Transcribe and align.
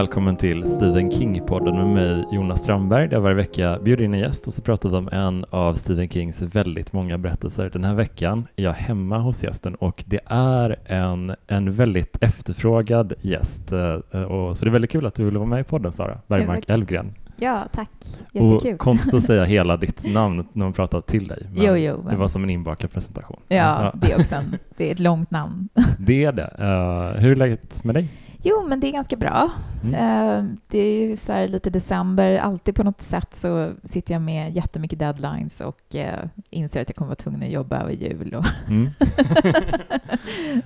Välkommen 0.00 0.36
till 0.36 0.64
Stephen 0.64 1.10
King-podden 1.10 1.76
med 1.76 1.86
mig 1.86 2.24
Jonas 2.32 2.62
Strandberg 2.62 3.08
där 3.08 3.16
jag 3.16 3.20
varje 3.20 3.36
vecka 3.36 3.78
bjuder 3.82 4.04
in 4.04 4.14
en 4.14 4.20
gäst 4.20 4.46
och 4.46 4.52
så 4.52 4.62
pratar 4.62 4.88
vi 4.88 4.96
om 4.96 5.08
en 5.12 5.44
av 5.50 5.74
Stephen 5.74 6.08
Kings 6.08 6.42
väldigt 6.42 6.92
många 6.92 7.18
berättelser. 7.18 7.70
Den 7.72 7.84
här 7.84 7.94
veckan 7.94 8.46
är 8.56 8.62
jag 8.62 8.72
hemma 8.72 9.18
hos 9.18 9.44
gästen 9.44 9.74
och 9.74 10.04
det 10.06 10.20
är 10.26 10.76
en, 10.84 11.34
en 11.46 11.72
väldigt 11.72 12.22
efterfrågad 12.22 13.12
gäst. 13.20 13.72
Eh, 13.72 14.22
och, 14.22 14.56
så 14.56 14.64
det 14.64 14.68
är 14.68 14.72
väldigt 14.72 14.90
kul 14.90 15.06
att 15.06 15.14
du 15.14 15.24
ville 15.24 15.38
vara 15.38 15.48
med 15.48 15.60
i 15.60 15.64
podden 15.64 15.92
Sara 15.92 16.18
Bergmark 16.26 16.64
Elfgren. 16.68 17.14
Ja, 17.36 17.68
tack. 17.72 17.90
Jättekul. 18.32 18.74
Och 18.74 18.78
konstigt 18.78 19.14
att 19.14 19.24
säga 19.24 19.44
hela 19.44 19.76
ditt 19.76 20.14
namn 20.14 20.46
när 20.52 20.64
man 20.64 20.72
pratar 20.72 21.00
till 21.00 21.28
dig. 21.28 21.46
Jo, 21.54 21.76
jo. 21.76 22.04
Det 22.10 22.16
var 22.16 22.28
som 22.28 22.44
en 22.44 22.50
inbakad 22.50 22.92
presentation. 22.92 23.40
Ja, 23.48 23.56
ja. 23.56 23.92
det 23.94 24.16
också 24.16 24.34
det 24.76 24.88
är 24.88 24.92
ett 24.92 24.98
långt 24.98 25.30
namn. 25.30 25.68
Det 25.98 26.24
är 26.24 26.32
det. 26.32 26.56
Uh, 26.58 27.20
hur 27.20 27.32
är 27.32 27.36
läget 27.36 27.84
med 27.84 27.94
dig? 27.94 28.08
Jo, 28.42 28.66
men 28.68 28.80
det 28.80 28.86
är 28.86 28.92
ganska 28.92 29.16
bra. 29.16 29.50
Mm. 29.84 29.94
Uh, 29.94 30.44
det 30.68 30.78
är 30.78 31.08
ju 31.08 31.16
så 31.16 31.46
lite 31.46 31.70
december. 31.70 32.38
Alltid 32.38 32.74
på 32.74 32.82
något 32.82 33.02
sätt 33.02 33.34
så 33.34 33.72
sitter 33.84 34.14
jag 34.14 34.22
med 34.22 34.56
jättemycket 34.56 34.98
deadlines 34.98 35.60
och 35.60 35.80
uh, 35.94 36.02
inser 36.50 36.82
att 36.82 36.88
jag 36.88 36.96
kommer 36.96 37.08
vara 37.08 37.16
tvungen 37.16 37.42
att 37.42 37.50
jobba 37.50 37.80
över 37.80 37.92
jul. 37.92 38.34
Och 38.34 38.44
mm. 38.68 38.90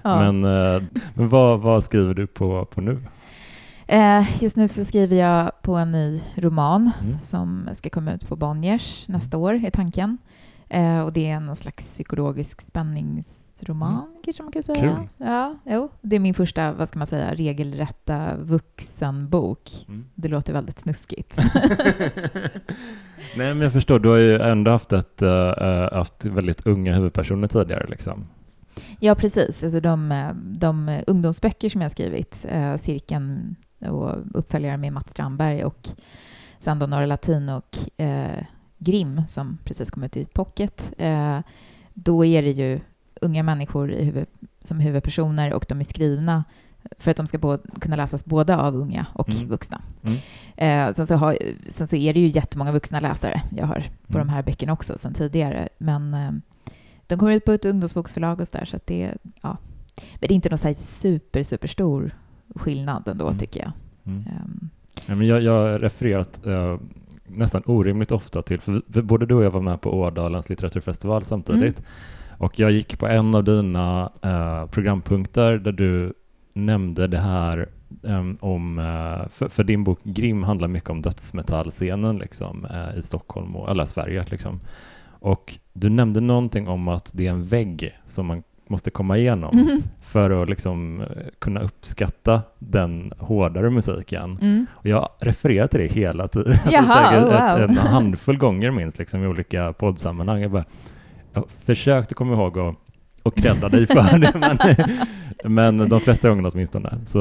ja. 0.02 0.32
Men, 0.32 0.40
men 1.14 1.28
vad, 1.28 1.60
vad 1.60 1.84
skriver 1.84 2.14
du 2.14 2.26
på, 2.26 2.64
på 2.64 2.80
nu? 2.80 3.00
Eh, 3.86 4.42
just 4.42 4.56
nu 4.56 4.68
så 4.68 4.84
skriver 4.84 5.16
jag 5.16 5.62
på 5.62 5.74
en 5.74 5.92
ny 5.92 6.20
roman 6.34 6.90
mm. 7.02 7.18
som 7.18 7.68
ska 7.72 7.90
komma 7.90 8.12
ut 8.12 8.28
på 8.28 8.36
Bonniers 8.36 9.08
nästa 9.08 9.36
år, 9.38 9.64
är 9.64 9.70
tanken. 9.70 10.18
Eh, 10.68 11.00
och 11.00 11.12
det 11.12 11.30
är 11.30 11.34
en 11.34 11.56
slags 11.56 11.90
psykologisk 11.90 12.60
spänningsroman, 13.54 14.04
mm. 14.04 14.22
kanske 14.24 14.42
man 14.42 14.52
kan 14.52 14.62
säga. 14.62 14.80
Kul. 14.80 15.08
Ja, 15.26 15.56
jo. 15.64 15.88
Det 16.00 16.16
är 16.16 16.20
min 16.20 16.34
första, 16.34 16.72
vad 16.72 16.88
ska 16.88 16.98
man 16.98 17.06
säga, 17.06 17.34
regelrätta 17.34 18.36
vuxenbok. 18.36 19.70
Mm. 19.88 20.04
Det 20.14 20.28
låter 20.28 20.52
väldigt 20.52 20.78
snuskigt. 20.78 21.38
Nej, 23.36 23.54
men 23.54 23.60
jag 23.60 23.72
förstår. 23.72 23.98
Du 23.98 24.08
har 24.08 24.16
ju 24.16 24.38
ändå 24.38 24.70
haft, 24.70 24.92
ett, 24.92 25.22
uh, 25.22 25.92
haft 25.92 26.24
väldigt 26.24 26.66
unga 26.66 26.94
huvudpersoner 26.94 27.48
tidigare. 27.48 27.86
Liksom. 27.88 28.26
Ja, 29.00 29.14
precis. 29.14 29.64
Alltså 29.64 29.80
de, 29.80 30.28
de 30.58 31.02
ungdomsböcker 31.06 31.68
som 31.68 31.80
jag 31.80 31.92
skrivit, 31.92 32.46
uh, 32.54 32.76
Cirkeln 32.76 33.56
och 33.80 34.16
uppföljare 34.34 34.76
med 34.76 34.92
Mats 34.92 35.10
Strandberg 35.10 35.64
och 35.64 35.88
sen 36.58 36.78
då 36.78 36.86
Norra 36.86 37.06
Latin 37.06 37.48
och 37.48 38.00
eh, 38.00 38.44
Grim 38.78 39.22
som 39.26 39.58
precis 39.64 39.90
kom 39.90 40.02
ut 40.02 40.16
i 40.16 40.24
Pocket. 40.24 40.92
Eh, 40.98 41.40
då 41.94 42.24
är 42.24 42.42
det 42.42 42.50
ju 42.50 42.80
unga 43.20 43.42
människor 43.42 43.88
huvud, 43.88 44.26
som 44.64 44.80
huvudpersoner 44.80 45.52
och 45.52 45.66
de 45.68 45.80
är 45.80 45.84
skrivna 45.84 46.44
för 46.98 47.10
att 47.10 47.16
de 47.16 47.26
ska 47.26 47.38
både, 47.38 47.62
kunna 47.80 47.96
läsas 47.96 48.24
både 48.24 48.56
av 48.56 48.74
unga 48.74 49.06
och 49.12 49.30
mm. 49.30 49.48
vuxna. 49.48 49.82
Mm. 50.02 50.18
Eh, 50.56 50.94
sen, 50.94 51.06
så 51.06 51.14
har, 51.14 51.38
sen 51.68 51.86
så 51.88 51.96
är 51.96 52.14
det 52.14 52.20
ju 52.20 52.28
jättemånga 52.28 52.72
vuxna 52.72 53.00
läsare 53.00 53.42
jag 53.56 53.66
har 53.66 53.84
på 54.06 54.18
mm. 54.18 54.26
de 54.26 54.32
här 54.32 54.42
böckerna 54.42 54.72
också 54.72 54.98
sen 54.98 55.14
tidigare. 55.14 55.68
Men 55.78 56.14
eh, 56.14 56.30
de 57.06 57.18
kommer 57.18 57.32
ut 57.32 57.44
på 57.44 57.52
ett 57.52 57.64
ungdomsboksförlag 57.64 58.40
och 58.40 58.48
så 58.48 58.58
där, 58.58 58.64
så 58.64 58.76
att 58.76 58.86
det, 58.86 59.14
ja. 59.42 59.56
Men 59.94 60.20
det 60.20 60.32
är 60.32 60.34
inte 60.34 60.48
någon 60.48 60.58
så 60.58 60.74
super, 60.74 61.42
superstor 61.42 62.14
skillnad 62.54 63.08
ändå, 63.08 63.26
mm. 63.26 63.38
tycker 63.38 63.60
jag. 63.60 63.72
Mm. 64.06 64.18
Um. 64.18 64.70
Ja, 65.06 65.14
men 65.14 65.26
jag, 65.26 65.42
jag 65.42 65.82
refererat 65.82 66.40
uh, 66.46 66.78
nästan 67.26 67.62
orimligt 67.66 68.12
ofta 68.12 68.42
till, 68.42 68.60
för 68.60 69.02
både 69.02 69.26
du 69.26 69.34
och 69.34 69.44
jag 69.44 69.50
var 69.50 69.60
med 69.60 69.80
på 69.80 70.00
Ådalens 70.00 70.48
litteraturfestival 70.48 71.24
samtidigt, 71.24 71.78
mm. 71.78 71.90
Och 72.44 72.58
jag 72.58 72.70
gick 72.70 72.98
på 72.98 73.06
en 73.06 73.34
av 73.34 73.44
dina 73.44 74.10
uh, 74.26 74.66
programpunkter 74.66 75.58
där 75.58 75.72
du 75.72 76.12
nämnde 76.52 77.06
det 77.06 77.18
här 77.18 77.68
um, 78.02 78.38
om, 78.40 78.78
uh, 78.78 79.28
för, 79.28 79.48
för, 79.48 79.64
din 79.64 79.84
bok 79.84 79.98
Grim 80.02 80.42
handlar 80.42 80.68
mycket 80.68 80.90
om 80.90 81.02
dödsmetallscenen 81.02 82.18
liksom, 82.18 82.66
i 82.96 83.02
Stockholm 83.02 83.56
och 83.56 83.70
alla 83.70 83.86
Sverige. 83.86 84.24
Liksom. 84.30 84.60
Och 85.06 85.54
du 85.72 85.88
nämnde 85.88 86.20
någonting 86.20 86.68
om 86.68 86.88
att 86.88 87.10
det 87.14 87.26
är 87.26 87.30
en 87.30 87.44
vägg 87.44 87.98
som 88.04 88.26
man 88.26 88.42
måste 88.68 88.90
komma 88.90 89.18
igenom 89.18 89.58
mm. 89.58 89.82
för 90.00 90.42
att 90.42 90.48
liksom 90.48 91.00
eh, 91.00 91.06
kunna 91.38 91.60
uppskatta 91.60 92.42
den 92.58 93.12
hårdare 93.18 93.70
musiken. 93.70 94.38
Mm. 94.40 94.66
Och 94.72 94.86
jag 94.86 95.08
refererar 95.18 95.66
till 95.66 95.80
det 95.80 95.86
hela 95.86 96.28
tiden, 96.28 96.56
Jaha, 96.70 97.20
wow. 97.20 97.70
en 97.70 97.76
handfull 97.76 98.38
gånger 98.38 98.70
minst 98.70 98.98
liksom, 98.98 99.24
i 99.24 99.26
olika 99.26 99.72
poddsammanhang. 99.72 100.40
Jag, 100.42 100.50
bara, 100.50 100.64
jag 101.34 101.50
försökte 101.50 102.14
komma 102.14 102.32
ihåg 102.32 102.58
att 102.58 102.76
och 103.24 103.36
credda 103.36 103.68
dig 103.68 103.86
för 103.86 104.18
det, 104.18 104.32
men, 105.44 105.76
men 105.76 105.88
de 105.88 106.00
flesta 106.00 106.28
gångerna 106.28 106.50
åtminstone. 106.52 106.98
Så 107.06 107.18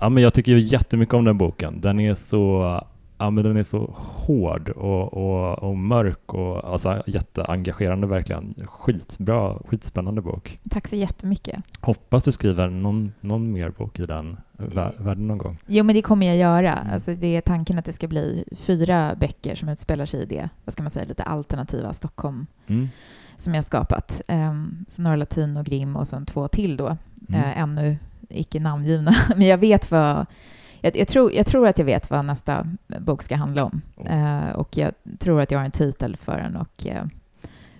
ja, 0.00 0.08
men 0.08 0.22
jag 0.22 0.34
tycker 0.34 0.52
ju 0.52 0.58
jättemycket 0.58 1.14
om 1.14 1.24
den 1.24 1.38
boken. 1.38 1.80
Den 1.80 2.00
är 2.00 2.14
så 2.14 2.84
ja, 3.18 3.30
men 3.30 3.44
den 3.44 3.56
är 3.56 3.62
så 3.62 3.94
hård 3.96 4.68
och, 4.68 5.14
och, 5.14 5.58
och 5.58 5.76
mörk 5.76 6.34
och 6.34 6.72
alltså, 6.72 7.02
jätteengagerande 7.06 8.06
verkligen. 8.06 8.54
Skitbra, 8.66 9.58
skitspännande 9.68 10.22
bok. 10.22 10.58
Tack 10.70 10.88
så 10.88 10.96
jättemycket. 10.96 11.62
Hoppas 11.80 12.24
du 12.24 12.32
skriver 12.32 12.68
någon, 12.68 13.12
någon 13.20 13.52
mer 13.52 13.70
bok 13.70 13.98
i 13.98 14.06
den 14.06 14.36
världen 14.98 15.26
någon 15.26 15.38
gång. 15.38 15.58
Jo, 15.66 15.84
men 15.84 15.94
det 15.94 16.02
kommer 16.02 16.26
jag 16.26 16.36
göra. 16.36 16.72
Alltså, 16.92 17.14
det 17.14 17.36
är 17.36 17.40
tanken 17.40 17.78
att 17.78 17.84
det 17.84 17.92
ska 17.92 18.08
bli 18.08 18.44
fyra 18.56 19.14
böcker 19.20 19.54
som 19.54 19.68
utspelar 19.68 20.06
sig 20.06 20.22
i 20.22 20.26
det, 20.26 20.48
vad 20.64 20.72
ska 20.72 20.82
man 20.82 20.90
säga, 20.90 21.04
lite 21.04 21.22
alternativa 21.22 21.94
Stockholm 21.94 22.46
mm. 22.66 22.88
som 23.36 23.54
jag 23.54 23.64
skapat. 23.64 24.22
Um, 24.28 24.84
så 24.88 25.02
Norra 25.02 25.16
Latin 25.16 25.56
och 25.56 25.66
Grim 25.66 25.96
och 25.96 26.08
sen 26.08 26.26
två 26.26 26.48
till 26.48 26.76
då, 26.76 26.96
mm. 27.28 27.40
uh, 27.40 27.58
ännu 27.58 27.96
icke 28.28 28.60
namngivna. 28.60 29.14
men 29.36 29.46
jag 29.46 29.58
vet 29.58 29.90
vad 29.90 30.26
jag, 30.80 30.96
jag, 30.96 31.08
tror, 31.08 31.32
jag 31.32 31.46
tror 31.46 31.68
att 31.68 31.78
jag 31.78 31.84
vet 31.84 32.10
vad 32.10 32.24
nästa 32.24 32.66
bok 32.86 33.22
ska 33.22 33.36
handla 33.36 33.64
om. 33.64 33.80
Uh, 34.10 34.50
och 34.50 34.76
jag 34.76 34.92
tror 35.18 35.40
att 35.40 35.50
jag 35.50 35.58
har 35.58 35.64
en 35.64 35.70
titel 35.70 36.16
för 36.16 36.36
den 36.36 36.56
och, 36.56 36.86
uh, 36.86 37.02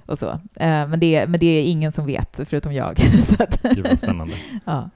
och 0.07 0.19
så. 0.19 0.31
Uh, 0.31 0.39
men, 0.57 1.01
det, 1.01 1.27
men 1.27 1.41
det 1.41 1.47
är 1.47 1.71
ingen 1.71 1.93
som 1.93 2.07
vet, 2.07 2.41
förutom 2.49 2.73
jag. 2.73 2.97
Gud 3.75 3.87
vad 3.87 3.99
spännande. 3.99 4.35
ja. 4.65 4.91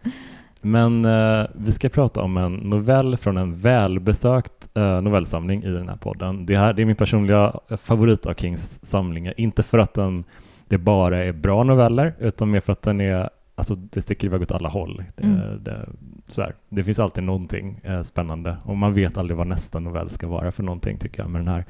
Men 0.65 1.07
vi 1.55 1.73
ska 1.73 1.89
prata 1.89 2.23
om 2.23 2.37
en 2.37 2.55
novell 2.55 3.17
från 3.17 3.37
en 3.37 3.61
välbesökt 3.61 4.69
novellsamling 5.03 5.65
i 5.65 5.69
den 5.69 5.89
här 5.89 5.97
podden. 5.97 6.47
Det, 6.47 6.57
här, 6.57 6.73
det 6.73 6.83
är 6.83 6.87
min 6.87 6.97
personliga 6.97 7.61
favorit 7.79 8.27
av 8.27 8.35
Kings 8.35 8.85
samlingar. 8.85 9.35
Inte 9.37 9.63
för 9.63 9.79
att 9.79 9.95
den, 9.95 10.25
det 10.69 10.79
bara 10.79 11.25
är 11.25 11.33
bra 11.33 11.65
noveller, 11.65 12.15
utan 12.19 12.51
mer 12.51 12.61
för 12.61 12.73
att 12.73 12.83
den 12.83 13.01
är 13.01 13.31
Alltså 13.55 13.75
det 13.75 14.03
sticker 14.03 14.27
iväg 14.27 14.43
åt 14.43 14.53
alla 14.53 14.69
håll. 14.69 15.05
Mm. 15.17 15.37
Det, 15.37 15.59
det, 15.59 15.89
så 16.27 16.43
här, 16.43 16.55
det 16.69 16.85
finns 16.85 16.99
alltid 16.99 17.25
någonting 17.25 17.81
eh, 17.83 18.03
spännande 18.03 18.57
och 18.65 18.77
man 18.77 18.95
vet 18.95 19.19
aldrig 19.19 19.37
vad 19.37 19.47
nästa 19.47 19.79
novell 19.79 20.11
ska 20.11 20.29
vara 20.29 20.53
för 20.53 20.63
någonting 20.63 20.99
tycker 20.99 21.23
jag 21.23 21.31
med 21.31 21.41
den 21.41 21.49
här. 21.49 21.65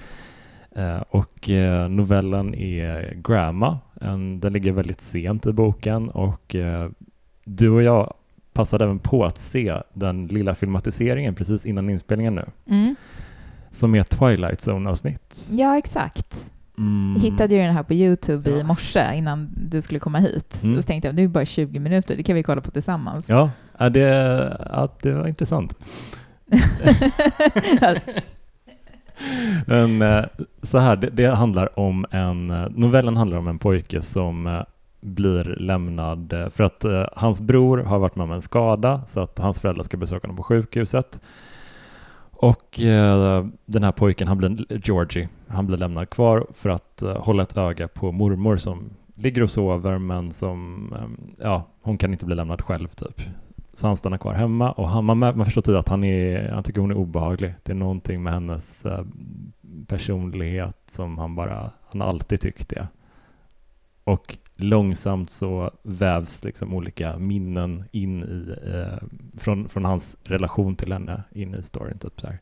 Eh, 0.76 1.03
och 1.10 1.50
eh, 1.50 1.88
novellen 1.88 2.54
är 2.54 3.15
Grandma. 3.25 3.78
En, 4.00 4.41
den 4.41 4.53
ligger 4.53 4.72
väldigt 4.72 5.00
sent 5.00 5.47
i 5.47 5.53
boken 5.53 6.10
och 6.10 6.54
eh, 6.54 6.91
du 7.44 7.71
och 7.71 7.82
jag 7.82 8.15
passade 8.53 8.84
även 8.84 8.98
på 8.98 9.25
att 9.25 9.38
se 9.38 9.82
den 9.92 10.26
lilla 10.26 10.54
filmatiseringen 10.54 11.34
precis 11.34 11.66
innan 11.66 11.91
inspelningen 11.91 12.34
nu. 12.34 12.44
Mm. 12.66 12.94
Som 13.71 13.94
är 13.94 14.03
Twilight 14.03 14.60
Zone-avsnitt. 14.60 15.48
Ja, 15.50 15.78
exakt. 15.78 16.53
Mm. 16.82 17.12
Jag 17.16 17.22
hittade 17.22 17.54
ju 17.54 17.60
den 17.60 17.75
här 17.75 17.82
på 17.82 17.94
Youtube 17.94 18.50
ja. 18.50 18.56
i 18.56 18.65
morse 18.65 19.15
innan 19.15 19.50
du 19.56 19.82
skulle 19.82 20.00
komma 20.00 20.19
hit. 20.19 20.62
Mm. 20.62 20.76
Så 20.76 20.82
tänkte 20.82 21.09
jag, 21.09 21.16
det 21.16 21.22
är 21.22 21.28
bara 21.28 21.44
20 21.44 21.78
minuter, 21.78 22.16
det 22.16 22.22
kan 22.22 22.34
vi 22.34 22.43
kolla 22.43 22.60
på 22.60 22.70
tillsammans. 22.70 23.28
Ja, 23.28 23.50
det, 23.88 23.98
ja, 24.70 24.88
det 25.03 25.12
var 25.12 25.28
intressant. 25.28 25.74
Men 29.66 30.03
eh, 30.03 30.24
så 30.62 30.78
här, 30.78 30.97
det, 30.97 31.10
det, 31.10 31.27
handlar 31.27 31.78
om 31.78 32.06
en, 32.10 32.51
eh, 32.51 32.66
novellen 32.71 33.16
handlar 33.16 33.39
om 33.39 33.48
en 33.48 33.59
pojke 33.59 34.03
som 34.03 34.47
eh, 34.47 34.62
blir 35.01 35.45
lämnad 35.45 36.34
för 36.51 36.65
att 36.65 36.84
hans 37.12 37.41
bror 37.41 37.78
har 37.78 38.01
varit 38.01 38.16
med 38.16 38.24
om 38.24 38.33
en 38.33 38.42
skada 38.42 39.03
så 39.06 39.21
att 39.21 39.39
hans 39.39 39.60
föräldrar 39.60 39.84
ska 39.84 39.97
besöka 39.97 40.27
honom 40.27 40.36
på 40.36 40.42
sjukhuset. 40.42 41.21
Och 42.42 42.80
eh, 42.80 43.47
den 43.66 43.84
här 43.84 43.92
pojken, 43.92 44.28
han 44.28 44.39
blir, 44.39 44.66
Georgie, 44.86 45.28
han 45.48 45.66
blir 45.66 45.78
lämnad 45.78 46.10
kvar 46.10 46.47
för 46.53 46.71
att 46.71 47.03
eh, 47.03 47.24
hålla 47.24 47.42
ett 47.42 47.56
öga 47.56 47.89
på 47.89 48.12
mormor 48.12 48.56
som 48.56 48.91
ligger 49.15 49.42
och 49.42 49.50
sover 49.50 49.98
men 49.98 50.33
som, 50.33 50.89
eh, 50.97 51.44
ja, 51.47 51.68
hon 51.83 51.98
kan 51.98 52.12
inte 52.12 52.27
bli 52.27 52.34
lämnad 52.34 52.62
själv 52.62 52.89
typ. 52.89 53.21
Så 53.72 53.86
han 53.86 53.97
stannar 53.97 54.18
kvar 54.18 54.34
hemma 54.34 54.72
och 54.72 54.89
han, 54.89 55.04
man, 55.04 55.18
man 55.18 55.44
förstår 55.44 55.62
tidigt 55.62 55.78
att 55.78 55.89
han, 55.89 56.04
är, 56.04 56.48
han 56.48 56.62
tycker 56.62 56.80
hon 56.80 56.91
är 56.91 56.97
obehaglig. 56.97 57.54
Det 57.62 57.72
är 57.72 57.77
någonting 57.77 58.22
med 58.22 58.33
hennes 58.33 58.84
eh, 58.84 59.04
personlighet 59.86 60.78
som 60.86 61.18
han 61.18 61.34
bara, 61.34 61.71
han 61.91 62.00
har 62.00 62.09
alltid 62.09 62.41
tyckt 62.41 62.68
det. 62.68 62.89
Och 64.04 64.36
långsamt 64.57 65.31
så 65.31 65.71
vävs 65.83 66.45
liksom 66.45 66.75
olika 66.75 67.19
minnen 67.19 67.84
in 67.93 68.22
i, 68.22 68.57
eh, 68.71 69.09
från, 69.39 69.69
från 69.69 69.84
hans 69.84 70.16
relation 70.25 70.77
till 70.77 70.93
henne 70.93 71.22
in 71.33 71.54
i 71.54 71.63
storyn. 71.63 71.99
Typ 71.99 72.21
så 72.21 72.27
här. 72.27 72.39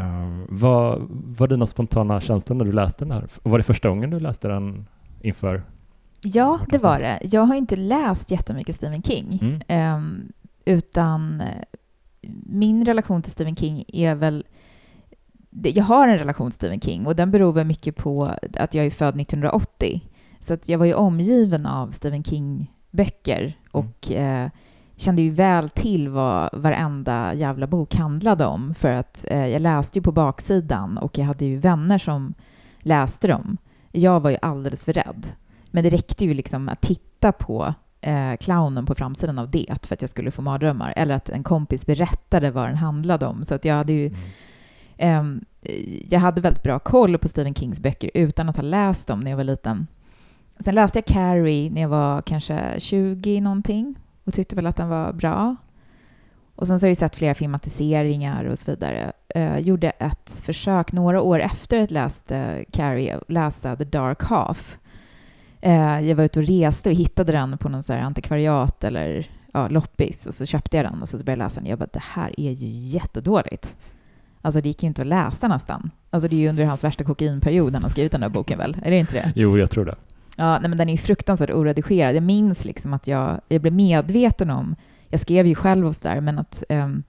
Uh, 0.00 0.44
vad 0.48 1.06
var 1.08 1.48
dina 1.48 1.66
spontana 1.66 2.20
känslor 2.20 2.56
när 2.56 2.64
du 2.64 2.72
läste 2.72 3.04
den 3.04 3.12
här? 3.12 3.28
Var 3.42 3.58
det 3.58 3.64
första 3.64 3.88
gången 3.88 4.10
du 4.10 4.20
läste 4.20 4.48
den 4.48 4.86
inför? 5.20 5.62
Ja, 6.22 6.60
det 6.68 6.78
var 6.78 6.98
det. 6.98 7.18
Jag 7.22 7.40
har 7.40 7.54
inte 7.54 7.76
läst 7.76 8.30
jättemycket 8.30 8.76
Stephen 8.76 9.02
King, 9.02 9.60
mm. 9.68 9.96
um, 9.96 10.32
utan 10.64 11.42
min 12.46 12.86
relation 12.86 13.22
till 13.22 13.32
Stephen 13.32 13.56
King 13.56 13.84
är 13.88 14.14
väl 14.14 14.44
jag 15.62 15.84
har 15.84 16.08
en 16.08 16.18
relation 16.18 16.50
till 16.50 16.56
Stephen 16.56 16.80
King 16.80 17.06
och 17.06 17.16
den 17.16 17.30
beror 17.30 17.52
väl 17.52 17.66
mycket 17.66 17.96
på 17.96 18.34
att 18.54 18.74
jag 18.74 18.86
är 18.86 18.90
född 18.90 19.20
1980. 19.20 20.00
Så 20.44 20.54
att 20.54 20.68
jag 20.68 20.78
var 20.78 20.86
ju 20.86 20.94
omgiven 20.94 21.66
av 21.66 21.90
Stephen 21.90 22.24
King-böcker 22.24 23.40
mm. 23.40 23.54
och 23.70 24.10
mm. 24.10 24.44
eh, 24.44 24.50
kände 24.96 25.22
ju 25.22 25.30
väl 25.30 25.70
till 25.70 26.08
vad 26.08 26.50
varenda 26.52 27.34
jävla 27.34 27.66
bok 27.66 27.94
handlade 27.94 28.46
om 28.46 28.74
för 28.74 28.92
att 28.92 29.24
eh, 29.28 29.46
jag 29.46 29.62
läste 29.62 29.98
ju 29.98 30.02
på 30.02 30.12
baksidan 30.12 30.98
och 30.98 31.18
jag 31.18 31.24
hade 31.24 31.44
ju 31.44 31.56
vänner 31.56 31.98
som 31.98 32.34
läste 32.78 33.28
dem. 33.28 33.56
Jag 33.92 34.20
var 34.20 34.30
ju 34.30 34.36
alldeles 34.42 34.84
för 34.84 34.92
rädd. 34.92 35.26
Men 35.70 35.84
det 35.84 35.90
räckte 35.90 36.24
ju 36.24 36.34
liksom 36.34 36.68
att 36.68 36.80
titta 36.80 37.32
på 37.32 37.74
eh, 38.00 38.36
clownen 38.40 38.86
på 38.86 38.94
framsidan 38.94 39.38
av 39.38 39.50
det 39.50 39.86
för 39.86 39.94
att 39.94 40.00
jag 40.00 40.10
skulle 40.10 40.30
få 40.30 40.42
mardrömmar. 40.42 40.92
Eller 40.96 41.14
att 41.14 41.30
en 41.30 41.42
kompis 41.42 41.86
berättade 41.86 42.50
vad 42.50 42.68
den 42.68 42.76
handlade 42.76 43.26
om. 43.26 43.44
Så 43.44 43.54
att 43.54 43.64
jag 43.64 43.74
hade 43.74 43.92
ju... 43.92 44.14
Mm. 44.96 45.44
Eh, 45.62 45.74
jag 46.08 46.20
hade 46.20 46.40
väldigt 46.40 46.62
bra 46.62 46.78
koll 46.78 47.18
på 47.18 47.28
Stephen 47.28 47.54
Kings 47.54 47.80
böcker 47.80 48.10
utan 48.14 48.48
att 48.48 48.56
ha 48.56 48.62
läst 48.62 49.08
dem 49.08 49.20
när 49.20 49.30
jag 49.30 49.36
var 49.36 49.44
liten. 49.44 49.86
Sen 50.58 50.74
läste 50.74 50.98
jag 50.98 51.06
Carrie 51.06 51.70
när 51.70 51.80
jag 51.80 51.88
var 51.88 52.22
kanske 52.22 52.74
20 52.78 53.40
någonting 53.40 53.94
och 54.24 54.34
tyckte 54.34 54.56
väl 54.56 54.66
att 54.66 54.76
den 54.76 54.88
var 54.88 55.12
bra. 55.12 55.56
Och 56.56 56.66
sen 56.66 56.78
så 56.78 56.86
har 56.86 56.88
jag 56.88 56.96
sett 56.96 57.16
flera 57.16 57.34
filmatiseringar 57.34 58.44
och 58.44 58.58
så 58.58 58.70
vidare. 58.70 59.12
Jag 59.28 59.42
eh, 59.42 59.58
gjorde 59.58 59.90
ett 59.90 60.42
försök 60.44 60.92
några 60.92 61.22
år 61.22 61.40
efter 61.40 61.76
att 61.76 61.82
jag 61.82 61.90
läste 61.90 62.64
Carrie, 62.70 63.18
läsa 63.28 63.76
The 63.76 63.84
Dark 63.84 64.22
Half. 64.22 64.78
Eh, 65.60 66.00
jag 66.00 66.16
var 66.16 66.24
ute 66.24 66.40
och 66.40 66.46
reste 66.46 66.88
och 66.88 66.94
hittade 66.94 67.32
den 67.32 67.58
på 67.58 67.68
någon 67.68 67.82
så 67.82 67.92
antikvariat 67.92 68.84
eller 68.84 69.26
ja, 69.52 69.68
loppis 69.68 70.26
och 70.26 70.34
så 70.34 70.46
köpte 70.46 70.76
jag 70.76 70.86
den 70.86 71.02
och 71.02 71.08
så 71.08 71.16
började 71.16 71.42
jag 71.42 71.46
läsa 71.46 71.60
den. 71.60 71.70
Jag 71.70 71.78
bara, 71.78 71.88
det 71.92 72.02
här 72.02 72.40
är 72.40 72.50
ju 72.50 72.68
jättedåligt. 72.68 73.76
Alltså 74.42 74.60
det 74.60 74.68
gick 74.68 74.82
ju 74.82 74.86
inte 74.86 75.02
att 75.02 75.08
läsa 75.08 75.48
nästan. 75.48 75.90
Alltså 76.10 76.28
det 76.28 76.36
är 76.36 76.40
ju 76.40 76.48
under 76.48 76.64
hans 76.64 76.84
värsta 76.84 77.04
kokainperiod 77.04 77.74
han 77.74 77.82
har 77.82 77.90
skrivit 77.90 78.12
den 78.12 78.20
där 78.20 78.28
boken 78.28 78.58
väl? 78.58 78.76
Är 78.82 78.90
det 78.90 78.98
inte 78.98 79.14
det? 79.14 79.32
Jo, 79.34 79.58
jag 79.58 79.70
tror 79.70 79.84
det. 79.84 79.94
Ja, 80.36 80.58
nej, 80.58 80.68
men 80.68 80.78
den 80.78 80.88
är 80.88 80.92
ju 80.92 80.98
fruktansvärt 80.98 81.50
oredigerad. 81.50 82.16
Jag 82.16 82.22
minns 82.22 82.64
liksom 82.64 82.94
att 82.94 83.06
jag, 83.06 83.40
jag 83.48 83.60
blev 83.60 83.72
medveten 83.72 84.50
om, 84.50 84.76
jag 85.08 85.20
skrev 85.20 85.46
ju 85.46 85.54
själv 85.54 85.86
och 85.86 85.96
sådär, 85.96 86.20
men 86.20 86.38
att, 86.38 86.64
um, 86.68 87.02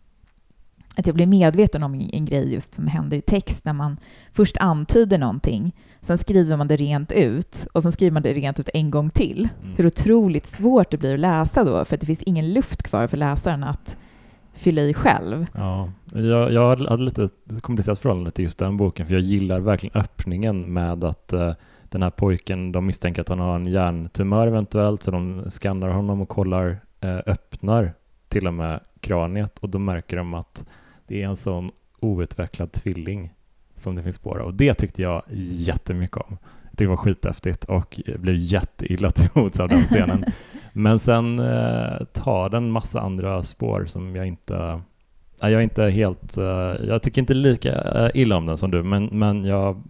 att 0.96 1.08
jag 1.08 1.16
blev 1.16 1.28
medveten 1.28 1.84
om 1.84 1.94
en, 1.94 2.10
en 2.10 2.26
grej 2.26 2.54
just 2.54 2.74
som 2.74 2.88
händer 2.88 3.18
i 3.18 3.22
text 3.22 3.66
när 3.66 3.74
man 3.74 3.98
först 4.34 4.58
antyder 4.58 5.18
någonting, 5.18 5.76
sen 6.02 6.18
skriver 6.18 6.58
man 6.58 6.68
det 6.68 6.76
rent 6.76 7.12
ut 7.12 7.68
och 7.74 7.84
sen 7.84 7.92
skriver 7.92 8.12
man 8.12 8.24
det 8.24 8.34
rent 8.34 8.60
ut 8.60 8.70
en 8.74 8.92
gång 8.92 9.10
till. 9.10 9.48
Mm. 9.64 9.76
Hur 9.76 9.86
otroligt 9.86 10.46
svårt 10.46 10.92
det 10.92 10.98
blir 10.98 11.14
att 11.14 11.20
läsa 11.20 11.64
då, 11.64 11.86
för 11.86 11.96
att 11.96 12.02
det 12.02 12.08
finns 12.08 12.24
ingen 12.24 12.54
luft 12.54 12.84
kvar 12.84 13.08
för 13.08 13.18
läsaren 13.18 13.64
att 13.64 13.98
fylla 14.54 14.82
i 14.82 14.94
själv. 14.94 15.46
Ja, 15.54 15.90
jag, 16.14 16.54
jag 16.54 16.70
hade 16.70 17.04
lite 17.04 17.28
komplicerat 17.62 18.00
förhållande 18.00 18.32
till 18.32 18.44
just 18.44 18.60
den 18.60 18.78
boken, 18.78 19.06
för 19.06 19.14
jag 19.14 19.24
gillar 19.24 19.60
verkligen 19.60 20.02
öppningen 20.02 20.74
med 20.74 21.04
att 21.04 21.34
uh, 21.34 21.52
den 21.96 22.04
här 22.04 22.10
pojken, 22.10 22.72
de 22.72 22.86
misstänker 22.86 23.22
att 23.22 23.30
han 23.30 23.40
har 23.40 23.56
en 23.56 23.68
hjärntumör 23.68 24.48
eventuellt, 24.48 25.04
så 25.04 25.12
de 25.12 25.46
skannar 25.50 25.90
honom 25.90 26.22
och 26.22 26.30
kollar, 26.30 26.80
eh, 27.02 27.20
öppnar 27.26 27.94
till 28.28 28.48
och 28.48 28.54
med 28.54 28.80
kraniet 29.00 29.60
och 29.60 29.70
då 29.70 29.80
märker 29.80 30.18
de 30.18 30.34
att 30.34 30.66
det 31.08 31.22
är 31.22 31.28
en 31.28 31.36
sån 31.36 31.72
outvecklad 32.00 32.72
tvilling 32.72 33.34
som 33.76 33.96
det 33.96 34.04
finns 34.04 34.16
spår 34.16 34.40
av. 34.40 34.48
Och 34.48 34.54
det 34.54 34.74
tyckte 34.74 35.02
jag 35.02 35.24
jättemycket 35.30 36.18
om. 36.18 36.38
Jag 36.64 36.70
tyckte 36.72 36.84
det 36.84 36.88
var 36.88 36.98
skithäftigt 36.98 37.66
och 37.66 38.02
blev 38.20 38.36
jätteilla 38.36 39.12
till 39.12 39.30
mods 39.34 39.60
av 39.60 39.70
den 39.70 39.84
scenen. 39.86 40.26
Men 40.74 41.00
sen 41.00 41.40
eh, 41.40 42.06
tar 42.14 42.50
den 42.50 42.72
massa 42.72 43.02
andra 43.02 43.44
spår 43.44 43.86
som 43.86 44.16
jag 44.16 44.28
inte 44.28 44.82
jag 45.40 45.52
är 45.52 45.62
inte 45.62 45.84
helt, 45.84 46.38
eh, 46.38 46.74
jag 46.88 47.02
tycker 47.02 47.22
inte 47.22 47.34
lika 47.34 47.74
eh, 47.74 48.10
illa 48.14 48.38
om 48.38 48.46
den 48.46 48.58
som 48.58 48.72
du, 48.72 48.84
men, 48.84 49.06
men 49.06 49.46
jag 49.46 49.84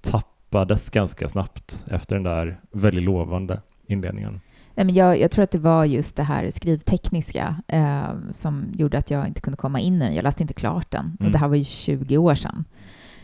tappar 0.00 0.33
tappades 0.54 0.90
ganska 0.90 1.28
snabbt 1.28 1.84
efter 1.90 2.16
den 2.16 2.22
där 2.22 2.60
väldigt 2.70 3.04
lovande 3.04 3.60
inledningen. 3.86 4.40
Jag, 4.74 5.20
jag, 5.20 5.30
tror 5.30 5.42
att 5.42 5.50
det 5.50 5.58
var 5.58 5.84
just 5.84 6.16
det 6.16 6.22
här 6.22 6.50
skrivtekniska 6.50 7.62
eh, 7.68 8.08
som 8.30 8.66
gjorde 8.72 8.98
att 8.98 9.10
jag 9.10 9.26
inte 9.26 9.40
kunde 9.40 9.56
komma 9.56 9.80
in 9.80 9.94
i 9.94 9.98
den. 9.98 10.14
Jag 10.14 10.22
läste 10.22 10.42
inte 10.42 10.54
klart 10.54 10.90
den. 10.90 11.04
Mm. 11.04 11.26
Och 11.26 11.32
det 11.32 11.38
här 11.38 11.48
var 11.48 11.56
ju 11.56 11.64
20 11.64 12.18
år 12.18 12.34
sedan. 12.34 12.64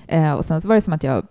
Eh, 0.07 0.33
och 0.33 0.45
sen 0.45 0.61
så 0.61 0.69
var 0.69 0.75
det 0.75 0.81
som 0.81 0.93
att 0.93 1.03
jag 1.03 1.27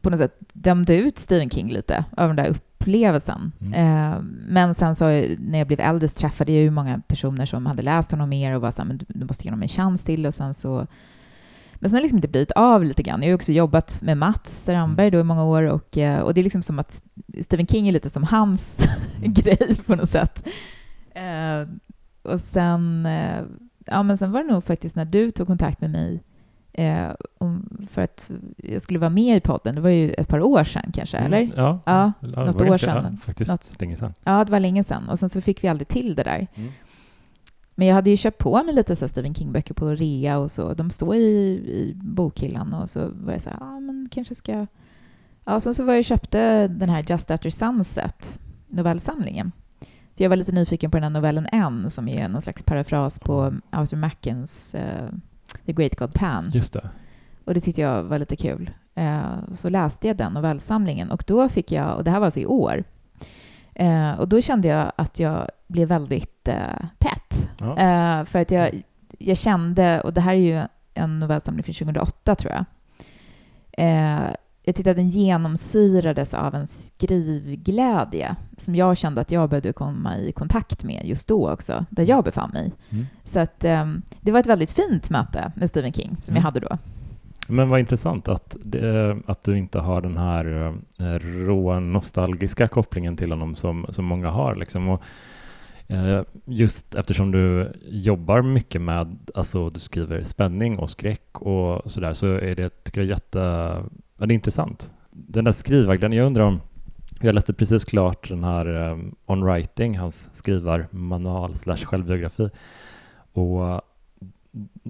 på 0.00 0.10
något 0.10 0.18
sätt 0.18 0.38
dömde 0.52 0.96
ut 0.96 1.18
Stephen 1.18 1.50
King 1.50 1.72
lite 1.72 2.04
av 2.16 2.28
den 2.28 2.36
där 2.36 2.48
upplevelsen. 2.48 3.52
Mm. 3.60 3.72
Eh, 3.72 4.20
men 4.48 4.74
sen 4.74 4.94
så 4.94 5.04
när 5.38 5.58
jag 5.58 5.66
blev 5.66 5.80
äldre 5.80 6.08
så 6.08 6.18
träffade 6.18 6.52
jag 6.52 6.62
ju 6.62 6.70
många 6.70 7.00
personer 7.06 7.46
som 7.46 7.66
hade 7.66 7.82
läst 7.82 8.10
honom 8.10 8.28
mer 8.28 8.54
och 8.54 8.62
var 8.62 8.70
så 8.70 8.82
här, 8.82 8.88
men 8.88 8.98
du, 8.98 9.04
du 9.08 9.26
måste 9.26 9.44
ge 9.44 9.50
honom 9.50 9.62
en 9.62 9.68
chans 9.68 10.04
till. 10.04 10.26
Och 10.26 10.34
sen 10.34 10.54
så 10.54 10.86
men 11.82 11.90
sen 11.90 11.96
har 11.96 12.00
det 12.00 12.02
liksom 12.02 12.18
inte 12.18 12.28
blivit 12.28 12.50
av 12.50 12.84
lite 12.84 13.02
grann. 13.02 13.22
Jag 13.22 13.28
har 13.28 13.34
också 13.34 13.52
jobbat 13.52 14.02
med 14.02 14.16
Mats 14.16 14.68
Ramberg 14.68 15.10
då 15.10 15.18
i 15.18 15.22
många 15.22 15.44
år 15.44 15.62
och, 15.62 15.98
eh, 15.98 16.20
och 16.20 16.34
det 16.34 16.40
är 16.40 16.42
liksom 16.42 16.62
som 16.62 16.78
att 16.78 17.02
Stephen 17.40 17.66
King 17.66 17.88
är 17.88 17.92
lite 17.92 18.10
som 18.10 18.24
hans 18.24 18.80
mm. 19.18 19.32
grej 19.34 19.76
på 19.86 19.94
något 19.94 20.10
sätt. 20.10 20.48
Uh, 21.16 21.68
och 22.32 22.40
sen, 22.40 23.06
uh, 23.06 23.44
ja 23.86 24.02
men 24.02 24.18
sen 24.18 24.32
var 24.32 24.44
det 24.44 24.52
nog 24.52 24.64
faktiskt 24.64 24.96
när 24.96 25.04
du 25.04 25.30
tog 25.30 25.46
kontakt 25.46 25.80
med 25.80 25.90
mig 25.90 26.22
uh, 26.78 27.14
om, 27.38 27.86
för 27.90 28.02
att 28.02 28.30
jag 28.56 28.82
skulle 28.82 28.98
vara 28.98 29.10
med 29.10 29.36
i 29.36 29.40
podden. 29.40 29.74
Det 29.74 29.80
var 29.80 29.90
ju 29.90 30.12
ett 30.12 30.28
par 30.28 30.40
år 30.40 30.64
sedan 30.64 30.92
kanske, 30.94 31.16
mm, 31.16 31.32
eller? 31.32 31.52
Ja, 31.56 31.80
ja, 31.86 32.12
ja 32.20 32.44
något 32.44 32.60
år 32.60 32.78
sedan. 32.78 33.06
Ja, 33.10 33.26
faktiskt 33.26 33.50
något, 33.50 33.80
länge 33.80 33.96
sedan. 33.96 34.14
Ja, 34.24 34.44
det 34.44 34.52
var 34.52 34.60
länge 34.60 34.84
sedan. 34.84 35.08
Och 35.08 35.18
sen 35.18 35.28
så 35.28 35.40
fick 35.40 35.64
vi 35.64 35.68
aldrig 35.68 35.88
till 35.88 36.14
det 36.14 36.22
där. 36.22 36.46
Mm. 36.54 36.72
Men 37.74 37.88
jag 37.88 37.94
hade 37.94 38.10
ju 38.10 38.16
köpt 38.16 38.38
på 38.38 38.62
mig 38.62 38.74
lite 38.74 38.96
så 38.96 39.08
Stephen 39.08 39.34
King-böcker 39.34 39.74
på 39.74 39.90
rea 39.90 40.38
och 40.38 40.50
så. 40.50 40.74
De 40.74 40.90
står 40.90 41.14
i, 41.14 41.18
i 41.66 41.92
bokhyllan 41.94 42.74
och 42.74 42.90
så 42.90 43.08
var 43.14 43.32
jag 43.32 43.42
så 43.42 43.50
här, 43.50 43.56
ja 43.60 43.80
men 43.80 44.08
kanske 44.12 44.34
ska... 44.34 44.66
Ja, 45.44 45.60
sen 45.60 45.74
så 45.74 45.84
var 45.84 45.94
jag 45.94 46.04
köpte 46.04 46.68
den 46.68 46.88
här 46.88 47.04
Just 47.08 47.30
After 47.30 47.50
Sunset, 47.50 48.40
novellsamlingen. 48.68 49.52
För 50.16 50.24
jag 50.24 50.28
var 50.28 50.36
lite 50.36 50.52
nyfiken 50.52 50.90
på 50.90 50.96
den 50.96 51.02
här 51.02 51.10
novellen 51.10 51.46
N 51.52 51.90
som 51.90 52.08
är 52.08 52.28
någon 52.28 52.42
slags 52.42 52.62
parafras 52.62 53.18
på 53.18 53.54
Arthur 53.70 53.96
Mackens 53.96 54.74
uh, 54.74 55.18
The 55.66 55.72
Great 55.72 55.96
God 55.96 56.14
Pan. 56.14 56.50
Just 56.54 56.72
det. 56.72 56.90
Och 57.44 57.54
det 57.54 57.60
tyckte 57.60 57.80
jag 57.80 58.02
var 58.02 58.18
lite 58.18 58.36
kul. 58.36 58.70
Uh, 58.98 59.52
så 59.54 59.68
läste 59.68 60.08
jag 60.08 60.16
den 60.16 60.32
novellsamlingen 60.32 61.10
och 61.10 61.24
då 61.26 61.48
fick 61.48 61.72
jag, 61.72 61.96
och 61.96 62.04
det 62.04 62.10
här 62.10 62.18
var 62.18 62.26
alltså 62.26 62.40
i 62.40 62.46
år, 62.46 62.84
uh, 63.80 64.12
och 64.12 64.28
då 64.28 64.40
kände 64.40 64.68
jag 64.68 64.92
att 64.96 65.18
jag 65.18 65.48
blev 65.66 65.88
väldigt 65.88 66.48
pepp 66.98 67.31
Ja. 67.62 68.20
Uh, 68.20 68.24
för 68.24 68.38
att 68.38 68.50
jag, 68.50 68.82
jag 69.18 69.36
kände, 69.36 70.00
och 70.00 70.12
det 70.12 70.20
här 70.20 70.34
är 70.34 70.38
ju 70.38 70.62
en 70.94 71.18
novellsamling 71.18 71.64
från 71.64 71.74
2008 71.74 72.34
tror 72.34 72.52
jag. 72.52 72.64
Uh, 73.78 74.34
jag 74.64 74.74
tyckte 74.74 74.90
att 74.90 74.96
den 74.96 75.08
genomsyrades 75.08 76.34
av 76.34 76.54
en 76.54 76.66
skrivglädje 76.66 78.36
som 78.56 78.74
jag 78.74 78.96
kände 78.96 79.20
att 79.20 79.30
jag 79.30 79.48
behövde 79.48 79.72
komma 79.72 80.18
i 80.18 80.32
kontakt 80.32 80.84
med 80.84 81.06
just 81.06 81.28
då 81.28 81.50
också, 81.50 81.84
där 81.90 82.08
jag 82.08 82.24
befann 82.24 82.50
mig. 82.50 82.72
Mm. 82.90 83.06
Så 83.24 83.40
att 83.40 83.64
um, 83.64 84.02
det 84.20 84.32
var 84.32 84.40
ett 84.40 84.46
väldigt 84.46 84.72
fint 84.72 85.10
möte 85.10 85.52
med 85.56 85.68
Stephen 85.68 85.92
King 85.92 86.16
som 86.20 86.32
mm. 86.32 86.36
jag 86.36 86.42
hade 86.42 86.60
då. 86.60 86.78
Men 87.48 87.68
vad 87.68 87.80
intressant 87.80 88.28
att, 88.28 88.56
det, 88.64 89.18
att 89.26 89.44
du 89.44 89.58
inte 89.58 89.80
har 89.80 90.00
den 90.00 90.16
här 90.16 90.46
uh, 90.46 91.18
råa 91.46 91.80
nostalgiska 91.80 92.68
kopplingen 92.68 93.16
till 93.16 93.30
honom 93.32 93.54
som, 93.54 93.86
som 93.88 94.04
många 94.04 94.30
har. 94.30 94.56
Liksom. 94.56 94.88
Och 94.88 95.02
Eh, 95.02 95.41
Eh, 95.86 96.22
just 96.44 96.94
eftersom 96.94 97.30
du 97.30 97.72
jobbar 97.88 98.42
mycket 98.42 98.80
med, 98.80 99.18
alltså 99.34 99.70
du 99.70 99.80
skriver 99.80 100.22
spänning 100.22 100.78
och 100.78 100.90
skräck 100.90 101.42
och 101.42 101.90
sådär, 101.90 102.12
så 102.12 102.26
är 102.26 102.54
det, 102.54 102.84
tycker 102.84 103.00
jag, 103.00 103.10
jätte, 103.10 103.38
ja, 104.18 104.26
det 104.26 104.32
är 104.32 104.34
intressant. 104.34 104.92
Den 105.10 105.44
där 105.44 105.52
skrivarglädjen, 105.52 106.18
jag 106.18 106.26
undrar 106.26 106.44
om, 106.44 106.60
jag 107.20 107.34
läste 107.34 107.52
precis 107.52 107.84
klart 107.84 108.28
den 108.28 108.44
här 108.44 108.66
um, 108.66 109.14
On 109.26 109.44
Writing, 109.44 109.98
hans 109.98 110.30
skrivarmanual 110.32 111.54
slash 111.54 111.76
självbiografi, 111.76 112.50
och 113.32 113.82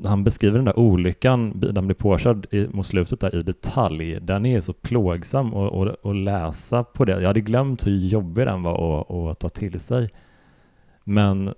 han 0.05 0.25
beskriver 0.25 0.57
den 0.57 0.65
där 0.65 0.79
olyckan, 0.79 1.61
den 1.61 1.87
blir 1.87 1.95
påkörd 1.95 2.47
i, 2.51 2.69
mot 2.73 2.87
slutet 2.87 3.21
där 3.21 3.35
i 3.35 3.43
detalj. 3.43 4.19
Den 4.21 4.47
är 4.47 4.61
så 4.61 4.73
plågsam 4.73 5.55
att 5.55 6.17
läsa 6.17 6.85
på 6.85 7.05
det. 7.05 7.21
Jag 7.21 7.27
hade 7.27 7.41
glömt 7.41 7.87
hur 7.87 7.97
jobbig 7.97 8.47
den 8.47 8.63
var 8.63 9.31
att 9.31 9.39
ta 9.39 9.49
till 9.49 9.81
sig. 9.81 10.09
Men 11.05 11.55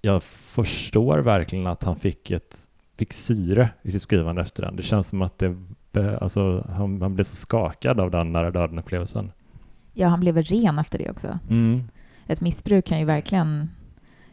jag 0.00 0.22
förstår 0.22 1.18
verkligen 1.18 1.66
att 1.66 1.82
han 1.82 1.96
fick, 1.96 2.30
ett, 2.30 2.56
fick 2.98 3.12
syre 3.12 3.70
i 3.82 3.92
sitt 3.92 4.02
skrivande 4.02 4.42
efter 4.42 4.62
den. 4.62 4.76
Det 4.76 4.82
känns 4.82 5.06
som 5.06 5.22
att 5.22 5.38
det, 5.92 6.18
alltså, 6.18 6.66
han, 6.68 7.02
han 7.02 7.14
blev 7.14 7.24
så 7.24 7.36
skakad 7.36 8.00
av 8.00 8.10
den 8.10 8.32
nära 8.32 8.50
döden-upplevelsen. 8.50 9.32
Ja, 9.92 10.08
han 10.08 10.20
blev 10.20 10.36
ren 10.36 10.78
efter 10.78 10.98
det 10.98 11.10
också. 11.10 11.38
Mm. 11.48 11.88
Ett 12.26 12.40
missbruk 12.40 12.84
kan 12.84 12.98
ju 12.98 13.04
verkligen 13.04 13.70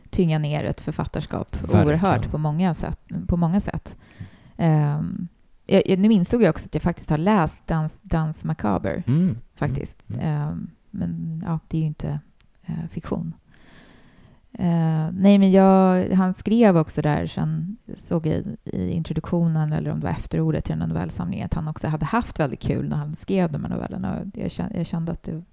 tynga 0.09 0.39
ner 0.39 0.63
ett 0.63 0.81
författarskap 0.81 1.55
verkligen. 1.61 1.87
oerhört 1.87 2.31
på 2.31 2.37
många 2.37 2.73
sätt. 2.73 2.99
På 3.27 3.37
många 3.37 3.59
sätt. 3.59 3.95
Um, 4.57 5.27
jag, 5.65 5.99
nu 5.99 6.13
insåg 6.13 6.43
jag 6.43 6.49
också 6.49 6.65
att 6.65 6.73
jag 6.73 6.83
faktiskt 6.83 7.09
har 7.09 7.17
läst 7.17 7.67
Dans, 7.67 8.01
Dans 8.01 8.45
Macabre. 8.45 9.03
Mm. 9.07 9.37
Faktiskt. 9.55 10.09
Mm. 10.09 10.49
Um, 10.49 10.69
men 10.91 11.41
ja, 11.45 11.59
det 11.67 11.77
är 11.77 11.81
ju 11.81 11.87
inte 11.87 12.19
uh, 12.69 12.87
fiktion. 12.91 13.33
Eh, 14.53 15.09
nej, 15.11 15.37
men 15.37 15.51
jag, 15.51 16.09
han 16.09 16.33
skrev 16.33 16.77
också 16.77 17.01
där, 17.01 17.27
sen 17.27 17.77
såg 17.97 18.25
jag 18.27 18.35
i, 18.35 18.45
i 18.63 18.91
introduktionen, 18.91 19.73
eller 19.73 19.91
om 19.91 19.99
det 19.99 20.05
var 20.05 20.11
efterordet 20.13 20.63
till 20.65 20.71
den 20.73 20.81
här 20.81 20.87
novellsamlingen, 20.87 21.45
att 21.45 21.53
han 21.53 21.67
också 21.67 21.87
hade 21.87 22.05
haft 22.05 22.39
väldigt 22.39 22.61
kul 22.61 22.89
när 22.89 22.97
han 22.97 23.15
skrev 23.15 23.51
de 23.51 23.63
här 23.63 23.69
novellerna. 23.71 24.19
Och 24.19 24.25
jag, 24.33 24.51
kände, 24.51 24.77
jag 24.77 24.85
kände 24.87 25.11
att 25.11 25.23
det, 25.23 25.43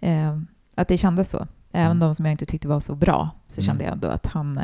eh, 0.00 0.38
att 0.74 0.88
det 0.88 0.98
kändes 0.98 1.30
så. 1.30 1.46
Även 1.72 1.86
Mm. 1.86 1.98
de 1.98 2.14
som 2.14 2.24
jag 2.26 2.32
inte 2.32 2.46
tyckte 2.46 2.68
var 2.68 2.80
så 2.80 2.94
bra, 2.94 3.30
så 3.46 3.60
Mm. 3.60 3.66
kände 3.66 3.84
jag 3.84 3.92
ändå 3.92 4.08
att 4.08 4.26
han... 4.26 4.60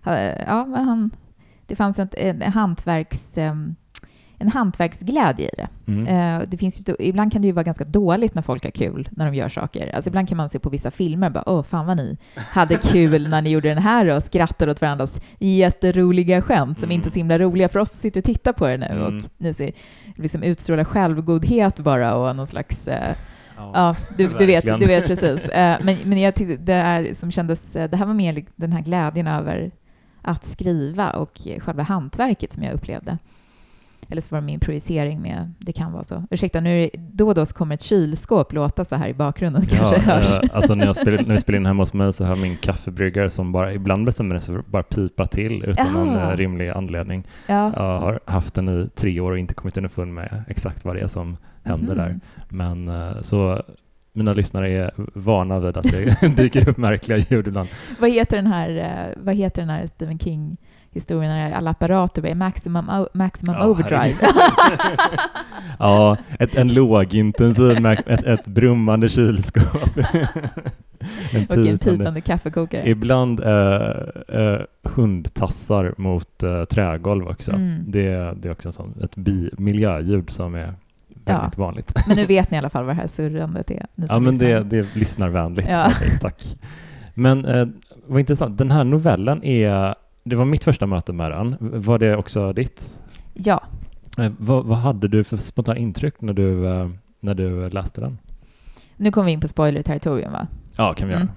Hade- 0.00 0.44
ja, 0.46 0.64
men 0.66 0.84
han 0.84 1.10
det 1.66 1.76
fanns 1.76 1.98
ett, 1.98 2.14
en, 2.14 2.42
hantverks, 2.42 3.38
eh, 3.38 3.54
en 4.38 4.48
hantverksglädje 4.48 5.46
i 5.46 5.50
det. 5.56 5.68
Mm. 5.92 6.06
Eh, 6.40 6.48
det 6.48 6.56
finns 6.56 6.84
ibland 6.98 7.32
kan 7.32 7.42
det 7.42 7.46
ju 7.46 7.52
vara 7.52 7.62
ganska 7.62 7.84
dåligt 7.84 8.34
när 8.34 8.42
folk 8.42 8.64
har 8.64 8.70
kul 8.70 9.08
när 9.12 9.26
de 9.26 9.34
gör 9.34 9.48
saker. 9.48 9.94
Alltså 9.94 10.08
ibland 10.10 10.28
kan 10.28 10.36
man 10.36 10.48
se 10.48 10.58
på 10.58 10.70
vissa 10.70 10.90
filmer 10.90 11.30
bara 11.30 11.48
åh 11.48 11.62
fan 11.62 11.86
vad 11.86 11.96
ni 11.96 12.16
hade 12.36 12.76
kul 12.76 13.28
när 13.28 13.42
ni 13.42 13.50
gjorde 13.50 13.68
den 13.68 13.78
här 13.78 14.06
och 14.06 14.22
skrattar 14.22 14.68
åt 14.68 14.80
varandras 14.80 15.20
jätteroliga 15.38 16.42
skämt 16.42 16.80
som 16.80 16.86
Mm. 16.86 16.94
inte 16.94 17.08
är 17.08 17.10
så 17.10 17.16
himla 17.18 17.38
roliga 17.38 17.68
för 17.68 17.78
oss 17.78 17.90
som 17.90 18.00
sitter 18.00 18.20
och 18.20 18.24
tittar 18.24 18.52
på 18.52 18.66
det 18.66 18.76
nu 18.76 18.86
Mm. 18.86 19.02
och 19.16 19.22
ni 19.38 19.54
ser, 19.54 19.72
liksom 20.16 20.42
utstrålar 20.42 20.84
självgodhet 20.84 21.78
bara 21.78 22.14
och 22.14 22.36
någon 22.36 22.46
slags 22.46 22.88
eh, 22.88 23.14
Ja. 23.58 23.70
Ja, 23.74 23.96
du, 24.16 24.28
du, 24.38 24.46
vet, 24.46 24.64
du 24.64 24.86
vet 24.86 25.06
precis. 25.06 25.48
Eh, 25.48 25.76
men, 25.82 25.96
men 26.04 26.20
jag 26.20 26.34
tyckte 26.34 26.56
det 26.56 26.72
här 26.72 27.10
som 27.14 27.30
kändes, 27.30 27.72
det 27.72 27.96
här 27.96 28.06
var 28.06 28.14
mer 28.14 28.44
den 28.56 28.72
här 28.72 28.82
glädjen 28.82 29.26
över 29.26 29.70
att 30.22 30.44
skriva 30.44 31.10
och 31.10 31.40
själva 31.58 31.82
hantverket 31.82 32.52
som 32.52 32.62
jag 32.62 32.74
upplevde. 32.74 33.18
Eller 34.08 34.22
så 34.22 34.34
var 34.34 34.40
det 34.40 34.46
min 34.46 34.60
projicering 34.60 35.20
med, 35.22 35.52
det 35.58 35.72
kan 35.72 35.92
vara 35.92 36.04
så. 36.04 36.24
Ursäkta, 36.30 36.60
nu 36.60 36.90
då 37.12 37.28
och 37.28 37.34
då 37.34 37.46
så 37.46 37.54
kommer 37.54 37.74
ett 37.74 37.82
kylskåp 37.82 38.52
låta 38.52 38.84
så 38.84 38.94
här 38.96 39.08
i 39.08 39.14
bakgrunden, 39.14 39.62
Ja, 39.70 39.76
kanske 39.78 40.10
hörs. 40.10 40.32
eh, 40.42 40.56
alltså 40.56 40.74
när, 40.74 40.86
jag 40.86 40.96
spelar, 41.02 41.22
när 41.24 41.34
vi 41.34 41.40
spelar 41.40 41.58
in 41.58 41.66
hemma 41.66 41.82
hos 41.82 41.92
mig 41.92 42.12
så 42.12 42.24
har 42.24 42.36
min 42.36 42.56
kaffebryggare 42.56 43.30
som 43.30 43.52
bara 43.52 43.72
ibland 43.72 44.06
bestämmer 44.06 44.38
sig 44.38 44.54
för 44.54 44.58
att 44.60 44.66
bara 44.66 44.82
pipa 44.82 45.26
till 45.26 45.64
utan 45.64 45.92
någon 45.92 46.08
Jaha. 46.08 46.30
eh, 46.32 46.36
rimlig 46.36 46.68
anledning. 46.68 47.24
Ja. 47.46 47.72
Jag 47.76 48.00
har 48.00 48.20
haft 48.24 48.54
den 48.54 48.68
i 48.68 48.88
tre 48.94 49.20
år 49.20 49.32
och 49.32 49.38
inte 49.38 49.54
kommit 49.54 49.76
underfund 49.76 50.14
med 50.14 50.44
exakt 50.48 50.84
vad 50.84 50.96
det 50.96 51.00
är 51.00 51.06
som 51.06 51.36
händer 51.62 51.94
Mhm. 51.94 51.96
där. 51.96 52.20
Men 52.48 52.88
eh, 52.88 53.20
så 53.22 53.62
mina 54.12 54.32
lyssnare 54.32 54.70
är 54.70 54.90
vana 55.14 55.58
vid 55.58 55.76
att 55.76 55.82
det 55.92 56.28
dyker 56.36 56.68
upp 56.68 56.76
märkliga 56.76 57.18
ljud 57.18 57.46
ibland. 57.48 57.68
Vad 58.00 58.10
heter 58.10 58.36
den 58.36 58.46
här, 58.46 58.70
eh, 58.76 59.22
vad 59.24 59.34
heter 59.34 59.62
den 59.62 59.70
här 59.70 59.86
Stephen 59.86 60.18
King 60.18 60.56
historien 60.96 61.32
när 61.32 61.52
alla 61.52 61.70
apparater 61.70 62.22
börjar 62.22 62.34
maximum, 62.34 62.90
maximum 63.12 63.54
Ja, 63.54 63.66
overdrive? 63.66 64.16
Ja, 65.78 66.16
ett, 66.38 66.56
en 66.56 66.74
lågintensiv, 66.74 67.86
ett, 67.86 68.22
ett 68.22 68.46
brummande 68.46 69.08
kylskåp. 69.08 69.96
en 71.32 71.46
och 71.48 71.66
en 71.66 71.78
pitande 71.78 72.20
kaffekokare. 72.20 72.88
Ibland 72.88 73.40
eh, 73.40 73.90
eh, 74.28 74.60
hundtassar 74.82 75.94
mot 75.96 76.42
eh, 76.42 76.64
trägolv 76.64 77.28
också. 77.28 77.52
Mm. 77.52 77.84
Det, 77.86 78.34
det 78.36 78.48
är 78.48 78.52
också 78.52 78.68
en 78.68 78.72
sån, 78.72 78.94
ett 79.02 79.16
bi, 79.16 79.50
miljöljud 79.58 80.30
som 80.30 80.54
är 80.54 80.74
väldigt 81.24 81.58
vanligt. 81.58 81.92
Men 82.06 82.16
nu 82.16 82.26
vet 82.26 82.50
ni 82.50 82.54
i 82.54 82.58
alla 82.58 82.70
fall 82.70 82.84
vad 82.84 82.96
det 82.96 83.00
här 83.00 83.06
surrandet 83.06 83.70
är. 83.70 83.86
Ja, 83.94 84.18
men 84.18 84.38
det, 84.38 84.60
lyssnar. 84.60 84.70
det 84.70 84.78
är 84.78 84.98
lyssnarvänligt. 84.98 85.68
Ja. 85.68 85.92
Tack. 86.20 86.56
Men 87.14 87.44
eh, 87.44 87.66
vad 88.06 88.20
intressant, 88.20 88.58
den 88.58 88.70
här 88.70 88.84
novellen 88.84 89.44
är, 89.44 89.94
det 90.26 90.36
var 90.36 90.44
mitt 90.44 90.64
första 90.64 90.86
möte 90.86 91.12
med 91.12 91.30
den. 91.30 91.56
Var 91.60 91.98
det 91.98 92.16
också 92.16 92.52
ditt? 92.52 92.94
Ja, 93.34 93.62
Eh, 94.18 94.32
vad, 94.38 94.64
vad 94.64 94.78
hade 94.78 95.08
du 95.08 95.24
för 95.24 95.36
spontant 95.36 95.78
intryck 95.78 96.20
när 96.20 96.32
du, 96.32 96.66
eh, 96.66 96.90
när 97.20 97.34
du 97.34 97.70
läste 97.70 98.00
den? 98.00 98.18
nu 98.96 99.10
kommer 99.10 99.26
vi 99.26 99.32
in 99.32 99.40
på 99.40 99.48
spoiler-territorium 99.48 100.32
va? 100.32 100.46
Ja, 100.76 100.94
kan 100.94 101.08
vi 101.08 101.14
göra. 101.14 101.22
Mm. 101.22 101.34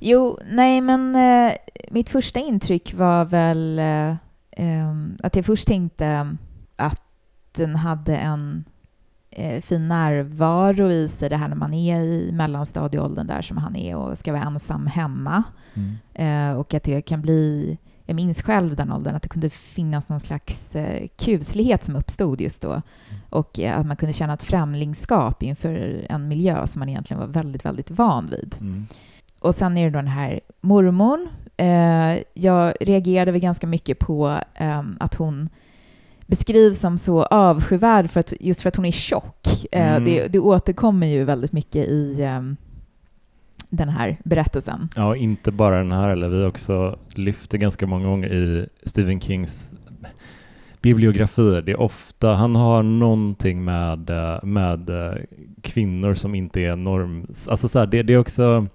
Jo, 0.00 0.38
nej 0.50 0.80
men 0.80 1.16
eh, 1.16 1.52
mitt 1.90 2.08
första 2.08 2.40
intryck 2.40 2.94
var 2.94 3.24
väl 3.24 3.78
eh, 3.78 4.16
ehm, 4.50 5.18
att 5.22 5.36
jag 5.36 5.44
först 5.44 5.68
tänkte 5.68 6.36
att 6.76 7.02
den 7.52 7.76
hade 7.76 8.16
en 8.16 8.64
eh, 9.30 9.60
fin 9.60 9.88
närvaro 9.88 10.90
i 10.90 11.08
sig, 11.08 11.28
det 11.28 11.36
här 11.36 11.48
när 11.48 11.56
man 11.56 11.74
är 11.74 12.00
i 12.00 12.32
mellanstadieåldern 12.32 13.26
där 13.26 13.42
som 13.42 13.56
han 13.56 13.76
är 13.76 13.96
och 13.96 14.18
ska 14.18 14.32
vara 14.32 14.42
ensam 14.42 14.86
hemma. 14.86 15.42
Mm. 15.74 15.96
Eh, 16.14 16.58
och 16.58 16.74
att 16.74 16.82
det 16.82 17.02
kan 17.02 17.22
bli, 17.22 17.78
jag 18.06 18.16
minns 18.16 18.42
själv 18.42 18.76
den 18.76 18.92
åldern, 18.92 19.14
att 19.14 19.22
det 19.22 19.28
kunde 19.28 19.50
finnas 19.50 20.08
någon 20.08 20.20
slags 20.20 20.76
eh, 20.76 21.08
kuslighet 21.16 21.84
som 21.84 21.96
uppstod 21.96 22.40
just 22.40 22.62
då. 22.62 22.82
Och 23.30 23.60
eh, 23.60 23.78
att 23.78 23.86
man 23.86 23.96
kunde 23.96 24.12
känna 24.12 24.34
ett 24.34 24.42
främlingskap 24.42 25.42
inför 25.42 26.06
en 26.08 26.28
miljö 26.28 26.66
som 26.66 26.80
man 26.80 26.88
egentligen 26.88 27.20
var 27.20 27.26
väldigt, 27.26 27.64
väldigt 27.64 27.90
van 27.90 28.30
vid. 28.30 28.56
Mm. 28.60 28.86
Och 29.40 29.54
sen 29.54 29.76
är 29.76 29.84
det 29.84 29.90
då 29.90 29.98
den 29.98 30.08
här 30.08 30.40
mormorn. 30.60 31.28
Eh, 31.56 32.22
jag 32.34 32.74
reagerade 32.80 33.32
väl 33.32 33.40
ganska 33.40 33.66
mycket 33.66 33.98
på 33.98 34.38
ehm, 34.54 34.96
att 35.00 35.14
hon 35.14 35.48
beskrivs 36.26 36.80
som 36.80 36.98
så 36.98 37.24
avskyvärd 37.24 38.10
för 38.10 38.20
att, 38.20 38.32
just 38.40 38.62
för 38.62 38.68
att 38.68 38.76
hon 38.76 38.84
är 38.84 38.90
tjock. 38.90 39.66
Mm. 39.72 40.04
det, 40.04 40.28
det 40.28 40.38
återkommer 40.38 41.06
ju 41.06 41.24
väldigt 41.24 41.52
mycket 41.52 41.86
i 41.88 42.22
ehm, 42.22 42.56
den 43.76 43.88
här 43.88 44.16
berättelsen. 44.24 44.88
Ja, 44.96 45.16
inte 45.16 45.52
bara 45.52 45.76
den 45.76 45.92
här, 45.92 46.10
eller 46.10 46.28
vi 46.28 46.40
har 46.40 46.48
också 46.48 46.98
lyfter 47.14 47.58
ganska 47.58 47.86
många 47.86 48.06
gånger 48.06 48.32
i 48.32 48.68
Stephen 48.82 49.20
Kings 49.20 49.74
bibliografier. 50.86 51.62
Det 51.62 51.72
är 51.72 51.80
ofta, 51.80 52.34
han 52.34 52.56
har 52.56 52.82
någonting 52.82 53.64
med, 53.64 54.10
eh, 54.10 54.44
med 54.44 54.90
eh, 54.90 55.14
kvinnor 55.62 56.14
som 56.14 56.34
inte 56.34 56.60
är 56.60 56.76
norm... 56.76 57.26
Alltså 57.50 57.68
så 57.68 57.78
här, 57.78 57.86
det, 57.86 58.02
det 58.02 58.14
är 58.14 58.18
också 58.18 58.66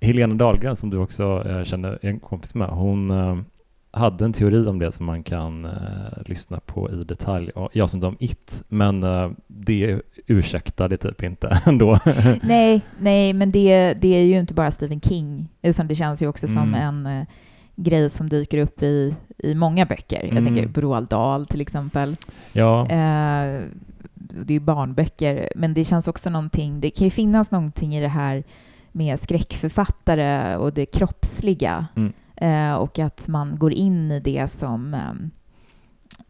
Helena 0.00 0.34
Dahlgren 0.34 0.76
som 0.76 0.90
du 0.90 0.96
också 0.96 1.44
eh, 1.46 1.64
känner 1.64 1.98
en 2.02 2.20
kompis 2.20 2.54
med. 2.54 2.68
Hon 2.68 3.10
hade 3.92 4.24
en 4.24 4.32
teori 4.32 4.66
om 4.66 4.78
det 4.78 4.92
som 4.92 5.06
man 5.06 5.22
kan 5.22 5.64
eh, 5.64 5.70
lyssna 6.26 6.60
på 6.60 6.90
i 6.90 7.04
detalj. 7.04 7.50
Ja, 7.54 7.68
Jag 7.72 7.90
som 7.90 8.04
om 8.04 8.16
It, 8.20 8.62
men 8.68 9.02
eh, 9.02 9.30
det 9.46 10.00
ursäktar 10.26 10.88
det 10.88 10.96
typ 10.96 11.22
inte 11.22 11.60
ändå. 11.66 11.98
nej, 12.42 12.80
nej, 12.98 13.32
men 13.32 13.50
det, 13.52 13.94
det 13.94 14.08
är 14.16 14.22
ju 14.24 14.38
inte 14.38 14.54
bara 14.54 14.70
Stephen 14.70 15.00
King, 15.00 15.48
utan 15.62 15.88
det 15.88 15.94
känns 15.94 16.22
ju 16.22 16.26
också 16.28 16.48
som 16.48 16.74
Mm. 16.74 17.04
en 17.06 17.20
eh, 17.20 17.26
grej 17.76 18.10
som 18.10 18.28
dyker 18.28 18.58
upp 18.58 18.82
i, 18.82 19.14
i 19.38 19.54
många 19.54 19.86
böcker. 19.86 20.22
Jag 20.22 20.36
Mm. 20.36 20.44
tänker 20.46 20.68
på 20.72 20.80
Roald 20.80 21.08
Dahl 21.08 21.46
till 21.46 21.60
exempel. 21.60 22.16
ja. 22.52 22.82
Eh, 22.82 23.60
det 24.16 24.52
är 24.52 24.54
ju 24.54 24.60
barnböcker, 24.60 25.52
men 25.56 25.74
det 25.74 25.84
känns 25.84 26.08
också 26.08 26.30
någonting, 26.30 26.80
det 26.80 26.90
kan 26.90 27.04
ju 27.04 27.10
finnas 27.10 27.50
någonting 27.50 27.94
i 27.96 28.00
det 28.00 28.08
här 28.08 28.44
med 28.92 29.20
skräckförfattare 29.20 30.56
och 30.56 30.72
det 30.72 30.86
kroppsliga. 30.86 31.86
Mm. 31.96 32.12
Eh, 32.40 32.74
och 32.74 32.98
att 32.98 33.28
man 33.28 33.56
går 33.56 33.72
in 33.72 34.10
i 34.10 34.20
det 34.20 34.46
som 34.50 34.94
ehm, 34.94 35.30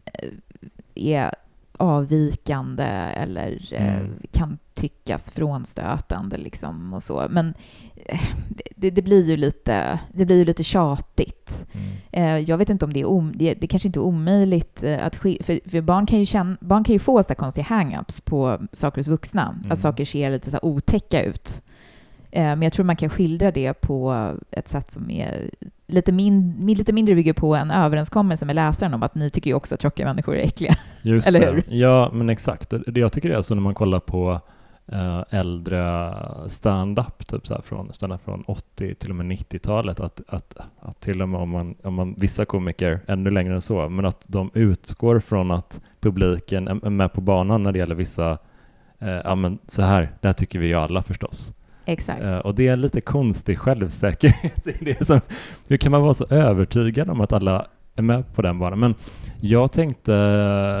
eh, 0.05 0.29
är 0.95 1.31
avvikande 1.77 2.83
eller 3.15 3.67
eh, 3.73 3.95
Mm. 3.95 4.11
kan 4.31 4.57
tyckas 4.73 5.31
frånstötande 5.31 6.37
liksom 6.37 6.93
och 6.93 7.03
så. 7.03 7.27
Men 7.29 7.53
eh, 8.05 8.21
det, 8.75 8.89
det 8.91 9.01
blir 9.01 9.25
ju 9.25 9.37
lite, 9.37 9.99
det 10.13 10.25
blir 10.25 10.37
ju 10.37 10.45
lite 10.45 10.63
tjatigt. 10.63 11.65
Mm. 12.11 12.45
Jag 12.45 12.57
vet 12.57 12.69
inte 12.69 12.85
om 12.85 12.93
det 12.93 12.99
är, 12.99 13.09
om, 13.09 13.33
det, 13.35 13.53
det 13.53 13.67
kanske 13.67 13.87
inte 13.87 13.99
är 13.99 14.03
omöjligt 14.03 14.83
att 14.83 15.15
ske, 15.15 15.37
för, 15.43 15.69
för 15.69 15.81
barn, 15.81 16.05
kan 16.05 16.19
ju 16.19 16.25
känna, 16.25 16.57
barn 16.61 16.83
kan 16.83 16.93
ju 16.93 16.99
få 16.99 17.23
så 17.23 17.35
konstiga 17.35 17.65
hang-ups 17.65 18.21
på 18.25 18.59
saker 18.73 18.99
hos 18.99 19.07
vuxna, 19.07 19.55
Mm. 19.59 19.71
att 19.71 19.79
saker 19.79 20.05
ser 20.05 20.29
lite 20.31 20.51
så 20.51 20.59
otäcka 20.61 21.23
ut. 21.23 21.63
Men 22.31 22.61
jag 22.61 22.73
tror 22.73 22.85
man 22.85 22.95
kan 22.95 23.09
skildra 23.09 23.51
det 23.51 23.73
på 23.73 24.31
ett 24.51 24.67
sätt 24.67 24.91
som 24.91 25.11
är 25.11 25.49
lite, 25.91 26.11
min, 26.11 26.67
lite 26.67 26.93
mindre 26.93 27.15
bygger 27.15 27.33
på 27.33 27.55
en 27.55 27.71
överenskommelse 27.71 28.45
med 28.45 28.55
läsaren 28.55 28.93
om 28.93 29.03
att 29.03 29.15
ni 29.15 29.29
tycker 29.29 29.49
ju 29.49 29.53
också 29.53 29.75
att 29.75 29.81
tjocka 29.81 30.05
människor 30.05 30.35
är 30.35 30.43
äckliga. 30.43 30.75
Just 31.01 31.27
Eller 31.35 31.39
det. 31.39 31.51
hur? 31.51 31.65
Ja, 31.69 32.09
men 32.13 32.29
exakt. 32.29 32.73
Jag 32.85 33.11
tycker 33.11 33.29
det 33.29 33.35
är 33.35 33.41
så 33.41 33.55
när 33.55 33.61
man 33.61 33.73
kollar 33.73 33.99
på 33.99 34.41
eh, 34.91 35.23
äldre 35.29 36.13
stand-up, 36.47 37.27
typ 37.27 37.47
så 37.47 37.53
här 37.53 37.61
från, 37.61 37.93
stand-up 37.93 38.21
från 38.25 38.43
80 38.47 38.95
till 38.95 39.09
och 39.09 39.15
med 39.15 39.25
90-talet, 39.25 39.99
att, 39.99 40.21
att, 40.27 40.57
att 40.79 40.99
till 40.99 41.21
och 41.21 41.29
med 41.29 41.41
om 41.41 41.49
man, 41.49 41.75
om 41.83 41.93
man, 41.93 42.15
vissa 42.17 42.45
komiker 42.45 42.99
ännu 43.07 43.29
längre 43.29 43.53
än 43.53 43.61
så, 43.61 43.89
men 43.89 44.05
att 44.05 44.25
de 44.27 44.51
utgår 44.53 45.19
från 45.19 45.51
att 45.51 45.81
publiken 45.99 46.67
är 46.67 46.85
är 46.85 46.89
med 46.89 47.13
på 47.13 47.21
banan 47.21 47.63
när 47.63 47.71
det 47.71 47.79
gäller 47.79 47.95
vissa, 47.95 48.37
eh, 48.99 49.09
ja 49.09 49.35
men 49.35 49.59
så 49.67 49.81
här, 49.81 50.11
det 50.21 50.27
här 50.27 50.33
tycker 50.33 50.59
vi 50.59 50.67
ju 50.67 50.75
alla 50.75 51.01
förstås. 51.03 51.53
Exakt. 51.85 52.25
Uh, 52.25 52.37
och 52.37 52.55
det 52.55 52.67
är 52.67 52.73
en 52.73 52.81
lite 52.81 53.01
konstig 53.01 53.59
självsäkerhet 53.59 54.67
i 54.67 54.85
det. 54.85 55.05
Som, 55.05 55.21
hur 55.67 55.77
kan 55.77 55.91
man 55.91 56.01
vara 56.01 56.13
så 56.13 56.25
övertygad 56.29 57.09
om 57.09 57.21
att 57.21 57.31
alla 57.31 57.67
är 57.95 58.01
med 58.01 58.33
på 58.33 58.41
den 58.41 58.59
banan? 58.59 58.79
Men 58.79 58.95
jag 59.41 59.71
tänkte, 59.71 60.13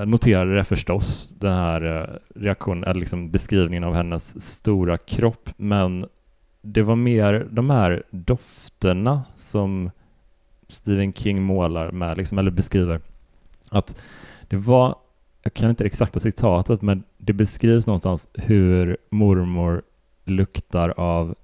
noterade 0.07 0.55
det 0.55 0.63
förstås, 0.63 1.29
den 1.39 1.53
här 1.53 1.99
eh, 2.01 2.39
reaktionen, 2.41 2.83
eller 2.83 2.99
liksom 2.99 3.31
beskrivningen 3.31 3.83
av 3.83 3.93
hennes 3.93 4.41
stora 4.41 4.97
kropp, 4.97 5.49
men 5.57 6.05
det 6.61 6.81
var 6.81 6.95
mer 6.95 7.47
de 7.51 7.69
här 7.69 8.03
dofterna 8.11 9.23
som 9.35 9.91
Stephen 10.67 11.13
King 11.13 11.41
målar 11.41 11.91
med, 11.91 12.17
liksom, 12.17 12.37
eller 12.37 12.51
beskriver. 12.51 13.01
Att 13.69 14.01
det 14.47 14.57
var, 14.57 14.95
jag 15.43 15.53
kan 15.53 15.69
inte 15.69 15.83
det 15.83 15.87
exakta 15.87 16.19
citatet, 16.19 16.81
men 16.81 17.03
det 17.17 17.33
beskrivs 17.33 17.87
någonstans 17.87 18.29
hur 18.33 18.97
mormor 19.09 19.81
luktar 20.25 20.89
av 20.99 21.35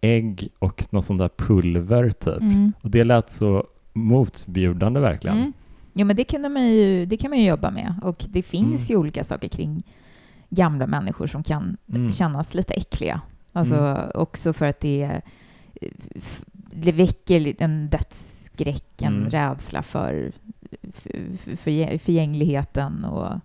ägg 0.00 0.48
och 0.58 0.84
något 0.92 1.04
sånt 1.04 1.18
där 1.18 1.28
pulver 1.36 2.10
typ. 2.10 2.40
Mm. 2.40 2.72
Och 2.82 2.90
det 2.90 3.04
lät 3.04 3.30
så 3.30 3.66
motbjudande 3.92 5.00
verkligen. 5.00 5.36
Mm. 5.38 5.52
Jo, 5.92 6.06
men 6.06 6.16
det, 6.16 6.24
kunde 6.24 6.48
man 6.48 6.66
ju, 6.68 7.04
det 7.06 7.16
kan 7.16 7.30
man 7.30 7.38
ju 7.38 7.48
jobba 7.48 7.70
med. 7.70 7.94
Och 8.02 8.24
det 8.28 8.42
finns 8.42 8.90
Mm. 8.90 8.94
ju 8.94 8.96
olika 8.96 9.24
saker 9.24 9.48
kring 9.48 9.82
gamla 10.50 10.86
människor 10.86 11.26
som 11.26 11.42
kan 11.42 11.76
Mm. 11.94 12.10
kännas 12.10 12.54
lite 12.54 12.74
äckliga. 12.74 13.20
Alltså 13.52 13.74
Mm. 13.74 14.10
också 14.14 14.52
för 14.52 14.66
att 14.66 14.80
det, 14.80 15.20
f- 16.14 16.44
det 16.54 16.92
väcker 16.92 17.54
en 17.62 17.88
dödsskräck, 17.88 19.02
en 19.02 19.16
Mm. 19.16 19.30
rädsla 19.30 19.82
för, 19.82 20.32
för, 20.92 21.36
för 21.36 21.98
förgängligheten 21.98 23.04
och 23.04 23.40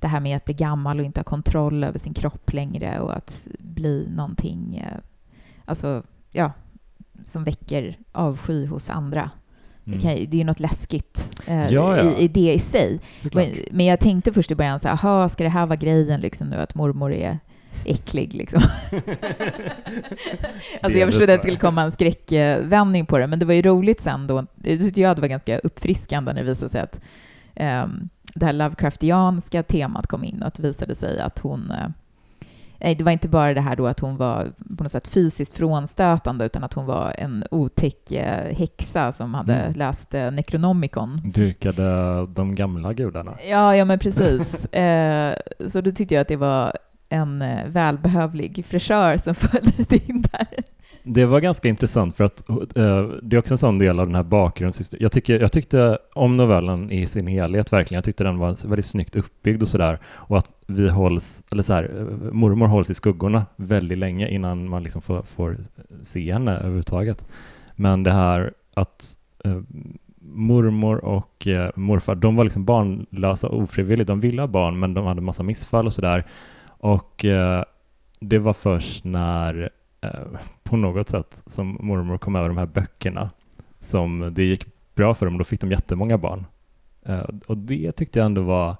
det 0.00 0.08
här 0.08 0.20
med 0.20 0.36
att 0.36 0.44
bli 0.44 0.54
gammal 0.54 0.98
och 0.98 1.04
inte 1.04 1.20
ha 1.20 1.24
kontroll 1.24 1.84
över 1.84 1.98
sin 1.98 2.14
kropp 2.14 2.52
längre 2.52 3.00
och 3.00 3.16
att 3.16 3.48
bli 3.58 4.08
någonting, 4.16 4.76
eh, 4.76 4.98
alltså, 5.64 6.02
ja, 6.32 6.52
som 7.24 7.44
väcker 7.44 7.98
avsky 8.12 8.66
hos 8.66 8.90
andra. 8.90 9.30
Det, 9.84 9.90
Mm. 9.92 10.00
kan, 10.00 10.10
det 10.10 10.36
är 10.36 10.38
ju 10.38 10.44
något 10.44 10.60
läskigt 10.60 11.38
eh, 11.46 11.72
Ja, 11.72 11.96
ja. 11.96 12.10
I, 12.10 12.24
i 12.24 12.28
det 12.28 12.54
i 12.54 12.58
sig. 12.58 13.00
Men, 13.32 13.54
men 13.70 13.86
jag 13.86 14.00
tänkte 14.00 14.32
först 14.32 14.50
i 14.50 14.54
början 14.54 14.78
så 14.78 14.88
här, 14.88 14.94
aha, 14.94 15.28
ska 15.28 15.44
det 15.44 15.50
här 15.50 15.66
vara 15.66 15.76
grejen 15.76 16.20
liksom 16.20 16.48
nu 16.48 16.56
att 16.56 16.74
mormor 16.74 17.12
är 17.12 17.38
äcklig 17.84 18.34
liksom? 18.34 18.62
alltså 20.82 20.98
jag 20.98 21.08
förstod 21.08 21.22
att 21.22 21.36
det 21.36 21.38
skulle 21.38 21.56
komma 21.56 21.82
en 21.82 21.92
skräckvändning 21.92 23.06
på 23.06 23.18
det, 23.18 23.26
men 23.26 23.38
det 23.38 23.46
var 23.46 23.54
ju 23.54 23.62
roligt 23.62 24.00
sen 24.00 24.26
då. 24.26 24.46
Det 24.54 24.78
tyckte 24.78 25.00
jag 25.00 25.16
det 25.16 25.20
var 25.20 25.28
ganska 25.28 25.58
uppfriskande 25.58 26.32
när 26.32 26.40
det 26.42 26.48
visade 26.50 26.70
sig 26.70 26.80
att 26.80 27.00
ehm, 27.54 28.08
det 28.38 28.46
här 28.46 28.52
Lovecraftianska 28.52 29.62
temat 29.62 30.06
kom 30.06 30.24
in 30.24 30.42
och 30.42 30.48
att 30.48 30.54
det 30.54 30.62
visade 30.62 30.94
sig 30.94 31.20
att 31.20 31.38
hon 31.38 31.70
eh, 31.70 31.88
Nej, 32.80 32.94
det 32.94 33.04
var 33.04 33.12
inte 33.12 33.28
bara 33.28 33.54
det 33.54 33.60
här 33.60 33.76
då 33.76 33.86
att 33.86 34.00
hon 34.00 34.16
var 34.16 34.52
på 34.76 34.82
något 34.82 34.92
sätt 34.92 35.08
fysiskt 35.08 35.56
frånstötande, 35.56 36.44
utan 36.44 36.64
att 36.64 36.72
hon 36.74 36.86
var 36.86 37.14
en 37.18 37.44
otäck 37.50 38.12
eh, 38.12 38.56
häxa 38.56 39.12
som 39.12 39.34
hade 39.34 39.54
Mm. 39.54 39.72
läst 39.74 40.14
eh, 40.14 40.30
Necronomicon. 40.30 41.20
Dyrkade 41.24 42.26
de 42.26 42.54
gamla 42.54 42.92
gudarna. 42.92 43.36
Ja, 43.48 43.76
ja 43.76 43.84
men 43.84 43.98
precis. 43.98 44.64
eh, 44.74 45.34
så 45.66 45.80
då 45.80 45.90
tyckte 45.90 46.14
jag 46.14 46.22
att 46.22 46.28
det 46.28 46.36
var 46.36 46.72
en 47.08 47.42
eh, 47.42 47.66
välbehövlig 47.66 48.64
fräschör 48.66 49.16
som 49.16 49.34
föddes 49.34 49.92
in 49.92 50.22
där. 50.32 50.46
Det 51.10 51.26
var 51.26 51.40
ganska 51.40 51.68
intressant 51.68 52.16
för 52.16 52.24
att 52.24 52.48
eh, 52.76 53.08
det 53.22 53.36
är 53.36 53.38
också 53.38 53.54
en 53.54 53.58
sån 53.58 53.78
del 53.78 54.00
av 54.00 54.06
den 54.06 54.14
här 54.14 54.22
bakgrundshistorien. 54.22 55.02
Jag, 55.02 55.12
tycker, 55.12 55.40
jag 55.40 55.52
tyckte 55.52 55.98
om 56.14 56.36
novellen 56.36 56.90
i 56.90 57.06
sin 57.06 57.26
helhet 57.26 57.72
verkligen. 57.72 57.98
Jag 57.98 58.04
tyckte 58.04 58.24
den 58.24 58.38
var 58.38 58.68
väldigt 58.68 58.86
snyggt 58.86 59.16
uppbyggd 59.16 59.62
och 59.62 59.68
sådär. 59.68 59.98
Och 60.06 60.38
att 60.38 60.46
vi 60.66 60.88
hålls, 60.88 61.44
eller 61.50 61.62
så 61.62 61.72
här, 61.72 61.90
eh, 61.98 62.32
mormor 62.32 62.66
hålls 62.66 62.90
i 62.90 62.94
skuggorna 62.94 63.46
väldigt 63.56 63.98
länge 63.98 64.28
innan 64.28 64.68
man 64.68 64.82
liksom 64.82 65.02
får, 65.02 65.22
får 65.22 65.56
se 66.02 66.32
henne 66.32 66.56
överhuvudtaget. 66.56 67.24
Men 67.74 68.02
det 68.02 68.12
här 68.12 68.52
att 68.74 69.16
eh, 69.44 69.60
mormor 70.20 71.04
och 71.04 71.46
eh, 71.46 71.70
morfar, 71.76 72.14
de 72.14 72.36
var 72.36 72.44
liksom 72.44 72.64
barnlösa 72.64 73.48
ofrivilligt. 73.48 74.06
De 74.06 74.20
ville 74.20 74.42
ha 74.42 74.46
barn 74.46 74.78
men 74.78 74.94
de 74.94 75.06
hade 75.06 75.20
massa 75.20 75.42
missfall 75.42 75.86
och 75.86 75.92
sådär. 75.92 76.24
Och 76.66 77.24
eh, 77.24 77.64
det 78.20 78.38
var 78.38 78.52
först 78.52 79.04
när 79.04 79.70
eh, 80.00 80.26
på 80.62 80.76
något 80.76 81.08
sätt 81.08 81.42
som 81.46 81.78
mormor 81.80 82.18
kom 82.18 82.36
över 82.36 82.48
de 82.48 82.58
här 82.58 82.66
böckerna 82.66 83.30
som 83.80 84.30
det 84.32 84.44
gick 84.44 84.66
bra 84.94 85.14
för 85.14 85.26
dem. 85.26 85.38
Då 85.38 85.44
fick 85.44 85.60
de 85.60 85.70
jättemånga 85.70 86.18
barn. 86.18 86.46
Eh, 87.02 87.28
och 87.46 87.58
det 87.58 87.92
tyckte 87.92 88.18
jag 88.18 88.26
ändå 88.26 88.42
var, 88.42 88.76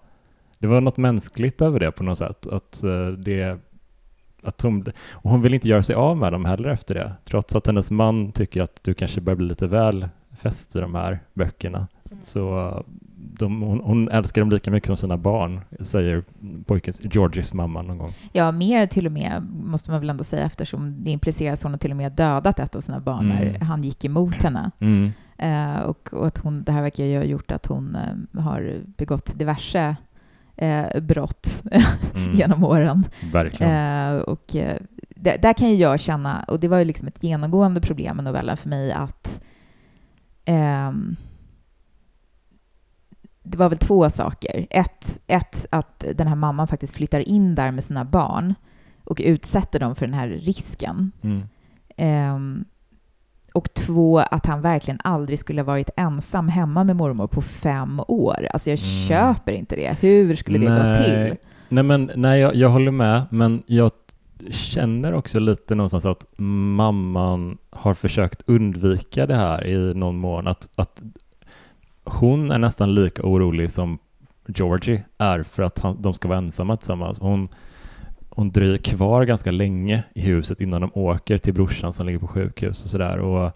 det 0.58 0.66
var 0.66 0.80
något 0.80 0.96
mänskligt 0.96 1.62
över 1.62 1.80
det 1.80 1.92
på 1.92 2.02
något 2.02 2.18
sätt. 2.18 2.46
Att 2.46 2.82
eh, 2.82 3.08
det 3.08 3.58
att 4.42 4.62
hon, 4.62 4.84
och 5.12 5.30
hon 5.30 5.42
vill 5.42 5.54
inte 5.54 5.68
göra 5.68 5.82
sig 5.82 5.94
av 5.94 6.18
med 6.18 6.32
dem 6.32 6.44
heller 6.44 6.68
efter 6.68 6.94
det, 6.94 7.12
trots 7.24 7.56
att 7.56 7.66
hennes 7.66 7.90
man 7.90 8.32
tycker 8.32 8.62
att 8.62 8.84
du 8.84 8.94
kanske 8.94 9.20
börjar 9.20 9.36
bli 9.36 9.46
lite 9.46 9.66
väl 9.66 10.08
fäst 10.36 10.76
i 10.76 10.78
de 10.78 10.94
här 10.94 11.18
böckerna. 11.34 11.88
Så 12.22 12.58
eh, 12.58 12.80
de, 13.20 13.60
hon, 13.62 13.80
hon 13.80 14.08
älskar 14.08 14.40
dem 14.42 14.50
lika 14.50 14.70
mycket 14.70 14.86
som 14.86 14.96
sina 14.96 15.16
barn, 15.16 15.60
säger 15.80 16.24
pojkens, 16.66 17.00
Georgies 17.04 17.54
mamma 17.54 17.82
någon 17.82 17.98
gång. 17.98 18.10
Ja, 18.32 18.52
mer 18.52 18.86
till 18.86 19.06
och 19.06 19.12
med, 19.12 19.46
måste 19.64 19.90
man 19.90 20.00
väl 20.00 20.10
ändå 20.10 20.24
säga, 20.24 20.44
eftersom 20.46 21.04
det 21.04 21.10
impliceras 21.10 21.60
att 21.60 21.62
hon 21.62 21.72
har 21.72 21.78
till 21.78 21.90
och 21.90 21.96
med 21.96 22.12
dödat 22.12 22.58
ett 22.58 22.76
av 22.76 22.80
sina 22.80 23.00
barn 23.00 23.30
Mm. 23.32 23.52
när 23.52 23.60
han 23.60 23.82
gick 23.82 24.04
emot 24.04 24.34
henne. 24.42 24.70
Mm. 24.80 25.12
Eh, 25.38 25.80
och, 25.80 26.14
och 26.14 26.26
att 26.26 26.38
hon, 26.38 26.62
det 26.62 26.72
här 26.72 26.82
verkar 26.82 27.04
ju 27.04 27.16
ha 27.16 27.24
gjort 27.24 27.50
att 27.50 27.66
hon 27.66 27.96
eh, 28.34 28.40
har 28.42 28.76
begått 28.96 29.38
diverse 29.38 29.96
eh, 30.56 31.00
brott 31.00 31.62
Mm. 32.14 32.32
genom 32.34 32.64
åren. 32.64 33.04
Verkligen. 33.32 33.72
Eh, 34.14 34.20
och 34.20 34.56
eh, 34.56 34.76
där, 35.16 35.38
där 35.38 35.52
kan 35.52 35.68
ju 35.70 35.74
jag 35.76 36.00
känna, 36.00 36.44
och 36.48 36.60
det 36.60 36.68
var 36.68 36.78
ju 36.78 36.84
liksom 36.84 37.08
ett 37.08 37.22
genomgående 37.22 37.80
problem 37.80 38.16
med 38.16 38.24
novellen 38.24 38.56
för 38.56 38.68
mig, 38.68 38.92
att 38.92 39.40
ehm, 40.44 41.16
det 43.50 43.58
var 43.58 43.68
väl 43.68 43.78
två 43.78 44.10
saker. 44.10 44.66
Ett, 44.70 45.20
ett, 45.26 45.66
att 45.70 46.04
den 46.14 46.26
här 46.28 46.34
mamman 46.36 46.66
faktiskt 46.68 46.94
flyttar 46.94 47.28
in 47.28 47.54
där 47.54 47.70
med 47.70 47.84
sina 47.84 48.04
barn 48.04 48.54
och 49.04 49.20
utsätter 49.24 49.80
dem 49.80 49.94
för 49.94 50.06
den 50.06 50.14
här 50.14 50.28
risken. 50.28 51.12
Mm. 51.22 51.42
Ehm, 51.96 52.64
och 53.54 53.74
två, 53.74 54.18
att 54.18 54.46
han 54.46 54.60
verkligen 54.60 55.00
aldrig 55.04 55.38
skulle 55.38 55.60
ha 55.60 55.66
varit 55.66 55.90
ensam 55.96 56.48
hemma 56.48 56.84
med 56.84 56.96
mormor 56.96 57.26
på 57.26 57.42
fem 57.42 58.00
år. 58.08 58.48
Alltså 58.52 58.70
jag 58.70 58.78
Mm. 58.78 59.06
köper 59.08 59.52
inte 59.52 59.76
det. 59.76 59.96
Hur 60.00 60.34
skulle 60.34 60.58
det 60.58 60.66
gå 60.66 60.72
Nej. 60.72 61.04
till? 61.04 61.36
Nej, 61.68 61.84
men 61.84 62.10
nej, 62.16 62.40
jag, 62.40 62.54
jag 62.54 62.68
håller 62.68 62.90
med, 62.90 63.22
men 63.30 63.62
jag 63.66 63.90
känner 64.50 65.12
också 65.14 65.38
lite 65.38 65.74
någonstans 65.74 66.04
att 66.04 66.26
mamman 66.36 67.58
har 67.70 67.94
försökt 67.94 68.42
undvika 68.46 69.26
det 69.26 69.36
här 69.36 69.66
i 69.66 69.94
någon 69.94 70.18
mån. 70.18 70.46
Att, 70.46 70.68
att 70.76 71.02
hon 72.12 72.50
är 72.50 72.58
nästan 72.58 72.94
lika 72.94 73.22
orolig 73.22 73.70
som 73.70 73.98
Georgie 74.46 75.04
är 75.18 75.42
för 75.42 75.62
att 75.62 75.78
han, 75.78 76.02
de 76.02 76.14
ska 76.14 76.28
vara 76.28 76.38
ensamma 76.38 76.76
tillsammans. 76.76 77.18
Hon, 77.18 77.48
hon 78.30 78.50
dröjer 78.50 78.78
kvar 78.78 79.24
ganska 79.24 79.50
länge 79.50 80.04
i 80.14 80.20
huset 80.20 80.60
innan 80.60 80.80
de 80.80 80.90
åker 80.94 81.38
till 81.38 81.54
brorsan 81.54 81.92
som 81.92 82.06
ligger 82.06 82.18
på 82.18 82.26
sjukhus 82.26 82.84
och 82.84 82.90
sådär. 82.90 83.18
Och 83.18 83.52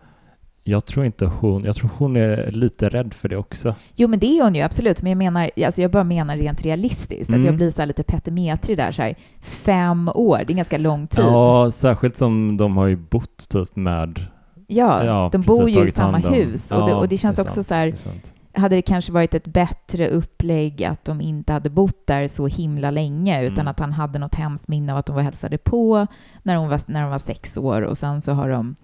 jag 0.65 0.85
tror 0.87 1.07
inte 1.07 1.27
hon, 1.27 1.65
jag 1.65 1.77
tror 1.77 1.91
hon 1.97 2.17
är 2.17 2.47
lite 2.53 2.89
rädd 2.89 3.15
för 3.15 3.29
det 3.29 3.37
också. 3.37 3.75
Jo, 3.95 4.09
men 4.09 4.19
det 4.19 4.27
är 4.39 4.45
hon 4.45 4.55
ju 4.55 4.61
absolut. 4.61 5.03
Men 5.03 5.11
jag 5.11 5.19
menar, 5.19 5.51
alltså 5.67 5.83
jag 5.83 5.91
bara 5.91 6.05
menar 6.05 6.37
rent 6.37 6.63
realistiskt. 6.63 7.31
Att 7.31 7.35
Mm. 7.37 7.47
jag 7.47 7.57
blir 7.57 7.71
så 7.71 7.83
här 7.83 7.87
lite 7.87 8.03
petimetrig 8.03 8.77
där. 8.77 8.93
Så 8.93 9.03
här, 9.03 9.15
fem 9.41 10.11
år, 10.15 10.39
det 10.47 10.53
är 10.53 10.57
ganska 10.57 10.79
lång 10.79 11.07
tid. 11.07 11.25
Ja, 11.25 11.71
särskilt 11.73 12.17
som 12.17 12.57
de 12.57 12.77
har 12.77 12.87
ju 12.87 12.97
bott 12.97 13.49
typ 13.49 13.77
med 13.77 14.21
Ja, 14.67 15.05
Ja, 15.05 15.29
de 15.33 15.43
bor 15.43 15.71
ju 15.71 15.85
i 15.85 15.91
samma 15.91 16.19
hus. 16.19 16.71
Och, 16.73 16.85
det, 16.85 16.91
Ja, 16.91 16.97
och 16.97 17.09
det 17.09 17.17
känns 17.17 17.39
är 17.39 17.43
också 17.43 17.55
sant, 17.65 17.67
så 17.67 17.75
här, 17.75 17.87
det. 17.87 18.42
Hade 18.55 18.77
det 18.77 18.83
kanske 18.83 19.13
varit 19.13 19.35
ett 19.35 19.47
bättre 19.47 20.09
upplägg 20.09 20.85
att 20.85 21.05
de 21.05 21.21
inte 21.21 21.53
hade 21.53 21.71
bott 21.71 22.07
där 22.07 22.29
så 22.29 22.47
himla 22.47 22.91
länge, 22.91 23.43
utan 23.43 23.59
Mm. 23.59 23.69
att 23.69 23.79
han 23.81 23.93
hade 23.93 24.19
något 24.19 24.35
hemskt 24.35 24.69
minne 24.69 24.93
av 24.93 24.99
att 24.99 25.07
de 25.07 25.15
var 25.17 25.23
hälsade 25.23 25.59
på 25.59 26.07
när 26.43 26.57
hon 26.57 26.69
var, 26.69 26.81
när 26.87 27.01
de 27.03 27.11
var 27.11 27.19
sex 27.19 27.57
år 27.57 27.83
och 27.83 27.99
sen 27.99 28.23
så 28.23 28.33
har 28.33 28.49
de 28.49 28.75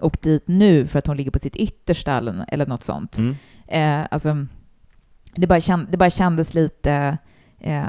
åkt 0.00 0.22
dit 0.22 0.48
nu 0.48 0.86
för 0.86 0.98
att 0.98 1.06
hon 1.06 1.16
ligger 1.16 1.30
på 1.30 1.38
sitt 1.38 1.56
yttersta 1.56 2.12
eller, 2.12 2.44
eller 2.48 2.66
något 2.66 2.82
sånt. 2.82 3.18
Mm. 3.18 3.36
Eh, 3.68 4.06
alltså, 4.10 4.46
det, 5.34 5.46
bara 5.46 5.60
känd, 5.60 5.86
det 5.90 5.96
bara 5.96 6.10
kändes 6.10 6.54
lite... 6.54 7.18
Eh, 7.60 7.84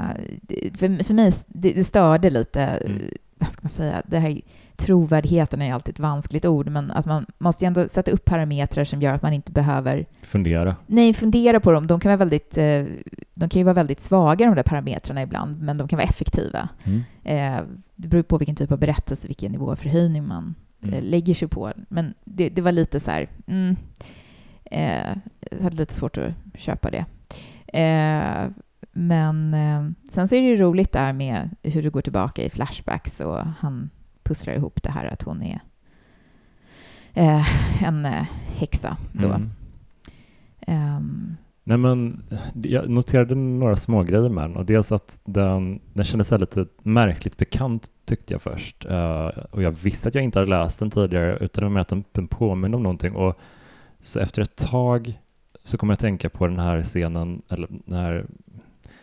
för, 0.78 1.04
för 1.04 1.14
mig 1.14 1.32
det, 1.46 1.72
det 1.72 1.84
störde 1.84 2.30
lite, 2.30 2.62
Mm. 2.62 3.02
vad 3.38 3.52
ska 3.52 3.62
man 3.62 3.70
säga, 3.70 4.02
det 4.06 4.18
här 4.18 4.40
trovärdigheten 4.78 5.62
är 5.62 5.74
alltid 5.74 5.94
ett 5.94 5.98
vanskligt 6.00 6.44
ord, 6.44 6.68
men 6.68 6.90
att 6.90 7.06
man 7.06 7.26
måste 7.38 7.64
ju 7.64 7.66
ändå 7.66 7.88
sätta 7.88 8.10
upp 8.10 8.24
parametrar 8.24 8.84
som 8.84 9.02
gör 9.02 9.14
att 9.14 9.22
man 9.22 9.32
inte 9.32 9.52
behöver 9.52 10.06
Fundera. 10.22 10.76
Nej, 10.86 11.14
fundera 11.14 11.60
på 11.60 11.72
dem. 11.72 11.86
De 11.86 12.00
kan, 12.00 12.08
vara 12.08 12.16
väldigt, 12.16 12.58
eh, 12.58 12.84
de 13.34 13.48
kan 13.48 13.60
ju 13.60 13.64
vara 13.64 13.74
väldigt 13.74 14.00
svaga 14.00 14.46
de 14.46 14.54
där 14.54 14.62
parametrarna 14.62 15.22
ibland, 15.22 15.62
men 15.62 15.78
de 15.78 15.88
kan 15.88 15.96
vara 15.96 16.08
effektiva. 16.08 16.68
Mm. 16.84 17.02
Eh, 17.24 17.64
Det 17.96 18.08
beror 18.08 18.22
på 18.22 18.38
vilken 18.38 18.56
typ 18.56 18.72
av 18.72 18.78
berättelse, 18.78 19.26
vilken 19.26 19.52
nivå 19.52 19.70
av 19.70 19.76
förhöjning 19.76 20.26
man 20.26 20.54
Mm. 20.82 20.94
eh, 20.94 21.02
lägger 21.02 21.34
sig 21.34 21.48
på. 21.48 21.72
Men 21.88 22.14
det, 22.24 22.48
det 22.48 22.62
var 22.62 22.72
lite 22.72 23.00
så 23.00 23.10
här... 23.10 23.28
Mm, 23.46 23.76
jag 25.50 25.62
hade 25.62 25.76
lite 25.76 25.94
svårt 25.94 26.18
att 26.18 26.32
köpa 26.54 26.90
det. 26.90 27.04
Men 28.92 29.56
sen 30.10 30.28
så 30.28 30.34
är 30.34 30.40
det 30.40 30.46
ju 30.46 30.56
roligt 30.56 30.92
där 30.92 31.12
med 31.12 31.50
hur 31.62 31.82
det 31.82 31.90
går 31.90 32.00
tillbaka 32.02 32.42
i 32.44 32.50
flashbacks 32.50 33.20
och 33.20 33.38
han 33.58 33.90
pusslar 34.28 34.54
ihop 34.54 34.82
det 34.82 34.90
här 34.90 35.04
att 35.04 35.22
hon 35.22 35.42
är 35.42 35.60
eh, 37.14 37.82
en 37.84 38.06
eh, 38.06 38.26
häxa 38.56 38.96
då. 39.12 39.28
Mm. 39.28 39.50
Ehm, 40.60 41.36
Nej 41.68 41.78
men, 41.78 42.22
jag 42.62 42.88
noterade 42.88 43.34
några 43.34 43.76
små 43.76 44.02
grejer 44.02 44.28
med 44.28 44.44
den 44.44 44.56
och 44.56 44.64
dels 44.64 44.92
att 44.92 45.20
den, 45.24 45.80
den 45.92 46.04
kändes 46.04 46.30
lite 46.30 46.66
märkligt 46.82 47.36
bekant 47.36 47.90
tyckte 48.04 48.34
jag 48.34 48.42
först. 48.42 48.84
Eh, 48.84 49.26
och 49.26 49.62
jag 49.62 49.70
visste 49.70 50.08
att 50.08 50.14
jag 50.14 50.24
inte 50.24 50.38
hade 50.38 50.50
läst 50.50 50.78
den 50.78 50.90
tidigare 50.90 51.38
utan 51.40 51.76
att 51.76 51.88
den, 52.12 52.28
påminner 52.28 52.76
om 52.76 52.82
någonting 52.82 53.14
och 53.14 53.38
så 54.00 54.20
efter 54.20 54.42
ett 54.42 54.56
tag 54.56 55.18
så 55.64 55.78
kom 55.78 55.88
jag 55.88 55.94
att 55.94 56.00
tänka 56.00 56.30
på 56.30 56.46
den 56.46 56.58
här 56.58 56.82
scenen, 56.82 57.42
eller 57.50 57.68
den 57.70 57.98
här 57.98 58.26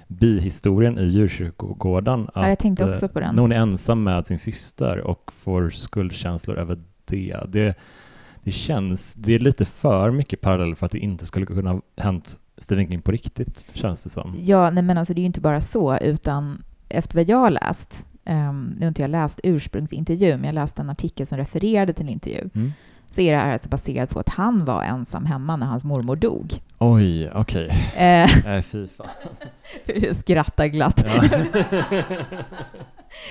bihistorien 0.07 0.99
i 0.99 1.05
djurkyrkogården. 1.05 2.29
ja, 2.35 2.41
jag 2.41 2.51
att, 2.51 2.59
tänkte 2.59 2.83
eh, 2.83 2.89
också 2.89 3.07
på 3.07 3.19
den. 3.19 3.35
När 3.35 3.41
hon 3.41 3.51
är 3.51 3.55
ensam 3.55 4.03
med 4.03 4.27
sin 4.27 4.39
syster 4.39 4.99
och 4.99 5.31
får 5.33 5.69
skuldkänslor 5.69 6.57
över 6.57 6.79
det. 7.05 7.39
det. 7.47 7.77
Det 8.43 8.51
känns, 8.51 9.13
det 9.13 9.33
är 9.33 9.39
lite 9.39 9.65
för 9.65 10.11
mycket 10.11 10.41
paralleller 10.41 10.75
för 10.75 10.85
att 10.85 10.91
det 10.91 10.99
inte 10.99 11.25
skulle 11.25 11.45
kunna 11.45 11.71
ha 11.71 11.81
hänt 11.97 12.39
Stephen 12.57 12.91
King 12.91 13.01
på 13.01 13.11
riktigt, 13.11 13.71
känns 13.73 14.03
det 14.03 14.09
som. 14.09 14.35
Ja, 14.37 14.71
nej, 14.71 14.83
men 14.83 14.97
alltså 14.97 15.13
det 15.13 15.19
är 15.19 15.21
ju 15.21 15.27
inte 15.27 15.41
bara 15.41 15.61
så, 15.61 15.97
utan 15.97 16.63
efter 16.89 17.15
vad 17.15 17.29
jag 17.29 17.37
har 17.37 17.51
läst, 17.51 18.07
um, 18.25 18.75
nu 18.79 18.81
har 18.81 18.87
inte 18.87 19.01
jag 19.01 19.11
läst 19.11 19.39
ursprungsintervjun, 19.43 20.39
men 20.39 20.45
jag 20.45 20.55
läste 20.55 20.81
en 20.81 20.89
artikel 20.89 21.27
som 21.27 21.37
refererade 21.37 21.93
till 21.93 22.05
en 22.05 22.09
intervju, 22.09 22.49
mm. 22.53 22.71
Så 23.09 23.21
är 23.21 23.31
det 23.31 23.37
här 23.37 23.53
alltså 23.53 23.69
baserat 23.69 24.09
på 24.09 24.19
att 24.19 24.29
han 24.29 24.65
var 24.65 24.83
ensam 24.83 25.25
hemma 25.25 25.55
när 25.55 25.65
hans 25.65 25.85
mormor 25.85 26.15
dog. 26.15 26.53
Oj, 26.77 27.29
okej. 27.33 27.65
Okay. 27.65 28.05
Eh, 28.05 28.47
äh, 28.57 28.61
fy 28.61 28.87
fan. 28.87 29.07
jag 30.01 30.15
skrattar 30.15 30.67
glatt. 30.67 31.05
Ja. 31.05 31.23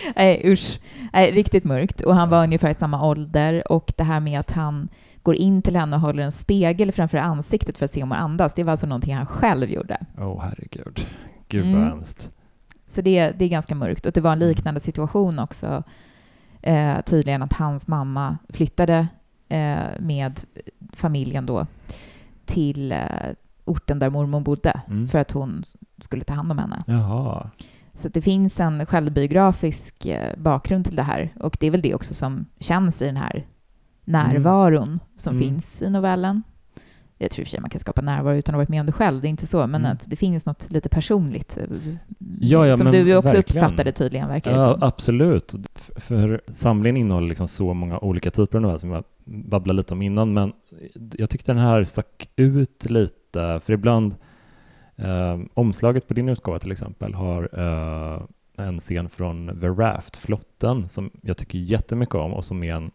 Nej, 0.17 0.43
usch. 0.45 0.81
Nej, 1.13 1.33
riktigt 1.33 1.65
mörkt. 1.65 2.01
Och 2.01 2.15
han 2.15 2.29
var 2.29 2.43
ungefär 2.43 2.71
i 2.71 2.75
samma 2.75 3.07
ålder. 3.07 3.73
Och 3.73 3.93
det 3.97 4.05
här 4.05 4.21
med 4.21 4.41
att 4.41 4.51
han 4.51 4.89
går 5.23 5.37
in 5.37 5.63
till 5.63 5.77
henne 5.77 5.97
och 5.97 6.03
håller 6.03 6.23
en 6.23 6.33
spegel 6.33 6.93
framför 6.93 7.19
ansiktet 7.19 7.79
för 7.79 7.85
att 7.85 7.91
se 7.91 8.03
om 8.03 8.11
hon 8.11 8.21
andas, 8.21 8.55
det 8.55 8.65
var 8.65 8.71
alltså 8.71 8.87
någonting 8.87 9.15
han 9.15 9.27
själv 9.27 9.71
gjorde. 9.71 9.99
Åh, 10.19 10.29
oh, 10.29 10.43
herregud. 10.43 11.07
Gud 11.49 11.65
vad 11.65 11.75
mm. 11.75 11.89
hemskt. 11.89 12.31
Så 12.87 13.01
det, 13.01 13.31
det 13.31 13.45
är 13.45 13.49
ganska 13.49 13.75
mörkt. 13.75 14.07
Och 14.07 14.13
det 14.13 14.21
var 14.21 14.33
en 14.33 14.39
mm. 14.39 14.49
liknande 14.49 14.81
situation 14.81 15.39
också, 15.39 15.83
eh, 16.63 17.01
tydligen 17.01 17.43
att 17.43 17.53
hans 17.53 17.89
mamma 17.89 18.39
flyttade 18.49 19.09
med 19.99 20.41
familjen 20.93 21.47
då 21.47 21.67
till 22.45 22.93
eh, 22.93 22.99
orten 23.65 23.99
där 23.99 24.11
mormor 24.11 24.41
bodde 24.41 24.81
mm. 24.89 25.09
för 25.09 25.19
att 25.19 25.31
hon 25.31 25.65
skulle 26.01 26.25
ta 26.25 26.35
hand 26.35 26.53
om 26.53 26.59
henne. 26.59 26.83
Jaha. 26.87 27.51
Så 27.95 28.09
det 28.09 28.23
finns 28.23 28.61
en 28.61 28.87
självbiografisk 28.87 30.07
eh, 30.07 30.37
bakgrund 30.39 30.85
till 30.85 30.97
det 30.97 31.03
här 31.03 31.35
och 31.41 31.57
det 31.61 31.67
är 31.67 31.71
väl 31.71 31.83
det 31.83 31.95
också 31.95 32.15
som 32.15 32.47
känns 32.59 33.03
i 33.03 33.07
den 33.07 33.17
här 33.17 33.47
närvaron 34.05 34.89
mm. 34.89 35.01
som 35.17 35.37
mm. 35.37 35.49
finns 35.49 35.83
i 35.83 35.91
novellen. 35.91 36.43
Jag 37.19 37.31
tror 37.31 37.41
i 37.41 37.45
och 37.45 37.47
för 37.47 37.51
sig 37.51 37.61
man 37.61 37.71
kan 37.71 37.81
skapa 37.81 38.03
närvaro 38.03 38.37
utan 38.37 38.55
att 38.55 38.57
ha 38.57 38.61
varit 38.61 38.69
med 38.69 38.81
om 38.81 38.87
det 38.87 38.93
själv, 38.93 39.21
det 39.21 39.29
är 39.29 39.31
inte 39.31 39.47
så, 39.47 39.59
men 39.59 39.81
mm. 39.81 39.93
att 39.93 40.11
det 40.11 40.17
finns 40.17 40.47
något 40.47 40.71
lite 40.71 40.89
personligt. 40.89 41.57
Eh, 41.57 41.65
ja, 42.41 42.67
ja, 42.67 42.77
som 42.77 42.91
du 42.91 43.17
också 43.17 43.37
verkligen. 43.37 43.65
uppfattade 43.65 43.93
tydligen, 43.93 44.29
verkar 44.29 44.51
det 44.51 44.57
ja, 44.57 44.73
som. 44.73 44.83
Absolut. 44.83 45.55
För 45.97 46.41
samlingen 46.53 46.97
innehåller 46.97 47.29
liksom 47.29 47.49
så 47.49 47.75
många 47.75 47.99
olika 47.99 48.31
typer 48.31 48.59
av 48.59 48.63
noveller 48.63 48.79
som 48.79 48.91
jag 48.91 49.05
babblade 49.25 49.77
lite 49.77 49.95
om 49.95 50.03
innan, 50.03 50.33
men 50.33 50.53
jag 51.13 51.31
tyckte 51.31 51.53
den 51.53 51.63
här 51.63 51.85
stack 51.85 52.29
ut 52.37 52.91
lite, 52.91 53.61
för 53.65 53.73
ibland 53.73 54.15
eh, 54.97 55.41
omslaget 55.55 56.09
på 56.09 56.15
din 56.15 56.29
utgåva 56.29 56.59
till 56.59 56.73
exempel 56.73 57.15
har 57.15 57.49
eh, 57.53 58.23
en 58.57 58.79
scen 58.79 59.09
från 59.09 59.61
The 59.61 59.69
Raft, 59.69 60.17
flotten, 60.17 60.89
som 60.89 61.11
jag 61.23 61.37
tycker 61.37 61.59
jättemycket 61.59 62.15
om 62.15 62.35
och 62.35 62.45
som 62.45 62.63
är 62.63 62.75
en 62.75 62.91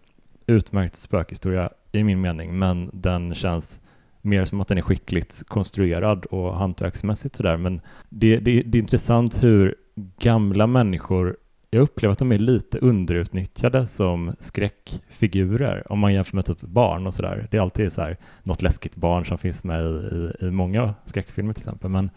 utmärkt 0.47 0.95
spökhistoria 0.95 1.69
i 1.91 2.03
min 2.03 2.21
mening, 2.21 2.59
men 2.59 2.89
den 2.93 3.35
känns 3.35 3.81
mer 4.21 4.45
som 4.45 4.61
att 4.61 4.67
den 4.67 4.77
är 4.77 4.81
skickligt 4.81 5.43
konstruerad 5.47 6.25
och 6.25 6.55
hantverksmässigt 6.55 7.35
sådär. 7.35 7.57
Men 7.57 7.81
det, 8.09 8.37
det, 8.37 8.61
det 8.61 8.77
är 8.77 8.81
intressant 8.81 9.43
hur 9.43 9.75
gamla 10.19 10.67
människor 10.67 11.37
jag 11.69 11.81
upplever 11.81 12.11
att 12.11 12.19
de 12.19 12.31
är 12.31 12.39
lite 12.39 12.77
underutnyttjade 12.77 13.87
som 13.87 14.35
skräckfigurer 14.39 15.91
om 15.91 15.99
man 15.99 16.13
jämför 16.13 16.35
med 16.35 16.45
typ 16.45 16.61
barn 16.61 17.07
och 17.07 17.13
sådär. 17.13 17.47
Det 17.51 17.57
är 17.57 17.61
alltid 17.61 17.93
så 17.93 18.01
här 18.01 18.17
något 18.43 18.61
läskigt 18.61 18.95
barn 18.95 19.25
som 19.25 19.37
finns 19.37 19.63
med 19.63 19.81
i, 19.81 19.85
i, 19.85 20.47
i 20.47 20.51
många 20.51 20.93
skräckfilmer 21.05 21.53
till 21.53 21.61
exempel. 21.61 21.89
Men 21.89 22.09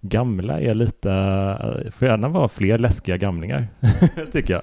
gamla 0.00 0.60
är 0.60 0.74
lite, 0.74 1.08
får 1.92 2.08
gärna 2.08 2.28
vara 2.28 2.48
fler 2.48 2.78
läskiga 2.78 3.16
gamlingar, 3.16 3.68
tycker 4.32 4.54
jag. 4.54 4.62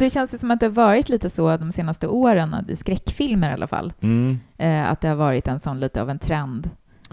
det 0.00 0.10
känns 0.10 0.40
som 0.40 0.50
att 0.50 0.60
det 0.60 0.66
har 0.66 0.72
varit 0.72 1.08
lite 1.08 1.30
så 1.30 1.56
de 1.56 1.72
senaste 1.72 2.06
åren, 2.06 2.56
i 2.68 2.76
skräckfilmer 2.76 3.50
i 3.50 3.52
alla 3.52 3.66
fall, 3.66 3.92
mm. 4.00 4.38
Eh, 4.58 4.90
att 4.90 5.00
det 5.00 5.08
har 5.08 5.16
varit 5.16 5.48
en 5.48 5.60
sån 5.60 5.80
lite 5.80 6.02
av 6.02 6.10
en 6.10 6.18
trend. 6.18 6.70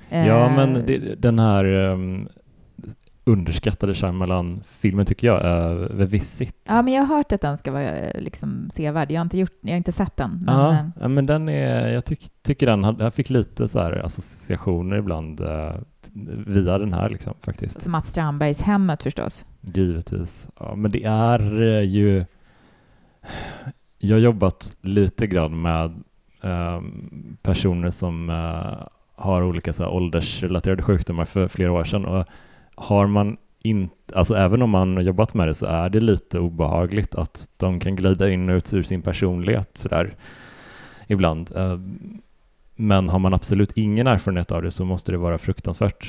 Ja, 0.10 0.46
eh, 0.46 0.56
men 0.56 0.74
det, 0.74 1.22
den 1.22 1.40
här 1.40 1.66
um, 1.66 2.28
underskattade 3.30 3.94
Shyamalan-filmen 3.94 5.06
tycker 5.06 5.28
jag, 5.28 5.46
uh, 5.46 5.88
The 5.88 6.06
Visit. 6.06 6.56
Ja, 6.68 6.82
men 6.82 6.94
jag 6.94 7.04
har 7.04 7.18
hört 7.18 7.32
att 7.32 7.42
den 7.42 7.58
ska 7.58 7.72
vara 7.72 8.12
liksom 8.16 8.70
sevärd. 8.74 9.12
Jag 9.12 9.20
har 9.20 9.26
inte, 9.26 9.38
gjort, 9.38 9.58
jag 9.62 9.72
har 9.72 9.78
inte 9.78 9.92
sett 9.92 10.18
den. 10.18 10.44
Men, 10.46 10.56
ja, 10.56 10.92
ja, 11.00 11.08
men 11.08 11.26
den 11.26 11.50
är, 11.50 11.88
jag 11.88 12.06
tyck, 12.06 12.30
tycker 12.42 12.68
den, 12.68 12.96
jag 13.00 13.14
fick 13.14 13.30
lite 13.30 13.68
så 13.68 13.80
här 13.80 14.06
associationer 14.06 14.98
ibland 14.98 15.42
uh, 15.42 15.76
via 16.48 16.78
den 16.78 16.94
här 16.94 17.10
liksom 17.10 17.34
faktiskt. 17.42 17.82
Som 17.82 17.92
Mats 17.92 18.08
Strandbergs 18.08 18.62
Hemmet 18.62 19.04
förstås. 19.04 19.46
Givetvis. 19.62 20.48
Ja, 20.60 20.76
men 20.76 20.92
det 20.92 21.04
är 21.04 21.62
eh, 21.62 21.84
ju... 21.84 22.26
Jag 23.98 24.16
har 24.16 24.22
jobbat 24.22 24.78
lite 24.82 25.28
grann 25.28 25.62
med 25.62 26.04
um, 26.42 27.38
personer 27.42 27.90
som 27.90 28.30
uh, 28.30 28.88
har 29.16 29.44
olika 29.44 29.74
så 29.74 29.84
här, 29.84 29.92
åldersrelaterade 29.92 30.84
sjukdomar 30.84 31.26
för 31.26 31.48
flera 31.48 31.72
år 31.72 31.84
sedan 31.84 32.06
och 32.06 32.28
har 32.80 33.08
man 33.08 33.38
inte, 33.64 34.16
alltså 34.16 34.36
även 34.36 34.62
om 34.62 34.70
man 34.70 34.96
har 34.96 35.04
jobbat 35.04 35.34
med 35.34 35.48
det 35.48 35.54
så 35.54 35.66
är 35.66 35.90
det 35.90 36.00
lite 36.00 36.40
obehagligt 36.40 37.16
att 37.16 37.50
de 37.58 37.80
kan 37.80 37.96
glida 37.96 38.30
in 38.30 38.50
och 38.50 38.56
ut 38.56 38.74
ur 38.74 38.84
sin 38.84 39.02
personlighet 39.02 39.70
sådär 39.78 40.16
ibland. 41.08 41.52
Uh, 41.58 41.80
men 42.76 43.10
har 43.10 43.20
man 43.20 43.34
absolut 43.34 43.72
ingen 43.72 44.08
erfarenhet 44.08 44.52
av 44.52 44.62
det 44.62 44.72
så 44.72 44.86
måste 44.86 45.12
det 45.12 45.18
vara 45.18 45.38
fruktansvärt 45.38 46.08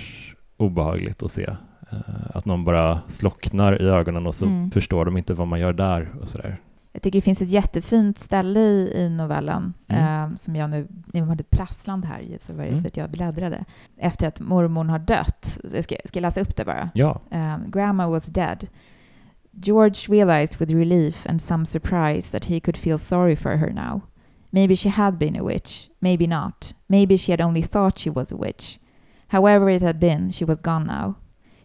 obehagligt 0.57 1.23
att 1.23 1.31
se. 1.31 1.47
Eh, 1.91 1.99
att 2.35 2.45
någon 2.45 2.65
bara 2.65 3.01
slocknar 3.09 3.83
i 3.83 3.85
ögonen 3.85 4.27
och 4.27 4.35
så 4.35 4.47
mm. 4.47 4.71
förstår 4.71 5.05
de 5.05 5.17
inte 5.17 5.35
vad 5.35 5.49
man 5.49 5.61
gör 5.61 5.73
där 5.73 6.09
och 6.21 6.29
sådär. 6.29 6.59
Jag 6.93 7.03
tycker 7.03 7.19
det 7.19 7.23
finns 7.23 7.43
ett 7.43 7.51
jättefint 7.51 8.19
ställe 8.19 8.61
i, 8.61 8.93
i 8.95 9.09
novellen 9.09 9.75
mm. 9.89 10.31
eh, 10.31 10.35
som 10.37 10.57
jag 10.57 10.71
nu, 10.71 10.89
nu 11.07 11.23
hade 11.23 11.41
ett 11.41 11.51
prassland 11.51 12.05
här 12.05 12.39
så 12.41 12.53
var 12.53 12.65
det 12.65 12.71
mm. 12.71 12.87
att 12.87 12.97
jag 12.97 13.11
bläddrade. 13.11 13.65
Efter 13.97 14.29
att 14.29 14.41
mormor 14.41 14.85
har 14.85 14.99
dött, 14.99 15.59
jag 15.73 15.85
ska, 15.85 15.97
ska 16.05 16.17
jag 16.17 16.23
läsa 16.23 16.41
upp 16.41 16.57
det 16.57 16.65
bara? 16.65 16.91
Ja. 16.95 17.21
Um, 17.31 17.71
Grandma 17.71 18.09
was 18.09 18.27
dead. 18.27 18.67
George 19.53 20.09
realized 20.09 20.61
with 20.61 20.73
relief 20.73 21.27
and 21.27 21.43
some 21.43 21.67
surprise 21.67 22.33
that 22.33 22.45
he 22.45 22.61
could 22.61 22.77
feel 22.77 22.99
sorry 22.99 23.37
for 23.37 23.57
her 23.57 23.71
now. 23.71 24.01
Maybe 24.51 24.77
she 24.77 24.89
had 24.89 25.19
been 25.19 25.37
a 25.37 25.45
witch, 25.45 25.91
maybe 26.01 26.27
not. 26.27 26.75
Maybe 26.87 27.19
she 27.19 27.33
had 27.33 27.41
only 27.41 27.63
thought 27.63 27.99
she 27.99 28.11
was 28.11 28.33
a 28.33 28.37
witch. 28.37 28.79
However 29.29 29.71
it 29.71 29.83
had 29.83 30.01
been, 30.01 30.33
she 30.33 30.45
was 30.45 30.61
gone 30.61 30.87
now. 30.87 31.17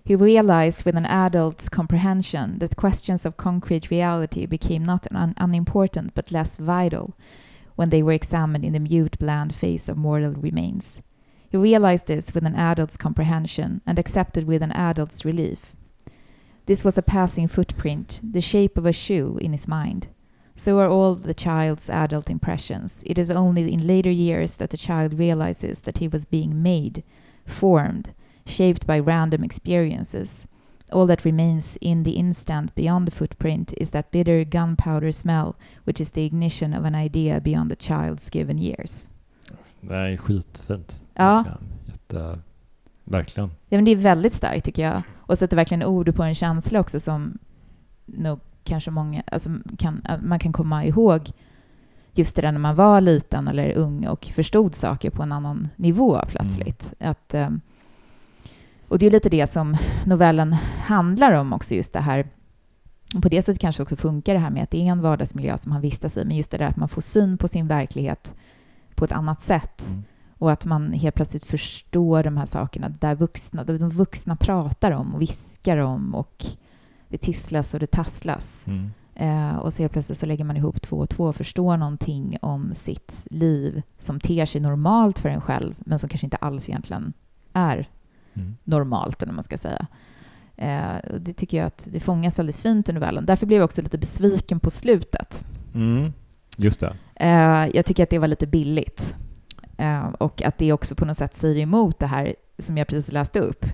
He 0.06 0.16
realized 0.16 0.86
with 0.86 0.96
an 0.96 1.08
adult's 1.08 1.68
comprehension 1.68 2.60
that 2.60 2.76
questions 2.76 3.26
of 3.26 3.38
concrete 3.38 3.90
reality 3.90 4.46
became 4.46 4.84
not 4.84 5.08
un 5.12 5.34
unimportant 5.38 6.14
but 6.14 6.32
less 6.32 6.58
vital 6.58 7.16
when 7.76 7.90
they 7.90 8.04
were 8.04 8.12
examined 8.14 8.64
in 8.64 8.74
the 8.74 8.80
mute, 8.80 9.18
bland 9.18 9.56
face 9.56 9.90
of 9.90 9.98
mortal 9.98 10.34
remains. 10.34 11.02
He 11.50 11.58
realized 11.58 12.06
this 12.06 12.36
with 12.36 12.46
an 12.46 12.56
adult's 12.56 12.98
comprehension 12.98 13.82
and 13.88 13.98
accepted 13.98 14.46
with 14.46 14.62
an 14.62 14.72
adult's 14.74 15.26
relief. 15.26 15.76
This 16.68 16.84
was 16.84 17.00
a 17.00 17.02
passing 17.02 17.48
footprint, 17.48 18.22
the 18.24 18.42
shape 18.42 18.78
of 18.78 18.86
a 18.86 18.94
shoe, 18.94 19.40
in 19.42 19.54
his 19.54 19.68
mind. 19.68 20.10
So 20.56 20.80
are 20.80 20.90
all 20.90 21.16
the 21.16 21.34
child's 21.34 21.90
adult 21.90 22.30
impressions. 22.30 23.04
It 23.08 23.18
is 23.18 23.32
only 23.32 23.74
in 23.74 23.88
later 23.88 24.12
years 24.12 24.58
that 24.58 24.70
the 24.70 24.78
child 24.78 25.18
realizes 25.18 25.82
that 25.82 25.98
he 25.98 26.08
was 26.08 26.26
being 26.26 26.62
made, 26.62 27.04
formed, 27.46 28.14
shaped 28.46 28.88
by 28.88 29.00
random 29.00 29.44
experiences. 29.44 30.48
All 30.92 31.08
that 31.08 31.26
remains 31.26 31.78
in 31.82 32.04
the 32.04 32.12
instant 32.12 32.76
beyond 32.76 33.08
the 33.08 33.12
footprint 33.12 33.74
is 33.78 33.92
that 33.92 34.12
bitter 34.12 34.44
gunpowder 34.44 35.12
smell, 35.12 35.56
which 35.84 36.02
is 36.02 36.12
the 36.12 36.26
ignition 36.26 36.74
of 36.74 36.86
an 36.86 36.96
idea 36.96 37.40
beyond 37.40 37.70
the 37.70 37.76
child's 37.76 38.30
given 38.30 38.60
years. 38.60 39.10
Det 39.82 39.96
är 39.96 40.18
skitfint. 40.18 41.06
Ja. 41.14 41.46
Jätte, 41.88 42.40
verkligen. 43.04 43.50
Ja, 43.70 43.78
men 43.78 43.86
det 43.86 43.92
är 43.92 43.96
väldigt 43.96 44.34
starkt 44.34 44.66
tycker 44.66 44.84
jag. 44.84 45.02
Och 45.16 45.38
sätter 45.38 45.56
verkligen 45.56 45.84
ord 45.84 46.16
på 46.16 46.24
en 46.24 46.36
känsla 46.36 46.80
också 46.80 47.00
som 47.00 47.38
nog 48.06 48.40
kanske 48.64 48.92
många, 48.92 49.24
alltså 49.32 49.50
kan, 49.78 50.06
man 50.24 50.40
kan 50.40 50.54
komma 50.54 50.86
ihåg 50.86 51.32
just 52.14 52.36
det 52.36 52.42
där 52.42 52.52
när 52.52 52.60
man 52.60 52.76
var 52.76 53.02
liten 53.02 53.48
eller 53.48 53.74
ung 53.74 54.08
och 54.08 54.26
förstod 54.26 54.76
saker 54.76 55.10
på 55.10 55.24
en 55.24 55.32
annan 55.32 55.68
nivå 55.76 56.22
plötsligt. 56.28 56.94
Mm. 57.00 57.12
Att, 57.12 57.34
eh, 57.34 57.50
och 58.88 59.00
det 59.00 59.06
är 59.06 59.12
lite 59.12 59.30
det 59.30 59.48
som 59.48 59.78
novellen 60.06 60.54
handlar 60.86 61.32
om 61.32 61.54
också, 61.54 61.76
just 61.76 61.94
det 61.94 62.00
här 62.00 62.28
på 63.22 63.30
det 63.30 63.42
sättet 63.42 63.62
kanske 63.62 63.84
också 63.84 63.96
funkar 63.96 64.34
det 64.34 64.40
här 64.40 64.50
med 64.50 64.64
att 64.64 64.72
det 64.72 64.88
är 64.88 64.92
en 64.92 65.02
vardagsmiljö 65.02 65.58
som 65.58 65.72
han 65.72 65.82
vistas 65.82 66.18
i, 66.18 66.26
men 66.26 66.38
just 66.38 66.52
det 66.52 66.58
där 66.58 66.68
att 66.68 66.78
man 66.78 66.90
får 66.90 67.02
syn 67.02 67.38
på 67.38 67.48
sin 67.48 67.68
verklighet 67.68 68.34
på 68.96 69.06
ett 69.06 69.12
annat 69.12 69.42
sätt. 69.42 69.88
Mm. 69.90 70.04
Och 70.38 70.52
att 70.52 70.66
man 70.66 70.94
helt 70.94 71.16
plötsligt 71.16 71.46
förstår 71.46 72.24
de 72.24 72.38
här 72.38 72.46
sakerna 72.46 72.90
där 72.90 73.16
vuxna, 73.16 73.64
de 73.64 73.90
vuxna 73.90 74.36
pratar 74.36 74.92
om 74.92 75.16
och 75.16 75.22
viskar 75.22 75.78
om 75.78 76.16
och 76.16 76.46
det 77.08 77.18
tisslas 77.18 77.74
och 77.74 77.80
det 77.80 77.92
tasslas. 77.92 78.66
Mm. 78.68 78.92
Eh, 79.16 79.56
och 79.56 79.74
så 79.74 79.82
helt 79.82 79.94
plötsligt 79.94 80.18
så 80.18 80.26
lägger 80.26 80.46
man 80.46 80.58
ihop 80.58 80.82
två 80.82 80.98
och 80.98 81.10
två 81.10 81.24
och 81.24 81.36
förstår 81.36 81.78
någonting 81.78 82.38
om 82.42 82.74
sitt 82.74 83.24
liv 83.26 83.82
som 83.98 84.20
ter 84.20 84.46
sig 84.46 84.62
normalt 84.62 85.20
för 85.20 85.30
en 85.30 85.42
själv, 85.42 85.76
men 85.80 86.00
som 86.00 86.10
kanske 86.10 86.28
inte 86.28 86.38
alls 86.38 86.70
egentligen 86.70 87.14
är 87.54 87.90
mm. 88.36 88.58
normalt, 88.64 89.24
eller 89.24 89.34
man 89.34 89.44
ska 89.44 89.58
säga. 89.58 89.88
Eh, 90.58 90.96
och 91.14 91.22
det 91.22 91.34
tycker 91.34 91.58
jag 91.58 91.66
att 91.66 91.88
det 91.92 92.00
fångas 92.00 92.40
väldigt 92.40 92.56
fint 92.56 92.90
i 92.90 92.94
novellen. 92.94 93.26
Därför 93.26 93.48
blev 93.48 93.58
jag 93.58 93.66
också 93.66 93.82
lite 93.82 93.98
besviken 93.98 94.60
på 94.60 94.70
slutet. 94.70 95.46
Mm. 95.74 96.14
Just 96.58 96.80
det. 96.80 96.96
Eh, 97.16 97.68
jag 97.74 97.86
tycker 97.86 98.04
att 98.04 98.10
det 98.10 98.20
var 98.20 98.28
lite 98.28 98.48
billigt. 98.48 99.18
Eh, 99.78 100.06
och 100.06 100.42
att 100.42 100.58
det 100.58 100.74
också 100.74 100.96
på 100.96 101.06
något 101.06 101.18
sätt 101.18 101.34
säger 101.34 101.64
emot 101.64 102.00
det 102.00 102.08
här 102.08 102.36
som 102.60 102.78
jag 102.78 102.88
precis 102.88 103.12
läste 103.12 103.40
upp. 103.40 103.66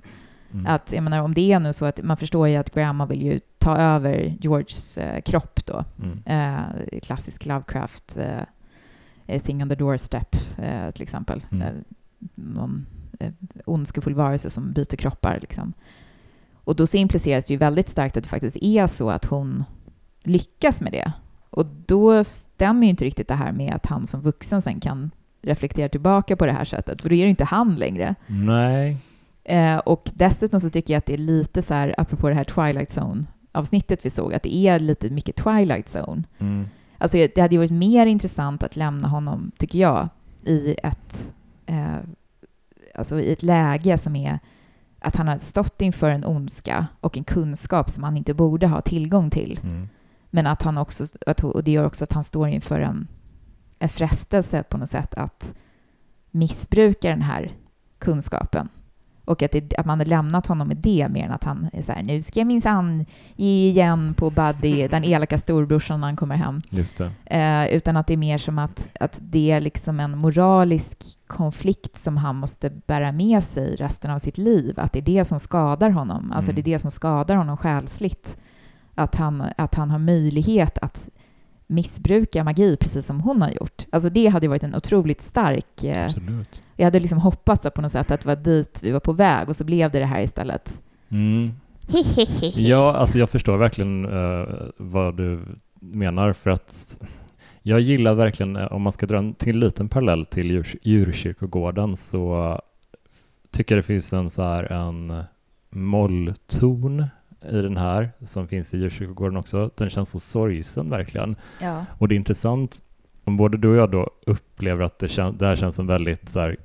Mm. 0.54 0.66
Att, 0.66 0.92
jag 0.94 1.04
menar, 1.04 1.22
om 1.22 1.34
det 1.34 1.52
är 1.52 1.60
nu 1.60 1.74
så 1.74 1.86
att 1.86 2.04
man 2.04 2.18
förstår 2.18 2.48
ju 2.48 2.56
att 2.56 2.74
Grandma 2.74 3.06
vill 3.06 3.22
ju 3.22 3.40
ta 3.58 3.78
över 3.78 4.38
Georges 4.42 4.98
eh, 4.98 5.22
kropp 5.22 5.66
då. 5.66 5.84
Mm. 6.00 6.22
Eh, 6.26 7.00
klassisk 7.00 7.46
Lovecraft, 7.46 8.18
eh, 9.28 9.42
Thing 9.42 9.62
on 9.62 9.70
the 9.70 9.76
Doorstep 9.76 10.36
eh, 10.58 10.92
till 10.92 11.04
exempel. 11.04 11.46
Mm. 11.52 11.84
Någon 12.36 12.86
ondskefull 13.66 14.14
varelse 14.14 14.50
som 14.50 14.74
byter 14.74 14.96
kroppar. 14.96 15.40
Liksom. 15.42 15.74
Och 16.64 16.76
då 16.76 16.88
så 16.88 16.98
impliceras 16.98 17.46
det 17.46 17.54
ju 17.54 17.58
väldigt 17.58 17.90
starkt 17.90 18.18
att 18.18 18.24
det 18.24 18.30
faktiskt 18.30 18.58
är 18.62 18.88
så 18.88 19.10
att 19.10 19.26
hon 19.26 19.64
lyckas 20.24 20.82
med 20.82 20.92
det. 20.92 21.12
Och 21.50 21.66
då 21.66 22.24
stämmer 22.24 22.84
ju 22.84 22.90
inte 22.90 23.06
riktigt 23.06 23.28
det 23.28 23.34
här 23.36 23.52
med 23.52 23.74
att 23.74 23.86
han 23.86 24.08
som 24.08 24.22
vuxen 24.22 24.62
sen 24.62 24.80
kan 24.80 25.12
reflektera 25.42 25.90
tillbaka 25.90 26.36
på 26.36 26.46
det 26.46 26.52
här 26.52 26.66
sättet, 26.66 27.02
för 27.02 27.10
då 27.10 27.16
är 27.16 27.24
det 27.24 27.30
inte 27.30 27.44
han 27.44 27.76
längre. 27.76 28.16
Nej. 28.28 28.98
Eh, 29.44 29.78
och 29.78 30.10
dessutom 30.14 30.62
så 30.62 30.70
tycker 30.70 30.94
jag 30.94 30.98
att 30.98 31.06
det 31.06 31.14
är 31.14 31.18
lite 31.18 31.62
så 31.62 31.74
här, 31.74 31.96
apropå 31.98 32.30
det 32.30 32.36
här 32.36 32.44
Twilight 32.44 32.90
Zone-avsnittet 32.98 34.06
vi 34.06 34.10
såg, 34.10 34.34
att 34.34 34.44
det 34.44 34.56
är 34.56 34.80
lite 34.80 35.10
mycket 35.10 35.36
Twilight 35.36 35.96
Zone. 35.96 36.24
Mm. 36.40 36.66
Alltså 36.98 37.18
det 37.18 37.42
hade 37.42 37.56
ju 37.56 37.60
varit 37.60 37.72
mer 37.72 38.06
intressant 38.06 38.64
att 38.64 38.76
lämna 38.76 39.08
honom, 39.08 39.52
tycker 39.58 39.80
jag, 39.80 40.10
i 40.44 40.76
ett, 40.84 41.34
eh, 41.66 41.98
alltså 43.02 43.20
i 43.20 43.34
ett 43.34 43.44
läge 43.44 43.98
som 43.98 44.16
är 44.16 44.40
att 45.00 45.16
han 45.16 45.28
har 45.28 45.38
stått 45.38 45.82
inför 45.82 46.10
en 46.12 46.26
ondska 46.26 46.88
och 47.02 47.18
en 47.18 47.24
kunskap 47.24 47.90
som 47.90 48.04
han 48.04 48.18
inte 48.18 48.34
borde 48.34 48.68
ha 48.68 48.82
tillgång 48.82 49.30
till. 49.30 49.60
Mm. 49.64 49.90
Men 50.30 50.48
att 50.48 50.62
han 50.62 50.78
också, 50.78 51.06
att, 51.28 51.44
och 51.44 51.64
det 51.64 51.72
gör 51.72 51.86
också 51.86 52.04
att 52.04 52.14
han 52.14 52.24
står 52.24 52.48
inför 52.48 52.80
en, 52.80 53.08
en 53.80 53.90
frestelse 53.90 54.64
på 54.64 54.78
något 54.78 54.90
sätt 54.90 55.14
att 55.14 55.54
missbruka 56.32 57.10
den 57.10 57.22
här 57.22 57.52
kunskapen. 58.00 58.70
Och 59.26 59.42
att, 59.44 59.52
det, 59.52 59.74
att 59.78 59.86
man 59.86 60.00
har 60.00 60.06
lämnat 60.06 60.48
honom 60.48 60.68
med 60.68 60.78
det 60.78 61.08
mer 61.10 61.26
än 61.26 61.32
att 61.32 61.44
han 61.44 61.70
är 61.74 61.82
så 61.82 61.92
här, 61.92 62.04
nu 62.04 62.22
ska 62.22 62.40
jag 62.40 62.48
minsann 62.48 63.06
ge 63.36 63.70
igen 63.70 64.14
på 64.14 64.30
Buddy, 64.30 64.88
den 64.92 65.04
elaka 65.04 65.38
storbrorsan 65.38 66.00
när 66.00 66.08
han 66.08 66.16
kommer 66.16 66.36
hem. 66.36 66.60
Eh, 67.26 67.66
utan 67.76 67.98
att 67.98 68.08
det 68.08 68.14
är 68.14 68.18
mer 68.18 68.38
som 68.38 68.60
att, 68.60 68.90
att 69.00 69.20
det 69.22 69.52
är 69.52 69.60
liksom 69.62 70.00
en 70.00 70.18
moralisk 70.18 70.98
konflikt 71.28 71.98
som 71.98 72.18
han 72.18 72.36
måste 72.36 72.70
bära 72.70 73.12
med 73.12 73.44
sig 73.44 73.76
resten 73.76 74.12
av 74.12 74.20
sitt 74.20 74.38
liv. 74.38 74.74
Att 74.80 74.94
det 74.94 75.00
är 75.00 75.04
det 75.04 75.26
som 75.26 75.40
skadar 75.40 75.90
honom. 75.90 76.32
Alltså 76.32 76.52
Mm. 76.52 76.56
det 76.64 76.72
är 76.72 76.74
det 76.74 76.80
som 76.80 76.92
skadar 76.92 77.36
honom 77.36 77.58
själsligt. 77.58 78.38
Att 78.96 79.16
han, 79.16 79.44
att 79.58 79.76
han 79.76 79.92
har 79.92 80.00
möjlighet 80.00 80.78
att 80.78 81.10
missbruka 81.72 82.44
magi 82.44 82.78
precis 82.78 83.06
som 83.06 83.22
hon 83.22 83.42
har 83.42 83.50
gjort. 83.50 83.86
Alltså 83.90 84.10
det 84.10 84.28
hade 84.28 84.48
varit 84.48 84.64
en 84.64 84.76
otroligt 84.76 85.22
stark... 85.22 85.84
Eh, 85.84 86.06
Absolut. 86.06 86.64
jag 86.76 86.86
hade 86.86 87.00
liksom 87.00 87.18
hoppats 87.18 87.68
på 87.76 87.82
något 87.82 87.92
sätt 87.92 88.12
att 88.12 88.22
det 88.22 88.28
var 88.28 88.36
dit 88.36 88.80
vi 88.84 88.92
var 88.92 89.00
på 89.00 89.14
väg 89.14 89.50
och 89.50 89.56
så 89.56 89.64
blev 89.64 89.92
det 89.92 90.00
det 90.00 90.06
här 90.06 90.22
istället. 90.22 90.82
Mm. 91.10 91.52
Ja, 92.56 92.96
alltså 92.96 93.20
jag 93.20 93.30
förstår 93.30 93.58
verkligen 93.58 94.06
eh, 94.06 94.48
vad 94.78 95.18
du 95.18 95.40
menar 95.80 96.34
för 96.34 96.50
att 96.50 96.98
jag 97.62 97.80
gillar 97.80 98.14
verkligen, 98.14 98.56
eh, 98.56 98.72
om 98.72 98.82
man 98.82 98.92
ska 98.92 99.06
dra 99.06 99.18
en 99.18 99.34
till 99.34 99.60
liten 99.60 99.90
parallell 99.90 100.26
till 100.26 100.52
djur, 100.52 100.76
djurkyrkogården 100.82 101.98
så 101.98 102.60
tycker 103.52 103.76
jag 103.76 103.84
det 103.84 103.88
finns 103.88 104.14
en 104.14 104.30
så 104.30 104.44
här 104.44 104.72
en 104.72 105.24
mollton 105.70 107.06
i 107.50 107.62
den 107.62 107.78
här 107.78 108.12
som 108.26 108.48
finns 108.48 108.74
i 108.74 108.78
djurkyrkogården 108.78 109.38
också. 109.38 109.72
Den 109.76 109.90
känns 109.90 110.10
så 110.10 110.20
sorgsen 110.20 110.90
verkligen. 110.90 111.36
Ja. 111.62 111.86
Och 111.98 112.08
det 112.08 112.16
är 112.16 112.18
intressant 112.18 112.82
om 113.24 113.38
både 113.38 113.58
du 113.58 113.68
och 113.68 113.76
jag 113.76 113.92
då 113.92 114.10
upplever 114.26 114.84
att 114.84 115.00
det, 115.00 115.08
kän- 115.08 115.38
det 115.38 115.46
här 115.46 115.56
känns 115.56 115.76
som 115.76 115.88
väldigt 115.88 116.30
så 116.30 116.40
här, 116.40 116.58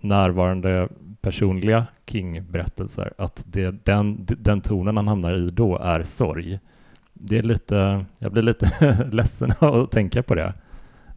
närvarande 0.00 0.88
personliga 1.20 1.86
King-berättelser, 2.06 3.12
att 3.18 3.44
det, 3.46 3.84
den, 3.84 4.26
den 4.26 4.60
tonen 4.60 4.96
han 4.96 5.08
hamnar 5.08 5.34
i 5.34 5.48
då 5.48 5.78
är 5.78 6.02
sorg. 6.02 6.58
Det 7.12 7.38
är 7.38 7.42
lite, 7.42 8.04
jag 8.18 8.32
blir 8.32 8.42
lite 8.42 9.08
ledsen 9.12 9.52
av 9.58 9.74
att 9.74 9.90
tänka 9.90 10.22
på 10.22 10.34
det. 10.34 10.54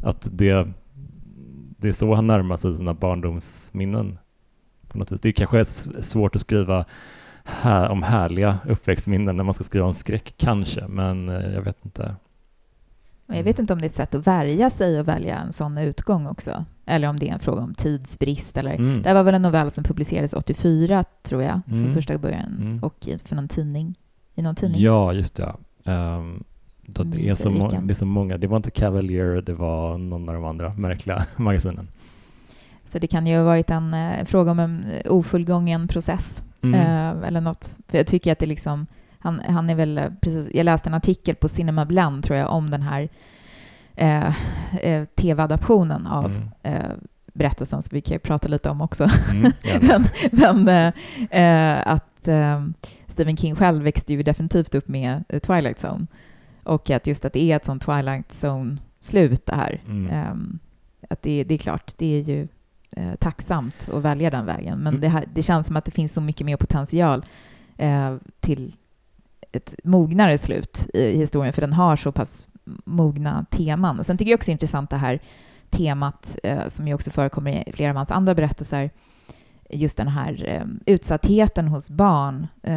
Att 0.04 0.28
det, 0.32 0.68
det 1.78 1.88
är 1.88 1.92
så 1.92 2.14
han 2.14 2.28
närmar 2.28 2.58
sig 2.58 2.76
sina 2.76 2.94
barndomsminnen. 2.94 4.18
På 4.88 4.98
något 4.98 5.12
vis. 5.12 5.22
Det 5.22 5.32
kanske 5.32 5.60
är 5.60 5.64
svårt 6.02 6.36
att 6.36 6.42
skriva 6.42 6.86
här, 7.44 7.90
om 7.90 8.04
härliga 8.04 8.58
uppväxtminnen 8.68 9.38
när 9.38 9.44
man 9.44 9.54
ska 9.54 9.64
skriva 9.64 9.86
om 9.86 9.94
skräck, 9.94 10.34
kanske, 10.38 10.88
men 10.88 11.30
eh, 11.30 11.54
jag 11.54 11.62
vet 11.62 11.86
inte. 11.86 12.16
Men 13.26 13.38
jag 13.38 13.44
vet 13.44 13.60
inte 13.60 13.74
om 13.74 13.80
det 13.80 13.86
är 13.86 13.90
ett 13.90 13.94
sätt 13.96 14.16
att 14.16 14.28
värja 14.28 14.70
sig 14.70 15.00
och 15.00 15.08
välja 15.08 15.38
en 15.38 15.54
sån 15.54 15.78
utgång 15.78 16.28
också. 16.28 16.66
Eller 16.86 17.08
om 17.08 17.20
det 17.20 17.30
är 17.30 17.34
en 17.34 17.40
fråga 17.40 17.62
om 17.62 17.74
tidsbrist. 17.74 18.58
Eller... 18.58 18.74
Mm. 18.76 19.02
Det 19.02 19.10
här 19.10 19.16
var 19.16 19.24
väl 19.24 19.36
en 19.36 19.42
novell 19.42 19.72
som 19.72 19.84
publicerades 19.84 20.34
84, 20.34 21.04
tror 21.24 21.44
jag, 21.44 21.62
Mm. 21.68 21.84
från 21.86 21.94
första 21.94 22.18
början. 22.18 22.58
Mm. 22.62 22.84
Och 22.84 23.08
i- 23.08 23.18
för 23.18 23.36
någon 23.36 23.48
tidning. 23.48 23.96
I 24.36 24.42
någon 24.42 24.56
tidning. 24.56 24.82
Ja, 24.82 25.14
just 25.14 25.36
det. 25.36 25.54
Um, 25.92 26.44
det, 26.86 27.30
är 27.30 27.36
så 27.36 27.50
må- 27.50 27.70
det 27.70 27.94
är 27.94 27.96
så 27.96 28.06
många. 28.06 28.38
Det 28.38 28.48
var 28.48 28.58
inte 28.58 28.72
Cavalier, 28.72 29.42
det 29.42 29.54
var 29.54 29.98
någon 29.98 30.30
av 30.30 30.36
de 30.36 30.46
andra 30.46 30.74
märkliga 30.74 31.26
magasinen. 31.36 31.88
Så 32.86 33.00
det 33.00 33.08
kan 33.08 33.28
ju 33.28 33.38
ha 33.38 33.44
varit 33.44 33.70
en 33.70 33.94
eh, 33.94 34.26
fråga 34.26 34.52
om 34.52 34.60
en 34.60 34.84
eh, 34.84 35.12
ofullgången 35.12 35.88
process. 35.88 36.44
Mm. 36.62 36.76
Eh, 36.82 37.28
eller 37.28 37.42
något. 37.42 37.78
För 37.88 37.98
jag 37.98 38.08
tycker 38.08 38.32
att 38.32 38.40
det 38.40 38.46
liksom... 38.46 38.86
Han, 39.20 39.40
han 39.40 39.70
är 39.70 39.76
väl 39.76 39.98
eh, 39.98 40.06
precis... 40.22 40.48
Jag 40.54 40.64
läste 40.64 40.90
en 40.90 40.94
artikel 40.94 41.36
på 41.36 41.48
Cinema 41.50 41.86
Blend, 41.86 42.24
tror 42.24 42.38
jag, 42.38 42.50
om 42.52 42.70
den 42.70 42.82
här 42.82 43.10
eh, 43.96 44.36
eh, 44.82 45.06
tv-adaptionen 45.06 46.08
av 46.08 46.26
Mm. 46.26 46.50
eh, 46.64 46.92
berättelsen, 47.34 47.82
så 47.82 47.90
vi 47.92 48.02
kan 48.02 48.14
ju 48.14 48.20
prata 48.20 48.48
lite 48.48 48.70
om 48.70 48.82
också. 48.82 49.08
Mm, 49.32 49.52
men 50.32 50.66
men 50.66 50.94
eh, 51.30 51.88
att 51.88 52.30
Stephen 53.08 53.38
King 53.38 53.56
själv 53.56 53.84
växte 53.84 54.14
ju 54.14 54.24
definitivt 54.24 54.76
upp 54.76 54.88
med 54.88 55.24
Twilight 55.44 55.84
Zone. 55.84 56.08
Och 56.64 56.90
att 56.90 57.08
just 57.08 57.26
att 57.26 57.34
det 57.34 57.52
är 57.52 57.56
ett 57.56 57.66
sånt 57.66 57.86
Twilight 57.86 58.30
Zone-slut 58.34 59.46
det 59.46 59.56
här. 59.56 59.82
Mm. 59.88 60.10
Ehm, 60.12 60.60
att 61.10 61.22
det, 61.22 61.44
det 61.44 61.54
är 61.54 61.58
klart, 61.58 61.92
det 61.98 62.18
är 62.20 62.22
ju 62.22 62.48
eh, 62.92 63.16
tacksamt 63.20 63.90
att 63.94 64.02
välja 64.04 64.30
den 64.30 64.46
vägen. 64.46 64.78
Men 64.80 64.88
Mm. 64.88 65.02
det, 65.02 65.08
här, 65.08 65.26
det 65.34 65.42
känns 65.42 65.68
som 65.68 65.78
att 65.78 65.86
det 65.86 65.92
finns 65.92 66.14
så 66.14 66.22
mycket 66.22 66.46
mer 66.46 66.58
potential 66.58 67.26
eh, 67.78 68.16
till 68.40 68.76
ett 69.52 69.76
mognare 69.84 70.38
slut 70.38 70.88
i 70.94 71.18
historien, 71.18 71.54
för 71.54 71.62
den 71.62 71.74
har 71.74 71.96
så 71.96 72.12
pass 72.12 72.48
mogna 72.86 73.46
teman. 73.50 74.04
Sen 74.04 74.18
tycker 74.18 74.32
jag 74.32 74.38
också 74.38 74.46
det 74.46 74.52
är 74.52 74.54
intressant 74.54 74.90
det 74.90 74.98
här 74.98 75.20
temat 75.70 76.38
eh, 76.44 76.68
som 76.68 76.88
ju 76.88 76.94
också 76.94 77.12
förekommer 77.12 77.70
i 77.70 77.72
flera 77.74 77.90
av 77.90 77.96
hans 77.96 78.12
andra 78.12 78.36
berättelser. 78.36 78.90
Just 79.70 79.98
den 79.98 80.08
här 80.08 80.46
eh, 80.48 80.94
utsattheten 80.94 81.68
hos 81.68 81.90
barn 81.90 82.48
eh, 82.64 82.74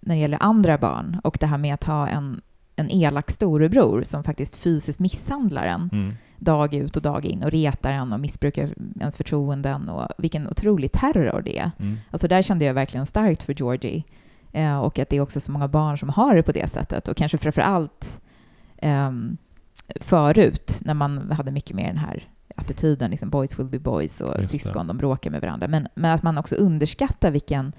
när 0.00 0.14
det 0.14 0.20
gäller 0.20 0.38
andra 0.40 0.78
barn 0.78 1.20
och 1.24 1.36
det 1.40 1.46
här 1.46 1.58
med 1.58 1.74
att 1.74 1.84
ha 1.84 2.08
en, 2.08 2.40
en 2.76 2.90
elak 2.90 3.30
storebror 3.30 4.02
som 4.02 4.24
faktiskt 4.24 4.56
fysiskt 4.56 5.00
misshandlar 5.00 5.66
en 5.66 5.90
Mm. 5.92 6.14
Dag 6.40 6.74
ut 6.74 6.96
och 6.96 7.02
dag 7.02 7.24
in 7.24 7.42
och 7.42 7.50
retar 7.50 7.90
en 7.92 8.12
och 8.12 8.20
missbrukar 8.20 8.74
ens 9.00 9.16
förtroenden 9.16 9.88
och 9.88 10.08
vilken 10.18 10.48
otrolig 10.48 10.92
terror 10.92 11.42
det 11.44 11.58
är. 11.58 11.70
Mm. 11.78 11.98
Alltså 12.10 12.28
där 12.28 12.42
kände 12.42 12.64
jag 12.64 12.74
verkligen 12.74 13.06
starkt 13.06 13.42
för 13.42 13.54
Georgie. 13.58 14.04
Eh, 14.52 14.78
och 14.78 14.98
att 14.98 15.08
det 15.08 15.16
är 15.16 15.20
också 15.20 15.40
så 15.40 15.52
många 15.52 15.68
barn 15.68 15.98
som 15.98 16.08
har 16.08 16.36
det 16.36 16.42
på 16.42 16.52
det 16.52 16.70
sättet. 16.70 17.08
Och 17.08 17.16
kanske 17.16 17.38
framför 17.38 17.62
allt 17.62 18.20
ehm, 18.78 19.36
förut 20.00 20.80
när 20.84 20.94
man 20.94 21.30
hade 21.32 21.50
mycket 21.50 21.76
mer 21.76 21.86
den 21.86 21.98
här 21.98 22.28
attityden, 22.56 23.10
liksom 23.10 23.30
boys 23.30 23.58
will 23.58 23.66
be 23.66 23.78
boys 23.78 24.20
och 24.20 24.38
Just 24.38 24.52
det. 24.52 24.58
syskon, 24.58 24.86
de 24.86 24.98
bråkar 24.98 25.30
med 25.30 25.40
varandra. 25.40 25.68
Men, 25.68 25.88
men 25.94 26.10
att 26.10 26.22
man 26.22 26.38
också 26.38 26.54
underskattar 26.54 27.30
vilken, 27.30 27.72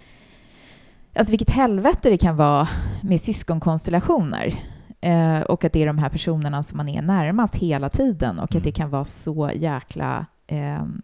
alltså 1.15 1.31
vilket 1.31 1.49
helvete 1.49 2.09
det 2.09 2.17
kan 2.17 2.35
vara 2.35 2.67
med 3.01 3.21
syskonkonstellationer. 3.21 4.59
Eh, 5.01 5.41
och 5.41 5.63
att 5.65 5.73
det 5.73 5.81
är 5.81 5.85
de 5.87 5.97
här 5.97 6.09
personerna 6.09 6.63
som 6.63 6.77
man 6.77 6.89
är 6.89 7.01
närmast 7.01 7.55
hela 7.55 7.89
tiden 7.89 8.39
och 8.39 8.51
Mm. 8.51 8.59
att 8.59 8.63
det 8.63 8.71
kan 8.71 8.89
vara 8.89 9.05
så 9.05 9.51
jäkla 9.55 10.25
ehm, 10.47 11.01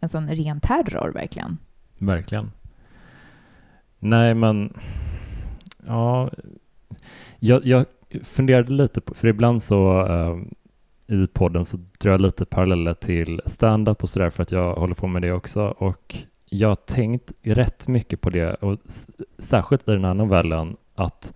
en 0.00 0.08
sån 0.08 0.28
ren 0.28 0.60
terror 0.60 1.10
verkligen. 1.14 1.58
Verkligen. 1.98 2.52
Nej, 3.98 4.34
men 4.34 4.74
ja, 5.86 6.30
jag, 7.38 7.66
jag 7.66 7.86
funderade 8.24 8.72
lite 8.72 9.00
på, 9.00 9.14
för 9.14 9.28
ibland 9.28 9.62
så 9.62 10.06
eh, 10.06 10.36
i 11.16 11.26
podden 11.26 11.64
så 11.64 11.76
drar 11.98 12.10
jag 12.10 12.20
lite 12.20 12.44
paralleller 12.44 12.94
till 12.94 13.40
stand-up 13.46 14.02
och 14.02 14.08
sådär 14.08 14.30
för 14.30 14.42
att 14.42 14.52
jag 14.52 14.74
håller 14.74 14.94
på 14.94 15.06
med 15.06 15.22
det 15.22 15.32
också 15.32 15.62
och 15.62 16.16
jag 16.44 16.68
har 16.68 16.74
tänkt 16.74 17.32
rätt 17.42 17.88
mycket 17.88 18.20
på 18.20 18.30
det 18.30 18.54
och 18.54 18.78
särskilt 19.38 19.88
i 19.88 19.92
den 19.92 20.04
här 20.04 20.14
novellen 20.14 20.76
att 20.94 21.32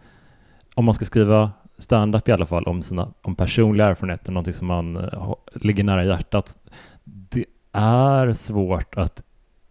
om 0.74 0.85
man 0.85 0.94
ska 0.94 1.04
skriva 1.04 1.52
stand-up 1.78 2.28
i 2.28 2.32
alla 2.32 2.46
fall 2.46 2.64
om 2.64 2.82
sina 2.82 3.08
om 3.22 3.34
personliga 3.34 3.87
erfarenheter, 3.87 4.32
någonting 4.32 4.54
som 4.54 4.66
man 4.66 4.96
eh, 4.96 5.34
ligger 5.54 5.84
nära 5.84 6.04
hjärtat. 6.04 6.58
Det 7.04 7.44
är 7.72 8.32
svårt 8.32 8.94
att, 8.94 9.22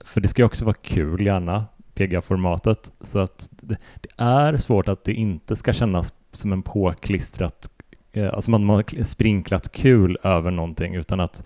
för 0.03 0.21
det 0.21 0.27
ska 0.27 0.41
ju 0.41 0.45
också 0.45 0.65
vara 0.65 0.75
kul 0.81 1.25
gärna, 1.25 1.65
PGA-formatet, 1.93 2.91
så 3.01 3.19
att 3.19 3.49
det, 3.51 3.77
det 4.01 4.09
är 4.17 4.57
svårt 4.57 4.87
att 4.87 5.03
det 5.03 5.13
inte 5.13 5.55
ska 5.55 5.73
kännas 5.73 6.13
som 6.31 6.51
en 6.51 6.61
påklistrat 6.61 7.69
eh, 8.13 8.33
alltså 8.33 8.51
man 8.51 8.69
har 8.69 9.03
sprinklat 9.03 9.71
kul 9.71 10.17
över 10.23 10.51
någonting 10.51 10.95
utan 10.95 11.19
att 11.19 11.45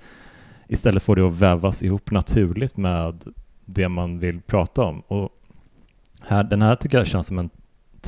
istället 0.68 1.04
få 1.04 1.16
det 1.16 1.28
att 1.28 1.40
vävas 1.40 1.84
ihop 1.84 2.12
naturligt 2.12 2.78
med 2.78 3.24
det 3.66 3.90
man 3.90 4.20
vill 4.20 4.42
prata 4.42 4.84
om. 4.84 5.00
Och 5.00 5.30
här, 6.22 6.44
den 6.44 6.62
här 6.62 6.76
tycker 6.76 6.98
jag 6.98 7.08
känns 7.08 7.28
som 7.28 7.40
en 7.40 7.50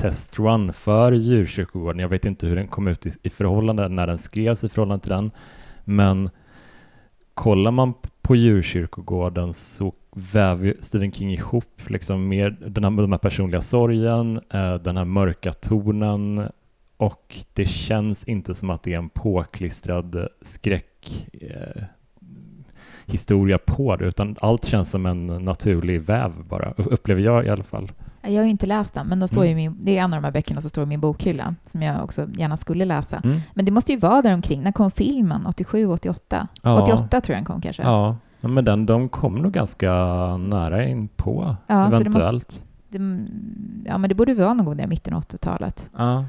testrun 0.00 0.72
för 0.72 1.12
djurkyrkogården. 1.12 2.00
Jag 2.00 2.08
vet 2.08 2.24
inte 2.24 2.46
hur 2.46 2.56
den 2.56 2.68
kom 2.68 2.88
ut 2.88 3.06
i, 3.06 3.10
i 3.22 3.30
förhållande, 3.30 3.88
när 3.88 4.06
den 4.06 4.18
skrevs 4.18 4.64
i 4.64 4.68
förhållande 4.68 5.02
till 5.02 5.10
den, 5.10 5.30
men 5.84 6.30
kollar 7.34 7.70
man 7.70 7.94
på 8.22 8.36
djurkyrkogården 8.36 9.54
så 9.54 9.92
väver 10.32 10.74
Stephen 10.80 11.12
King 11.12 11.32
ihop 11.32 11.80
liksom 11.86 12.28
mer 12.28 12.50
den 12.50 12.84
här, 12.84 12.90
den 12.90 13.12
här 13.12 13.18
personliga 13.18 13.60
sorgen, 13.60 14.40
eh, 14.50 14.74
den 14.74 14.96
här 14.96 15.04
mörka 15.04 15.52
tonen 15.52 16.48
och 16.96 17.36
det 17.54 17.66
känns 17.66 18.24
inte 18.24 18.54
som 18.54 18.70
att 18.70 18.82
det 18.82 18.92
är 18.92 18.98
en 18.98 19.08
påklistrad 19.08 20.28
skräck 20.42 21.26
eh, 21.32 21.82
historia 23.12 23.58
på 23.58 23.96
det, 23.96 24.04
utan 24.04 24.36
allt 24.40 24.64
känns 24.64 24.90
som 24.90 25.06
en 25.06 25.26
naturlig 25.26 26.02
väv 26.02 26.32
bara, 26.48 26.72
upplever 26.76 27.22
jag 27.22 27.46
i 27.46 27.48
alla 27.48 27.64
fall. 27.64 27.92
Jag 28.22 28.34
har 28.34 28.44
ju 28.44 28.50
inte 28.50 28.66
läst 28.66 28.94
den, 28.94 29.06
men 29.06 29.18
den 29.18 29.28
står 29.28 29.44
mm. 29.44 29.52
i 29.52 29.54
min, 29.54 29.76
det 29.80 29.98
är 29.98 30.02
en 30.02 30.14
av 30.14 30.22
de 30.22 30.24
här 30.24 30.32
böckerna 30.32 30.60
som 30.60 30.70
står 30.70 30.84
i 30.84 30.86
min 30.86 31.00
bokhylla, 31.00 31.54
som 31.66 31.82
jag 31.82 32.04
också 32.04 32.26
gärna 32.32 32.56
skulle 32.56 32.84
läsa. 32.84 33.20
Mm. 33.24 33.40
Men 33.54 33.64
det 33.64 33.72
måste 33.72 33.92
ju 33.92 33.98
vara 33.98 34.22
där 34.22 34.34
omkring. 34.34 34.62
När 34.62 34.72
kom 34.72 34.90
filmen? 34.90 35.46
87, 35.46 35.86
88? 35.86 36.48
Ja. 36.62 36.82
88 36.82 37.20
tror 37.20 37.34
jag 37.34 37.38
den 37.38 37.44
kom 37.44 37.60
kanske. 37.60 37.82
Ja, 37.82 38.16
men 38.40 38.64
den, 38.64 38.86
de 38.86 39.08
kom 39.08 39.34
nog 39.34 39.52
ganska 39.52 39.92
nära 40.36 40.88
in 40.88 41.08
på 41.08 41.56
ja, 41.66 41.88
eventuellt. 41.88 42.52
Så 42.52 42.58
det 42.88 42.98
måste, 42.98 43.32
det, 43.32 43.88
ja, 43.90 43.98
men 43.98 44.08
det 44.08 44.14
borde 44.14 44.34
vara 44.34 44.54
någon 44.54 44.66
gång 44.66 44.76
där 44.76 44.84
i 44.84 44.86
mitten 44.86 45.14
av 45.14 45.22
80-talet. 45.22 45.90
Ja. 45.96 46.24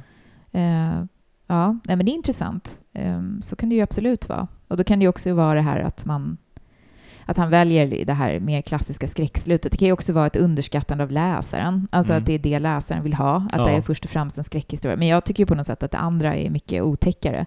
Uh, 0.56 1.06
ja, 1.48 1.78
nej, 1.84 1.96
men 1.96 2.06
det 2.06 2.12
är 2.12 2.16
intressant. 2.16 2.82
Um, 2.94 3.42
så 3.42 3.56
kan 3.56 3.70
det 3.70 3.76
ju 3.76 3.82
absolut 3.82 4.30
vara. 4.30 4.48
Och 4.68 4.78
då 4.78 4.84
kan 4.84 5.00
det 5.00 5.04
ju 5.04 5.10
också 5.10 5.34
vara 5.34 5.54
det 5.54 5.62
här 5.62 5.80
att 5.80 6.06
man 6.06 6.38
att 7.26 7.38
han 7.38 7.50
väljer 7.50 8.06
det 8.06 8.14
här 8.14 8.40
mer 8.40 8.62
klassiska 8.62 9.08
skräckslutet. 9.08 9.72
Det 9.72 9.78
kan 9.78 9.86
ju 9.86 9.92
också 9.92 10.14
vara 10.14 10.28
ett 10.28 10.36
underskattande 10.36 11.04
av 11.04 11.12
läsaren, 11.12 11.88
alltså 11.92 12.14
mm. 12.14 12.22
att 12.22 12.26
det 12.26 12.34
är 12.34 12.40
det 12.40 12.60
läsaren 12.60 13.04
vill 13.04 13.14
ha, 13.14 13.48
att 13.52 13.58
ja. 13.58 13.66
det 13.66 13.72
är 13.72 13.82
först 13.82 14.04
och 14.04 14.12
främst 14.12 14.38
en 14.38 14.44
skräckhistoria. 14.44 14.98
Men 14.98 15.08
jag 15.08 15.26
tycker 15.26 15.44
ju 15.44 15.48
på 15.48 15.56
något 15.56 15.66
sätt 15.66 15.84
att 15.84 15.92
det 15.92 15.98
andra 15.98 16.36
är 16.36 16.50
mycket 16.50 16.84
otäckare. 16.84 17.46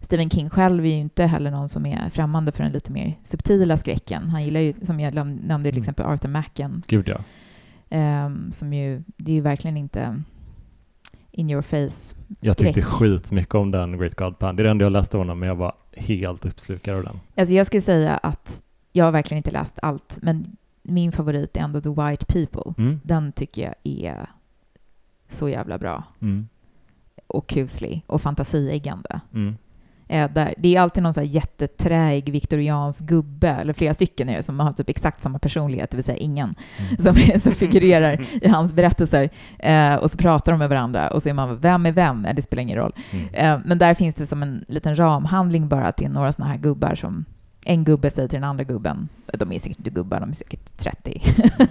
Stephen 0.00 0.30
King 0.30 0.50
själv 0.50 0.86
är 0.86 0.90
ju 0.90 1.00
inte 1.00 1.26
heller 1.26 1.50
någon 1.50 1.68
som 1.68 1.86
är 1.86 2.08
främmande 2.08 2.52
för 2.52 2.62
den 2.62 2.72
lite 2.72 2.92
mer 2.92 3.14
subtila 3.22 3.76
skräcken. 3.76 4.28
Han 4.28 4.44
gillar 4.44 4.60
ju, 4.60 4.74
som 4.82 5.00
jag 5.00 5.14
nämnde, 5.14 5.44
till 5.46 5.56
mm. 5.56 5.78
exempel 5.78 6.06
Arthur 6.06 6.28
Macken. 6.28 6.82
Gud 6.86 7.08
ja. 7.08 7.18
Um, 8.24 8.52
som 8.52 8.72
ju, 8.72 9.02
det 9.16 9.30
är 9.30 9.34
ju 9.34 9.40
verkligen 9.40 9.76
inte 9.76 10.22
in 11.30 11.50
your 11.50 11.62
face. 11.62 12.16
Jag 12.40 12.56
tyckte 12.56 12.82
skitmycket 12.82 13.54
om 13.54 13.70
den 13.70 13.98
Great 13.98 14.14
God 14.14 14.38
Pan. 14.38 14.56
Det 14.56 14.62
är 14.62 14.64
det 14.64 14.70
enda 14.70 14.84
jag 14.84 14.92
läste 14.92 15.16
honom, 15.16 15.38
men 15.38 15.48
jag 15.48 15.56
var 15.56 15.72
helt 15.92 16.44
uppslukad 16.44 16.96
av 16.96 17.04
den. 17.04 17.20
Alltså 17.36 17.54
jag 17.54 17.66
skulle 17.66 17.82
säga 17.82 18.16
att 18.16 18.62
jag 18.92 19.04
har 19.04 19.12
verkligen 19.12 19.36
inte 19.36 19.50
läst 19.50 19.78
allt, 19.82 20.18
men 20.22 20.56
min 20.82 21.12
favorit 21.12 21.56
är 21.56 21.60
ändå 21.60 21.80
The 21.80 21.88
White 21.88 22.26
People. 22.26 22.74
Mm. 22.78 23.00
Den 23.04 23.32
tycker 23.32 23.62
jag 23.62 23.74
är 23.84 24.30
så 25.28 25.48
jävla 25.48 25.78
bra. 25.78 26.04
Mm. 26.20 26.48
Och 27.26 27.48
kuslig 27.48 28.04
och 28.06 28.22
fantasieggande. 28.22 29.20
Mm. 29.34 29.56
Eh, 30.08 30.30
där, 30.32 30.54
det 30.58 30.76
är 30.76 30.80
alltid 30.80 31.02
någon 31.02 31.14
så 31.14 31.20
här 31.20 31.26
jätteträig 31.26 32.32
viktoriansk 32.32 33.04
gubbe, 33.04 33.48
eller 33.48 33.72
flera 33.72 33.94
stycken 33.94 34.28
är 34.28 34.36
det, 34.36 34.42
som 34.42 34.60
har 34.60 34.72
typ 34.72 34.88
exakt 34.88 35.20
samma 35.20 35.38
personlighet, 35.38 35.90
det 35.90 35.96
vill 35.96 36.04
säga 36.04 36.16
ingen, 36.16 36.54
mm. 36.78 36.96
som, 36.98 37.40
som 37.40 37.52
figurerar 37.52 38.20
i 38.42 38.48
hans 38.48 38.72
berättelser. 38.72 39.30
Eh, 39.58 39.94
och 39.94 40.10
så 40.10 40.18
pratar 40.18 40.52
de 40.52 40.58
med 40.58 40.68
varandra 40.68 41.10
och 41.10 41.22
så 41.22 41.28
är 41.28 41.32
man, 41.32 41.58
vem 41.58 41.86
är 41.86 41.92
vem? 41.92 42.24
Eh, 42.24 42.34
det 42.34 42.42
spelar 42.42 42.62
ingen 42.62 42.78
roll. 42.78 42.94
Mm. 43.10 43.34
Eh, 43.34 43.60
men 43.64 43.78
där 43.78 43.94
finns 43.94 44.14
det 44.14 44.26
som 44.26 44.42
en 44.42 44.64
liten 44.68 44.98
ramhandling 44.98 45.68
bara, 45.68 45.88
är 45.88 46.08
några 46.08 46.32
sådana 46.32 46.52
här 46.52 46.58
gubbar 46.58 46.94
som 46.94 47.24
en 47.64 47.84
gubbe 47.84 48.10
säger 48.10 48.28
till 48.28 48.36
den 48.36 48.48
andra 48.48 48.64
gubben, 48.64 49.08
de 49.32 49.52
är 49.52 49.58
säkert 49.58 49.78
inte 49.78 49.90
gubbar, 49.90 50.20
de 50.20 50.28
är 50.28 50.34
säkert 50.34 50.76
30. 50.76 51.22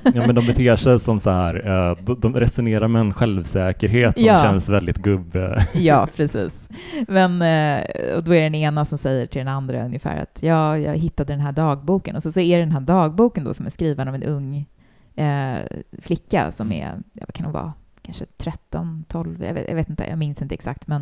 ja, 0.04 0.23
men 0.27 0.36
de 0.36 0.47
beter 0.47 0.75
sig 0.75 0.99
som 0.99 1.19
så 1.19 1.30
här, 1.30 1.67
eh, 1.89 2.15
de 2.15 2.36
resonerar 2.36 2.88
med 2.88 2.99
en 2.99 3.13
självsäkerhet 3.13 4.15
som 4.15 4.25
ja. 4.25 4.41
känns 4.41 4.69
väldigt 4.69 4.97
gubbe. 4.97 5.67
ja, 5.73 6.08
precis. 6.15 6.69
Men 7.08 7.41
eh, 7.41 8.15
och 8.15 8.23
då 8.23 8.34
är 8.34 8.39
det 8.39 8.45
den 8.45 8.56
ena 8.56 8.86
som 8.86 8.97
säger 8.97 9.25
till 9.25 9.39
den 9.39 9.47
andra 9.47 9.86
ungefär 9.86 10.17
att 10.21 10.39
ja, 10.43 10.77
jag 10.77 10.97
hittade 10.97 11.34
den 11.34 11.41
här 11.41 11.51
dagboken. 11.51 12.15
Och 12.15 12.23
så, 12.23 12.32
så 12.32 12.39
är 12.39 12.58
det 12.58 12.63
den 12.63 12.71
här 12.71 12.82
dagboken 12.82 13.43
då 13.43 13.54
som 13.54 13.65
är 13.65 13.69
skriven 13.69 14.08
av 14.08 14.15
en 14.15 14.23
ung 14.23 14.65
eh, 15.15 15.58
flicka 16.01 16.51
som 16.51 16.71
är, 16.71 17.01
ja, 17.13 17.23
vad 17.27 17.34
kan 17.34 17.45
hon 17.45 17.54
vara, 17.54 17.73
kanske 18.01 18.25
13, 18.38 19.06
12, 19.08 19.43
jag 19.43 19.54
vet, 19.54 19.67
jag 19.67 19.75
vet 19.75 19.89
inte, 19.89 20.06
jag 20.10 20.17
minns 20.17 20.41
inte 20.41 20.56
exakt, 20.56 20.88
men 20.88 21.01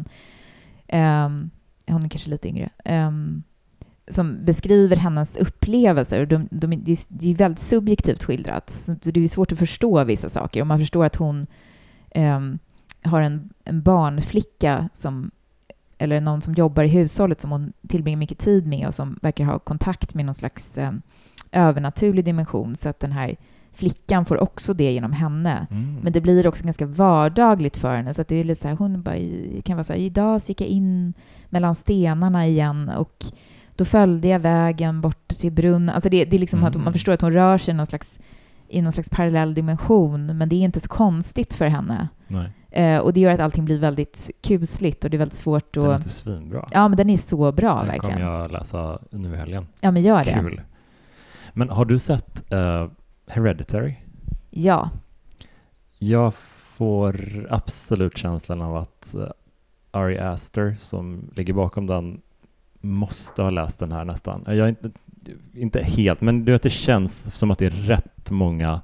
um, 1.26 1.50
hon 1.88 2.04
är 2.04 2.10
kanske 2.10 2.30
lite 2.30 2.48
yngre. 2.48 2.70
Um, 2.86 3.44
som 4.10 4.46
beskriver 4.46 4.96
hennes 4.96 5.38
upplevelser. 5.38 6.26
De, 6.26 6.48
de, 6.52 6.76
de, 6.76 6.96
det 7.10 7.32
är 7.32 7.36
väldigt 7.36 7.60
subjektivt 7.60 8.24
skildrat, 8.24 8.70
så 8.70 9.12
det 9.12 9.24
är 9.24 9.28
svårt 9.28 9.52
att 9.52 9.60
förstå 9.60 10.04
vissa 10.04 10.30
saker. 10.30 10.62
Och 10.62 10.68
man 10.68 10.80
förstår 10.80 11.06
att 11.06 11.16
hon 11.16 11.48
eh, 12.12 12.40
har 13.04 13.22
en, 13.22 13.50
en 13.64 13.82
barnflicka 13.82 14.90
som 14.94 15.32
eller 15.98 16.22
någon 16.22 16.42
som 16.42 16.54
jobbar 16.54 16.84
i 16.84 16.88
hushållet 16.88 17.42
som 17.42 17.52
hon 17.52 17.74
tillbringar 17.88 18.18
mycket 18.18 18.40
tid 18.40 18.68
med 18.68 18.88
och 18.88 18.94
som 18.94 19.20
verkar 19.22 19.46
ha 19.46 19.60
kontakt 19.60 20.14
med 20.14 20.26
någon 20.26 20.36
slags 20.36 20.78
eh, 20.78 20.92
övernaturlig 21.52 22.26
dimension. 22.26 22.76
Så 22.76 22.90
att 22.90 23.00
den 23.00 23.12
här 23.12 23.36
flickan 23.72 24.26
får 24.26 24.44
också 24.44 24.74
det 24.74 24.92
genom 24.92 25.12
henne. 25.12 25.68
Mm. 25.72 25.98
Men 26.04 26.14
det 26.14 26.22
blir 26.22 26.48
också 26.48 26.64
ganska 26.64 26.86
vardagligt 26.86 27.78
för 27.78 27.96
henne. 27.96 28.14
Så 28.14 28.22
att 28.22 28.28
det 28.28 28.36
är 28.36 28.44
lite 28.44 28.62
så 28.62 28.68
här, 28.68 28.76
hon 28.76 29.02
bara, 29.02 29.16
kan 29.64 29.78
vara 29.78 29.84
så 29.84 29.94
här, 29.94 30.00
idag 30.00 30.42
så 30.42 30.52
gick 30.52 30.62
jag 30.62 30.70
in 30.70 31.14
mellan 31.50 31.76
stenarna 31.76 32.48
igen 32.48 32.90
och 32.90 33.26
då 33.80 33.86
följde 33.86 34.28
jag 34.28 34.40
vägen 34.40 35.02
bort 35.02 35.28
till 35.28 35.52
brunnen. 35.52 35.90
Alltså 35.90 36.10
det, 36.10 36.26
det 36.26 36.38
är 36.38 36.40
liksom 36.40 36.60
mm. 36.60 36.70
att 36.70 36.76
man 36.76 36.94
förstår 36.94 37.14
att 37.14 37.22
hon 37.22 37.32
rör 37.32 37.58
sig 37.58 37.74
någon 37.74 37.86
slags, 37.86 38.20
i 38.68 38.82
någon 38.82 38.92
slags 38.92 39.10
parallell 39.10 39.54
dimension, 39.54 40.38
men 40.38 40.50
det 40.50 40.56
är 40.56 40.60
inte 40.60 40.80
så 40.80 40.90
konstigt 40.90 41.54
för 41.54 41.68
henne. 41.68 42.08
Eh, 42.72 42.98
och 42.98 43.14
det 43.14 43.20
gör 43.20 43.32
att 43.32 43.40
allting 43.40 43.66
blir 43.66 43.80
väldigt 43.80 44.30
kusligt 44.42 45.04
och 45.04 45.10
det 45.10 45.18
är 45.18 45.20
väldigt 45.20 45.38
svårt 45.38 45.78
att... 45.78 45.84
Den 45.84 45.92
är 45.92 45.96
inte 45.96 46.10
svinbra. 46.10 46.68
Ja, 46.72 46.88
men 46.88 46.98
den 46.98 47.10
är 47.10 47.18
så 47.18 47.52
bra, 47.52 47.78
den 47.78 47.88
verkligen. 47.88 48.16
kommer 48.16 48.32
jag 48.32 48.52
läsa 48.52 49.00
nu 49.12 49.34
i 49.34 49.38
helgen. 49.38 49.68
Ja, 49.82 49.92
men 49.92 50.02
gör 50.02 50.24
det. 50.24 50.34
Kul. 50.34 50.62
Men 51.54 51.70
har 51.70 51.86
du 51.86 52.00
sett 52.00 52.54
uh, 52.54 52.88
Hereditary? 53.28 53.96
Ja. 54.50 54.90
Jag 56.00 56.34
får 56.34 57.48
absolut 57.50 58.18
känslan 58.18 58.62
av 58.62 58.76
att 58.76 59.16
uh, 59.18 59.28
Ari 59.92 60.20
Aster, 60.20 60.76
som 60.80 61.32
ligger 61.36 61.54
bakom 61.54 61.88
den, 61.88 62.22
måste 62.82 63.42
ha 63.42 63.50
läst 63.50 63.80
den 63.80 63.92
här 63.92 64.06
nästan. 64.06 64.44
Jag 64.48 64.58
är 64.58 64.68
inte, 64.68 64.90
inte 65.54 65.84
helt, 65.84 66.22
men 66.22 66.46
du 66.46 66.52
vet, 66.52 66.64
det 66.64 66.70
känns 66.70 67.36
som 67.36 67.52
att 67.52 67.60
det 67.60 67.66
är 67.66 67.70
rätt 67.70 68.32
många 68.32 68.82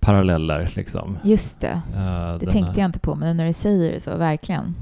paralleller. 0.00 0.72
Liksom. 0.74 1.18
Just 1.24 1.60
det. 1.60 1.82
Uh, 1.94 2.38
det 2.38 2.46
tänkte 2.46 2.72
här. 2.72 2.78
jag 2.78 2.88
inte 2.88 2.98
på, 2.98 3.14
men 3.14 3.36
när 3.36 3.46
du 3.46 3.52
säger 3.52 3.92
det 3.92 4.00
så, 4.00 4.16
verkligen. 4.16 4.74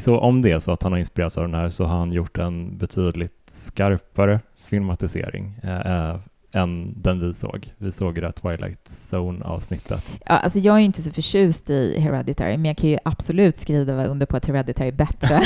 Så 0.00 0.18
om 0.18 0.42
det 0.42 0.50
är 0.50 0.58
så 0.58 0.72
att 0.72 0.82
han 0.82 0.92
har 0.92 0.98
inspirerats 0.98 1.38
av 1.38 1.44
den 1.44 1.54
här 1.54 1.68
så 1.68 1.84
har 1.84 1.98
han 1.98 2.12
gjort 2.12 2.38
en 2.38 2.78
betydligt 2.78 3.50
skarpare 3.50 4.40
filmatisering 4.56 5.60
uh, 5.64 6.16
än 6.54 7.02
den 7.02 7.20
vi 7.20 7.34
såg. 7.34 7.72
Vi 7.78 7.92
såg 7.92 8.14
det 8.14 8.32
Twilight 8.32 8.88
Zone-avsnittet. 8.88 10.04
Ja, 10.26 10.38
alltså 10.38 10.58
jag 10.58 10.76
är 10.76 10.80
inte 10.80 11.02
så 11.02 11.12
förtjust 11.12 11.70
i 11.70 12.00
Hereditary, 12.00 12.56
men 12.56 12.64
jag 12.64 12.76
kan 12.76 12.90
ju 12.90 12.98
absolut 13.04 13.56
skriva 13.56 14.06
under 14.06 14.26
på 14.26 14.36
att 14.36 14.46
Hereditary 14.46 14.88
är 14.88 14.92
bättre. 14.92 15.40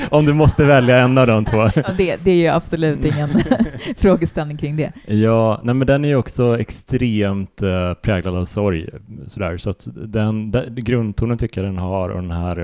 Om 0.10 0.24
du 0.24 0.32
måste 0.32 0.64
välja 0.64 0.98
en 0.98 1.18
av 1.18 1.26
de 1.26 1.44
två. 1.44 1.56
ja, 1.74 1.82
det, 1.96 2.24
det 2.24 2.30
är 2.30 2.36
ju 2.36 2.48
absolut 2.48 3.04
ingen 3.04 3.28
frågeställning 3.96 4.56
kring 4.56 4.76
det. 4.76 4.92
Ja, 5.06 5.60
nej, 5.62 5.74
men 5.74 5.86
den 5.86 6.04
är 6.04 6.08
ju 6.08 6.16
också 6.16 6.60
extremt 6.60 7.62
uh, 7.62 7.94
präglad 7.94 8.36
av 8.36 8.44
sorg, 8.44 8.88
sådär. 9.26 9.56
så 9.56 9.70
att 9.70 9.88
den, 9.94 10.50
den, 10.50 10.74
grundtonen 10.74 11.38
tycker 11.38 11.60
jag 11.60 11.68
den 11.68 11.78
har 11.78 12.08
och 12.08 12.22
den 12.22 12.30
här 12.30 12.56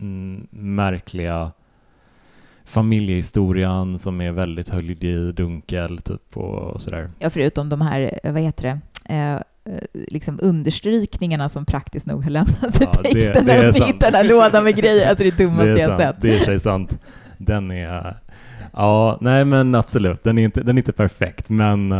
mm, 0.00 0.46
märkliga 0.50 1.52
familjehistorien 2.64 3.98
som 3.98 4.20
är 4.20 4.32
väldigt 4.32 4.68
höljd 4.68 5.04
i 5.04 5.32
dunkel 5.32 5.98
typ 5.98 6.36
och 6.36 6.82
sådär. 6.82 7.10
Ja, 7.18 7.30
förutom 7.30 7.68
de 7.68 7.80
här, 7.80 8.18
eh, 8.22 8.32
vad 8.32 8.42
heter 8.42 8.62
det, 8.62 8.80
eh, 9.14 9.34
eh, 9.34 9.40
liksom 9.92 10.38
understrykningarna 10.42 11.48
som 11.48 11.66
praktiskt 11.66 12.06
nog 12.06 12.24
har 12.24 12.30
lämnats 12.30 12.80
i 12.80 12.84
ja, 12.84 12.92
texten 12.92 13.46
det, 13.46 13.52
det 13.52 13.62
när 13.62 13.72
de 13.72 13.84
hittar 13.84 14.10
den 14.10 14.14
här 14.14 14.24
lådan 14.24 14.64
med 14.64 14.76
grejer. 14.76 15.08
Alltså 15.08 15.24
det 15.24 15.38
dummaste 15.38 15.74
det 15.74 15.80
jag 15.80 16.00
sett. 16.00 16.20
Det 16.20 16.34
är 16.34 16.38
sig 16.38 16.60
sant. 16.60 16.98
Den 17.38 17.70
är, 17.70 18.16
ja, 18.72 19.18
nej 19.20 19.44
men 19.44 19.74
absolut, 19.74 20.24
den 20.24 20.38
är 20.38 20.44
inte, 20.44 20.60
den 20.60 20.76
är 20.76 20.80
inte 20.80 20.92
perfekt, 20.92 21.50
men 21.50 21.92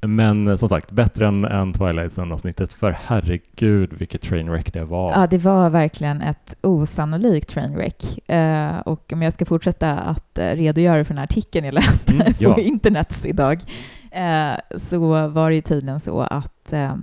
men 0.00 0.48
eh, 0.48 0.56
som 0.56 0.68
sagt, 0.68 0.90
bättre 0.90 1.26
än, 1.26 1.44
än 1.44 1.72
Twilight 1.72 2.12
Zone-avsnittet, 2.12 2.72
för 2.72 2.90
herregud 2.90 3.92
vilket 3.92 4.22
trainwreck 4.22 4.72
det 4.72 4.84
var. 4.84 5.12
Ja, 5.12 5.26
det 5.26 5.38
var 5.38 5.70
verkligen 5.70 6.22
ett 6.22 6.56
osannolikt 6.62 7.48
trainwreck. 7.48 8.30
Eh, 8.30 8.78
och 8.78 9.12
om 9.12 9.22
jag 9.22 9.32
ska 9.32 9.44
fortsätta 9.44 9.98
att 9.98 10.38
eh, 10.38 10.46
redogöra 10.46 11.04
för 11.04 11.14
den 11.14 11.18
här 11.18 11.24
artikeln 11.24 11.64
jag 11.64 11.74
läste 11.74 12.12
mm, 12.12 12.32
ja. 12.38 12.54
på 12.54 12.60
internet 12.60 13.24
idag, 13.24 13.60
eh, 14.10 14.78
så 14.78 15.28
var 15.28 15.50
det 15.50 15.56
ju 15.56 15.62
tydligen 15.62 16.00
så 16.00 16.20
att 16.20 16.72
eh, 16.72 16.94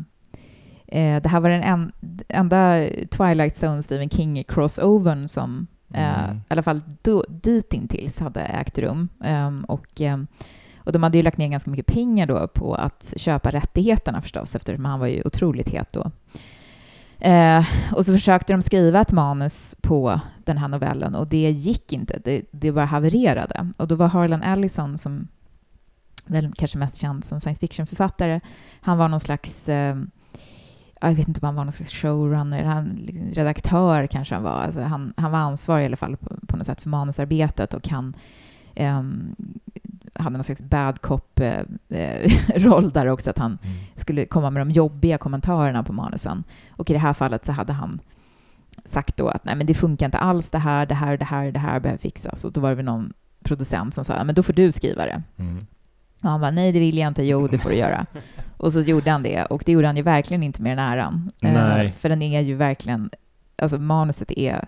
eh, 0.87 1.21
det 1.21 1.29
här 1.29 1.39
var 1.39 1.49
den 1.49 1.63
en, 1.63 1.91
enda 2.27 2.87
Twilight 3.11 3.63
Zone 3.63 3.83
Stephen 3.83 4.09
King-crossovern 4.09 5.27
som 5.27 5.67
Mm. 5.93 6.37
I 6.37 6.41
alla 6.47 6.63
fall 6.63 6.81
då, 7.01 7.25
ditintills 7.29 8.19
hade 8.19 8.41
ägt 8.41 8.77
rum. 8.77 9.09
Ehm, 9.23 9.63
och, 9.63 10.01
ehm, 10.01 10.27
och 10.87 10.93
de 10.93 11.03
hade 11.03 11.17
ju 11.17 11.23
lagt 11.23 11.37
ner 11.37 11.47
ganska 11.47 11.71
mycket 11.71 11.85
pengar 11.85 12.25
då 12.25 12.47
på 12.47 12.75
att 12.75 13.13
köpa 13.17 13.51
rättigheterna 13.51 14.21
förstås, 14.21 14.55
eftersom 14.55 14.85
han 14.85 14.99
var 14.99 15.07
ju 15.07 15.21
otroligt 15.25 15.69
het 15.69 15.93
då. 15.93 16.11
Eh, 17.19 17.65
och 17.91 18.05
så 18.05 18.13
försökte 18.13 18.53
de 18.53 18.61
skriva 18.61 19.01
ett 19.01 19.11
manus 19.11 19.75
på 19.81 20.19
den 20.45 20.57
här 20.57 20.67
novellen 20.67 21.15
och 21.15 21.27
det 21.27 21.51
gick 21.51 21.93
inte. 21.93 22.19
Det, 22.23 22.41
det 22.51 22.71
bara 22.71 22.85
havererade. 22.85 23.71
Och 23.77 23.87
då 23.87 23.95
var 23.95 24.07
Harlan 24.07 24.43
Ellison, 24.43 24.97
som 24.97 25.27
väl 26.25 26.53
kanske 26.55 26.77
mest 26.77 27.01
känd 27.01 27.25
som 27.25 27.39
science 27.39 27.59
fiction-författare, 27.59 28.39
han 28.81 28.97
var 28.97 29.07
någon 29.07 29.19
slags 29.19 29.69
eh, 29.69 29.97
jag 31.01 31.13
vet 31.13 31.27
inte 31.27 31.39
om 31.39 31.45
han 31.45 31.55
var 31.55 31.63
någon 31.63 31.73
slags 31.73 31.91
showrunner, 31.91 32.63
han, 32.63 32.85
liksom 32.85 33.27
redaktör 33.27 34.07
kanske 34.07 34.35
han 34.35 34.43
var. 34.43 34.51
Alltså 34.61 34.81
han, 34.81 35.13
han 35.17 35.31
var 35.31 35.39
ansvarig 35.39 35.83
i 35.83 35.85
alla 35.85 35.97
fall 35.97 36.17
på, 36.17 36.35
på 36.47 36.57
något 36.57 36.65
sätt 36.65 36.81
för 36.81 36.89
manusarbetet 36.89 37.73
och 37.73 37.87
han 37.87 38.15
um, 38.79 39.35
hade 40.19 40.37
någon 40.37 40.43
slags 40.43 40.61
bad 40.61 41.01
cop-roll 41.01 42.91
där 42.93 43.07
också, 43.07 43.29
att 43.29 43.37
han 43.37 43.57
Mm. 43.63 43.77
skulle 43.95 44.25
komma 44.25 44.49
med 44.49 44.61
de 44.61 44.71
jobbiga 44.71 45.17
kommentarerna 45.17 45.83
på 45.83 45.93
manusen. 45.93 46.43
Och 46.71 46.89
i 46.89 46.93
det 46.93 46.99
här 46.99 47.13
fallet 47.13 47.45
så 47.45 47.51
hade 47.51 47.73
han 47.73 47.99
sagt 48.85 49.17
då 49.17 49.27
att 49.27 49.45
nej, 49.45 49.55
men 49.55 49.67
det 49.67 49.73
funkar 49.73 50.05
inte 50.05 50.17
alls 50.17 50.49
det 50.49 50.57
här, 50.57 50.85
det 50.85 50.95
här, 50.95 51.17
det 51.17 51.25
här, 51.25 51.51
det 51.51 51.59
här 51.59 51.79
behöver 51.79 51.99
fixas. 52.01 52.45
Och 52.45 52.51
då 52.51 52.61
var 52.61 52.75
det 52.75 52.83
någon 52.83 53.13
producent 53.43 53.93
som 53.93 54.03
sa, 54.05 54.13
ja, 54.17 54.23
men 54.23 54.35
då 54.35 54.43
får 54.43 54.53
du 54.53 54.71
skriva 54.71 55.05
det. 55.05 55.23
Mm. 55.37 55.65
Och 56.21 56.29
han 56.29 56.41
bara, 56.41 56.51
nej 56.51 56.71
det 56.71 56.79
vill 56.79 56.97
jag 56.97 57.07
inte, 57.07 57.23
jo 57.23 57.47
det 57.47 57.57
får 57.57 57.69
du 57.69 57.75
göra. 57.75 58.05
Och 58.57 58.73
så 58.73 58.79
gjorde 58.81 59.11
han 59.11 59.23
det, 59.23 59.45
och 59.45 59.63
det 59.65 59.71
gjorde 59.71 59.87
han 59.87 59.97
ju 59.97 60.03
verkligen 60.03 60.43
inte 60.43 60.61
med 60.61 60.71
den 60.77 60.85
äran. 60.85 61.29
Eh, 61.41 61.53
Nej. 61.53 61.93
för 61.99 62.09
den 62.09 62.21
är 62.21 62.41
ju 62.41 62.55
verkligen, 62.55 63.09
alltså 63.55 63.77
manuset 63.77 64.31
är 64.31 64.65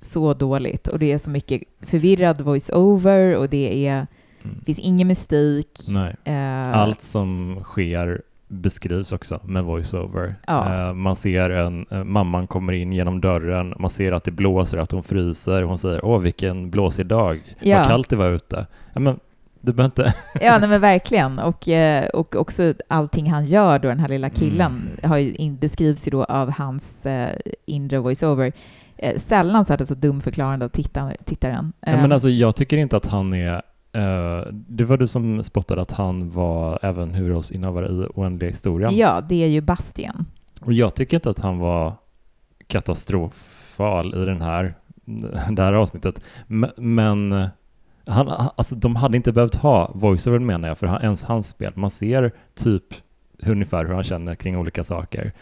så 0.00 0.34
dåligt 0.34 0.88
och 0.88 0.98
det 0.98 1.12
är 1.12 1.18
så 1.18 1.30
mycket 1.30 1.62
förvirrad 1.80 2.40
voice-over 2.40 3.34
och 3.36 3.48
det 3.48 3.86
är, 3.88 4.06
Mm. 4.44 4.56
det 4.58 4.64
finns 4.64 4.78
ingen 4.78 5.08
mystik. 5.08 5.78
Eh, 6.24 6.76
Allt 6.76 7.02
som 7.02 7.60
sker 7.64 8.22
beskrivs 8.48 9.12
också 9.12 9.40
med 9.44 9.64
voiceover. 9.64 10.34
Ja. 10.46 10.88
Eh, 10.88 10.94
man 10.94 11.16
ser 11.16 11.50
en, 11.50 11.86
eh, 11.90 12.04
mamman 12.04 12.46
kommer 12.46 12.72
in 12.72 12.92
genom 12.92 13.20
dörren, 13.20 13.74
man 13.78 13.90
ser 13.90 14.12
att 14.12 14.24
det 14.24 14.30
blåser, 14.30 14.78
att 14.78 14.92
hon 14.92 15.02
fryser, 15.02 15.62
hon 15.62 15.78
säger 15.78 16.04
åh 16.04 16.18
vilken 16.20 16.70
blåsig 16.70 17.06
dag, 17.06 17.56
Ja. 17.60 17.76
vad 17.78 17.86
kallt 17.86 18.08
det 18.08 18.16
var 18.16 18.28
ute. 18.30 18.66
Ja, 18.92 19.00
men 19.00 19.20
du 19.60 19.72
behöver 19.72 19.84
inte... 20.02 20.14
Ja, 20.40 20.58
nej, 20.58 20.68
men 20.68 20.80
verkligen. 20.80 21.38
Och, 21.38 21.68
och 22.14 22.36
också 22.36 22.74
allting 22.88 23.30
han 23.30 23.44
gör 23.44 23.78
då, 23.78 23.88
den 23.88 24.00
här 24.00 24.08
lilla 24.08 24.30
killen, 24.30 24.88
Mm. 24.98 25.10
har 25.10 25.16
ju 25.18 25.50
beskrivs 25.50 26.06
ju 26.06 26.10
då 26.10 26.24
av 26.24 26.50
hans 26.50 27.06
eh, 27.06 27.36
inre 27.66 27.98
voiceover. 27.98 28.52
Eh, 28.96 29.16
sällan 29.18 29.64
så 29.64 29.72
är 29.72 29.76
det 29.76 29.86
så 29.86 29.94
dumförklarande 29.94 30.64
av 30.64 30.68
tittaren. 31.24 31.72
Ja, 31.80 31.92
men 31.92 32.12
alltså, 32.12 32.28
jag 32.28 32.56
tycker 32.56 32.76
inte 32.76 32.96
att 32.96 33.06
han 33.06 33.34
är... 33.34 33.62
eh, 33.92 34.52
det 34.52 34.84
var 34.84 34.96
du 34.96 35.06
som 35.08 35.44
spottade 35.44 35.82
att 35.82 35.90
han 35.90 36.30
var 36.30 36.78
även 36.82 37.14
huvudrollsinnehavare 37.14 37.86
i 37.86 38.06
Oändliga 38.14 38.50
historien. 38.50 38.96
ja, 38.96 39.20
det 39.20 39.44
är 39.44 39.48
ju 39.48 39.60
Bastian. 39.60 40.26
Och 40.60 40.72
jag 40.72 40.94
tycker 40.94 41.16
inte 41.16 41.30
att 41.30 41.38
han 41.38 41.58
var 41.58 41.92
katastrofal 42.66 44.22
i 44.22 44.24
den 44.26 44.40
här, 44.40 44.74
det 45.50 45.62
här 45.62 45.72
avsnittet. 45.72 46.20
Men 46.76 47.48
han, 48.06 48.28
alltså, 48.28 48.74
de 48.74 48.96
hade 48.96 49.16
inte 49.16 49.32
behövt 49.32 49.54
ha 49.54 49.90
voiceover 49.94 50.38
menar 50.38 50.68
jag, 50.68 50.78
för 50.78 50.86
han, 50.86 51.02
ens 51.02 51.24
hans 51.24 51.48
spel. 51.48 51.72
Man 51.74 51.90
ser 51.90 52.32
typ 52.54 52.84
ungefär 53.46 53.84
hur 53.84 53.94
han 53.94 54.04
känner 54.04 54.34
kring 54.34 54.56
olika 54.58 54.84
saker. 54.84 55.32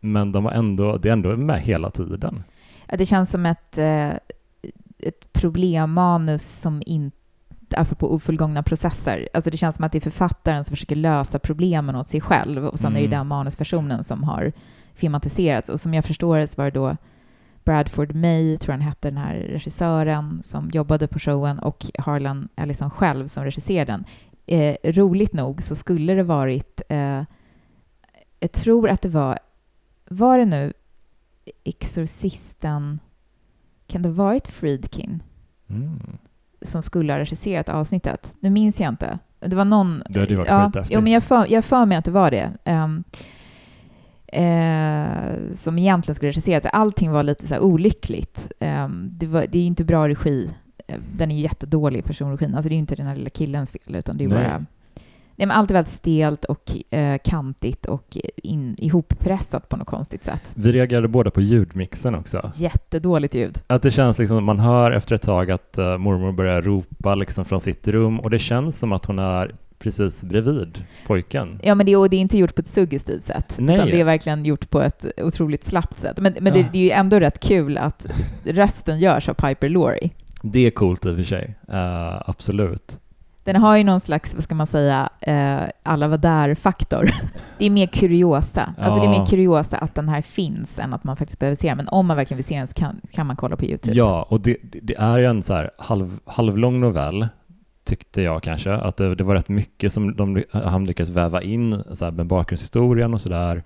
Men 0.00 0.32
de 0.32 0.44
var 0.44 0.52
ändå, 0.52 0.96
det 0.96 1.08
är 1.08 1.12
ändå 1.12 1.36
med 1.36 1.60
hela 1.60 1.90
tiden. 1.90 2.42
Ja, 2.88 2.96
Det 2.96 3.06
känns 3.06 3.30
som 3.30 3.46
ett, 3.46 3.78
eh, 3.78 4.08
ett 4.98 5.32
problemmanus 5.32 6.60
som 6.60 6.82
inte 6.86 7.17
apropå 7.76 8.14
ofullgångna 8.14 8.62
processer. 8.62 9.28
Alltså 9.34 9.50
det 9.50 9.56
känns 9.56 9.76
som 9.76 9.84
att 9.84 9.92
det 9.92 9.98
är 9.98 10.10
författaren 10.10 10.64
som 10.64 10.76
försöker 10.76 10.96
lösa 10.96 11.38
problemen 11.38 11.96
åt 11.96 12.08
sig 12.08 12.20
själv 12.20 12.66
och 12.66 12.78
sen 12.78 12.92
är 12.92 13.00
det 13.00 13.06
Mm. 13.06 13.18
den 13.18 13.26
manuspersonen 13.26 14.04
som 14.04 14.24
har 14.24 14.52
filmatiserats. 14.94 15.68
Och 15.68 15.80
som 15.80 15.94
jag 15.94 16.04
förstår 16.04 16.38
det 16.38 16.46
så 16.46 16.54
var 16.56 16.64
det 16.64 16.70
då 16.70 16.96
Bradford 17.64 18.14
May, 18.14 18.58
tror 18.58 18.72
jag 18.72 18.78
han 18.78 18.88
hette, 18.88 19.08
den 19.10 19.18
här 19.18 19.34
regissören 19.34 20.42
som 20.42 20.70
jobbade 20.70 21.08
på 21.08 21.18
showen 21.18 21.58
och 21.58 21.86
Harlan 21.98 22.48
Ellison 22.56 22.90
själv 22.90 23.26
som 23.26 23.44
regisserade 23.44 23.92
den. 23.92 24.04
Eh, 24.46 24.92
roligt 24.92 25.32
nog 25.32 25.62
så 25.62 25.76
skulle 25.76 26.14
det 26.14 26.22
varit, 26.22 26.80
eh, 26.88 27.22
jag 28.40 28.52
tror 28.52 28.88
att 28.88 29.02
det 29.02 29.08
var, 29.08 29.38
var 30.08 30.38
det 30.38 30.44
nu 30.44 30.72
Exorcisten, 31.64 32.98
kan 33.86 34.02
det 34.02 34.08
ha 34.08 34.14
varit 34.16 34.48
Friedkin 34.48 35.22
Mm. 35.70 36.18
Som 36.62 36.82
skulle 36.82 37.12
ha 37.12 37.20
regisserat 37.20 37.68
avsnittet? 37.68 38.36
Nu 38.40 38.50
minns 38.50 38.80
jag 38.80 38.88
inte. 38.88 39.18
Det 39.40 39.56
var 39.56 39.64
någon... 39.64 40.02
Det 40.08 40.20
hade 40.20 40.32
ju 40.32 40.36
varit 40.36 40.48
ja, 40.48 40.84
jo, 40.90 41.00
men 41.00 41.12
jag 41.12 41.22
för, 41.22 41.46
jag 41.52 41.64
för 41.64 41.86
mig 41.86 41.98
att 41.98 42.04
det 42.04 42.10
var 42.10 42.30
det. 42.30 42.52
Ehm, 42.64 43.04
eh, 44.26 45.54
som 45.54 45.78
egentligen 45.78 46.14
skulle 46.14 46.30
regisseras. 46.30 46.66
Allting 46.66 47.10
var 47.10 47.22
lite 47.22 47.46
så 47.46 47.54
här 47.54 47.60
olyckligt. 47.60 48.52
Ehm, 48.60 49.10
det, 49.12 49.26
var, 49.26 49.46
det 49.48 49.58
är 49.58 49.62
ju 49.62 49.66
inte 49.66 49.84
bra 49.84 50.08
regi. 50.08 50.50
Eh, 50.86 50.98
Den 51.16 51.30
är 51.30 51.34
ju 51.34 51.40
jättedålig, 51.40 52.04
personregin. 52.04 52.54
Alltså 52.54 52.68
det 52.68 52.72
är 52.72 52.76
ju 52.76 52.80
inte 52.80 52.96
den 52.96 53.06
här 53.06 53.16
lilla 53.16 53.30
killens 53.30 53.70
fel, 53.70 53.94
utan 53.96 54.16
det 54.16 54.24
är 54.24 54.28
Nej. 54.28 54.38
bara... 54.38 54.64
Nej, 55.38 55.46
men 55.48 55.56
allt 55.56 55.70
är 55.70 55.74
väldigt 55.74 55.92
stelt 55.92 56.44
och 56.44 56.94
eh, 56.94 57.18
kantigt 57.24 57.86
och 57.86 58.16
in, 58.36 58.74
ihoppressat 58.78 59.68
på 59.68 59.76
något 59.76 59.86
konstigt 59.86 60.24
sätt. 60.24 60.50
Vi 60.54 60.72
reagerade 60.72 61.08
båda 61.08 61.30
på 61.30 61.40
ljudmixen 61.40 62.14
också. 62.14 62.50
Jättedåligt 62.56 63.34
ljud. 63.34 63.58
Att 63.66 63.82
det 63.82 63.90
känns 63.90 64.18
liksom, 64.18 64.44
man 64.44 64.58
hör 64.58 64.90
efter 64.90 65.14
ett 65.14 65.22
tag 65.22 65.50
att 65.50 65.78
eh, 65.78 65.98
mormor 65.98 66.32
börjar 66.32 66.62
ropa 66.62 67.14
liksom 67.14 67.44
från 67.44 67.60
sitt 67.60 67.88
rum 67.88 68.20
och 68.20 68.30
det 68.30 68.38
känns 68.38 68.78
som 68.78 68.92
att 68.92 69.06
hon 69.06 69.18
är 69.18 69.54
precis 69.78 70.24
bredvid 70.24 70.84
pojken. 71.06 71.60
Ja, 71.62 71.74
men 71.74 71.86
det, 71.86 71.96
och 71.96 72.10
det 72.10 72.16
är 72.16 72.20
inte 72.20 72.38
gjort 72.38 72.54
på 72.54 72.60
ett 72.60 72.66
suggestivt 72.66 73.22
sätt. 73.22 73.54
Nej. 73.58 73.74
Utan 73.74 73.88
det 73.88 74.00
är 74.00 74.04
verkligen 74.04 74.44
gjort 74.44 74.70
på 74.70 74.80
ett 74.82 75.04
otroligt 75.16 75.64
slappt 75.64 75.98
sätt. 75.98 76.20
Men, 76.20 76.36
men 76.40 76.52
det, 76.52 76.58
Ja. 76.60 76.66
det 76.72 76.78
är 76.78 76.82
ju 76.82 76.90
ändå 76.90 77.20
rätt 77.20 77.40
kul 77.40 77.78
att 77.78 78.06
rösten 78.44 78.98
görs 78.98 79.28
av 79.28 79.34
Piper 79.34 79.68
Laurie. 79.68 80.10
Det 80.42 80.66
är 80.66 80.70
coolt 80.70 81.06
i 81.06 81.08
och 81.10 81.16
för 81.16 81.24
sig, 81.24 81.54
Eh, 81.68 82.22
absolut. 82.30 82.98
Den 83.52 83.56
har 83.62 83.76
ju 83.76 83.84
någon 83.84 84.00
slags, 84.00 84.34
vad 84.34 84.44
ska 84.44 84.54
man 84.54 84.66
säga, 84.66 85.08
eh, 85.20 85.58
alla 85.82 86.08
var 86.08 86.18
där-faktor. 86.18 87.08
Det 87.58 87.66
är 87.66 87.70
mer 87.70 87.86
kuriosa. 87.86 88.74
Alltså 88.78 89.00
det 89.00 89.06
är 89.06 89.12
Ja. 89.12 89.18
mer 89.20 89.26
kuriosa 89.26 89.78
att 89.78 89.94
den 89.94 90.08
här 90.08 90.22
finns 90.22 90.78
än 90.78 90.92
att 90.94 91.04
man 91.04 91.16
faktiskt 91.16 91.38
behöver 91.38 91.56
se 91.56 91.68
den. 91.68 91.76
Men 91.76 91.88
om 91.88 92.06
man 92.06 92.16
verkligen 92.16 92.36
vill 92.36 92.44
se 92.44 92.58
den 92.58 92.66
så 92.66 92.74
kan, 92.74 93.00
kan 93.12 93.26
man 93.26 93.36
kolla 93.36 93.56
på 93.56 93.64
YouTube. 93.64 93.96
Ja, 93.96 94.26
och 94.30 94.40
det, 94.40 94.56
det 94.82 94.94
är 94.98 95.18
ju 95.18 95.24
en 95.24 95.42
så 95.42 95.54
här 95.54 95.70
halv, 95.78 96.18
halvlång 96.24 96.80
novell, 96.80 97.28
tyckte 97.84 98.22
jag 98.22 98.42
kanske. 98.42 98.72
Att 98.72 98.96
det, 98.96 99.14
det 99.14 99.24
var 99.24 99.34
rätt 99.34 99.48
mycket 99.48 99.92
som 99.92 100.16
de, 100.16 100.44
han 100.50 100.84
lyckades 100.84 101.10
väva 101.10 101.42
in 101.42 101.82
så 101.92 102.04
här, 102.04 102.12
med 102.12 102.26
bakgrundshistorien 102.26 103.14
och 103.14 103.20
sådär. 103.20 103.62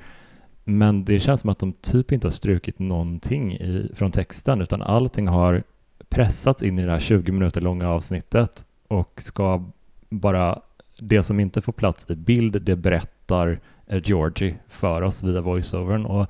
Men 0.64 1.04
det 1.04 1.20
känns 1.20 1.40
som 1.40 1.50
att 1.50 1.58
de 1.58 1.72
typ 1.72 2.12
inte 2.12 2.26
har 2.26 2.32
strukit 2.32 2.78
någonting 2.78 3.52
i, 3.52 3.90
från 3.94 4.10
texten, 4.10 4.60
utan 4.60 4.82
allting 4.82 5.28
har 5.28 5.62
pressats 6.08 6.62
in 6.62 6.78
i 6.78 6.84
det 6.84 6.92
här 6.92 7.00
20 7.00 7.32
minuter 7.32 7.60
långa 7.60 7.88
avsnittet 7.88 8.64
och 8.93 9.22
ska 9.22 9.64
bara, 10.11 10.59
det 11.01 11.22
som 11.22 11.40
inte 11.40 11.61
får 11.61 11.72
plats 11.72 12.11
i 12.11 12.16
bild, 12.16 12.62
det 12.62 12.76
berättar 12.76 13.61
eh, 13.86 14.01
Georgie 14.05 14.57
för 14.68 15.03
oss 15.03 15.22
via 15.22 15.40
voiceovern. 15.40 16.05
Och 16.07 16.26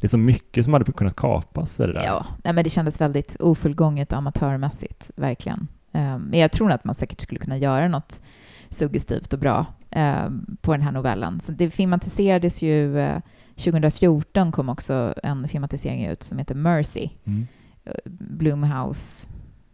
det 0.00 0.06
är 0.06 0.08
så 0.08 0.18
mycket 0.18 0.64
som 0.64 0.72
hade 0.72 0.92
kunnat 0.92 1.16
kapas 1.16 1.80
i 1.80 1.86
det 1.86 1.92
där. 1.92 2.04
Ja, 2.04 2.26
nej, 2.44 2.54
men 2.54 2.64
det 2.64 2.70
kändes 2.70 3.00
väldigt 3.00 3.36
ofullgånget 3.40 4.12
och 4.12 4.18
amatörmässigt, 4.18 5.10
verkligen. 5.16 5.68
Eh, 5.92 6.18
Men 6.18 6.40
jag 6.40 6.52
tror 6.52 6.70
att 6.72 6.84
man 6.84 6.94
säkert 6.94 7.20
skulle 7.20 7.40
kunna 7.40 7.56
göra 7.56 7.88
något 7.88 8.22
suggestivt 8.70 9.32
och 9.32 9.38
bra 9.38 9.66
eh, 9.90 10.30
på 10.60 10.72
den 10.72 10.82
här 10.82 10.92
novellen. 10.92 11.40
Så 11.40 11.52
det 11.52 11.70
filmatiserades 11.70 12.62
ju, 12.62 12.98
eh, 12.98 13.20
2014 13.56 14.52
kom 14.52 14.68
också 14.68 15.14
en 15.22 15.48
filmatisering 15.48 16.06
ut 16.06 16.22
som 16.22 16.38
heter 16.38 16.54
Mercy. 16.54 17.08
Mm. 17.24 17.46
Eh, 17.84 17.92
Blumhouse, 18.20 19.28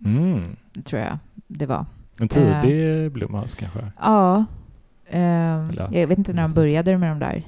Mm. 0.04 0.56
tror 0.84 1.02
jag 1.02 1.18
det 1.46 1.66
var. 1.66 1.86
En 2.20 2.28
tidig 2.28 3.12
Blumhouse 3.12 3.56
kanske? 3.58 3.92
Ja. 4.00 4.44
Eh, 5.06 5.20
ja, 5.20 5.88
jag 5.92 6.06
vet 6.06 6.18
inte 6.18 6.32
när 6.32 6.42
de 6.42 6.52
började 6.54 6.98
med 6.98 7.10
de 7.10 7.18
där. 7.18 7.42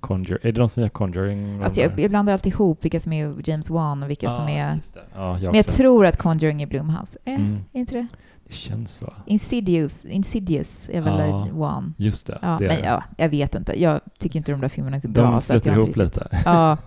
Conjure. 0.00 0.38
Är 0.42 0.52
det 0.52 0.58
de 0.60 0.68
som 0.68 0.82
gör 0.82 0.90
Conjuring? 0.90 1.62
Alltså 1.62 1.80
de 1.80 1.86
jag, 1.86 2.00
jag 2.00 2.10
blandar 2.10 2.32
alltid 2.32 2.52
ihop 2.52 2.84
vilka 2.84 3.00
som 3.00 3.12
är 3.12 3.34
James 3.50 3.70
Wan 3.70 4.02
och 4.02 4.10
vilka 4.10 4.30
som 4.30 4.48
är... 4.48 4.80
Ja, 5.14 5.38
jag 5.38 5.42
Men 5.42 5.54
jag 5.54 5.66
tror 5.66 6.06
att 6.06 6.16
Conjuring 6.16 6.62
är 6.62 6.66
Blumhouse. 6.66 7.18
Eh, 7.24 7.34
Mm. 7.34 7.58
Är 7.72 7.80
inte 7.80 7.94
det? 7.94 8.06
Det 8.46 8.52
känns 8.54 8.92
så. 8.94 9.12
Insidious, 9.26 10.04
Insidious 10.06 10.90
är 10.92 11.00
väl 11.00 11.18
Ja. 11.28 11.46
Wan. 11.52 11.94
Just 11.96 12.26
det. 12.26 12.38
Ja, 12.42 12.56
det 12.58 12.66
men 12.66 12.76
ja, 12.84 13.04
jag 13.16 13.28
vet 13.28 13.54
inte. 13.54 13.82
Jag 13.82 14.00
tycker 14.18 14.36
inte 14.38 14.52
de 14.52 14.60
där 14.60 14.68
filmerna 14.68 14.96
är 14.96 15.00
så 15.00 15.08
bra. 15.08 15.22
de 15.24 15.30
så 15.32 15.36
att 15.36 15.44
flyter 15.62 15.70
jag 15.70 15.84
ihop 15.84 15.96
lite. 15.96 16.28
Ja. 16.44 16.78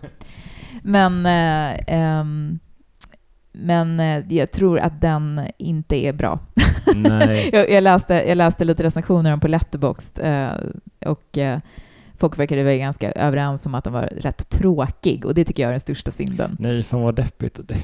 Men, 0.83 1.25
eh, 1.25 1.79
ehm, 1.87 2.59
men 3.57 3.99
eh, 3.99 4.23
jag 4.29 4.51
tror 4.51 4.79
att 4.79 5.01
den 5.01 5.41
inte 5.57 5.95
är 5.95 6.13
bra. 6.13 6.39
Jag, 7.51 7.69
jag, 7.69 7.83
läste, 7.83 8.13
jag 8.13 8.37
läste 8.37 8.65
lite 8.65 8.83
recensioner 8.83 9.33
om 9.33 9.39
på 9.39 9.47
Letterboxd 9.47 10.19
eh, 10.19 10.49
och 11.05 11.37
eh, 11.37 11.59
folk 12.17 12.39
verkade 12.39 12.63
vara 12.63 12.75
ganska 12.75 13.11
överens 13.11 13.65
om 13.65 13.75
att 13.75 13.83
den 13.83 13.93
var 13.93 14.09
rätt 14.17 14.49
tråkig 14.49 15.25
och 15.25 15.33
det 15.33 15.45
tycker 15.45 15.63
jag 15.63 15.67
är 15.67 15.73
den 15.73 15.79
största 15.79 16.11
synden. 16.11 16.57
Nej, 16.59 16.83
fan 16.83 17.01
vad 17.01 17.15
deppigt. 17.15 17.59
Det, 17.63 17.77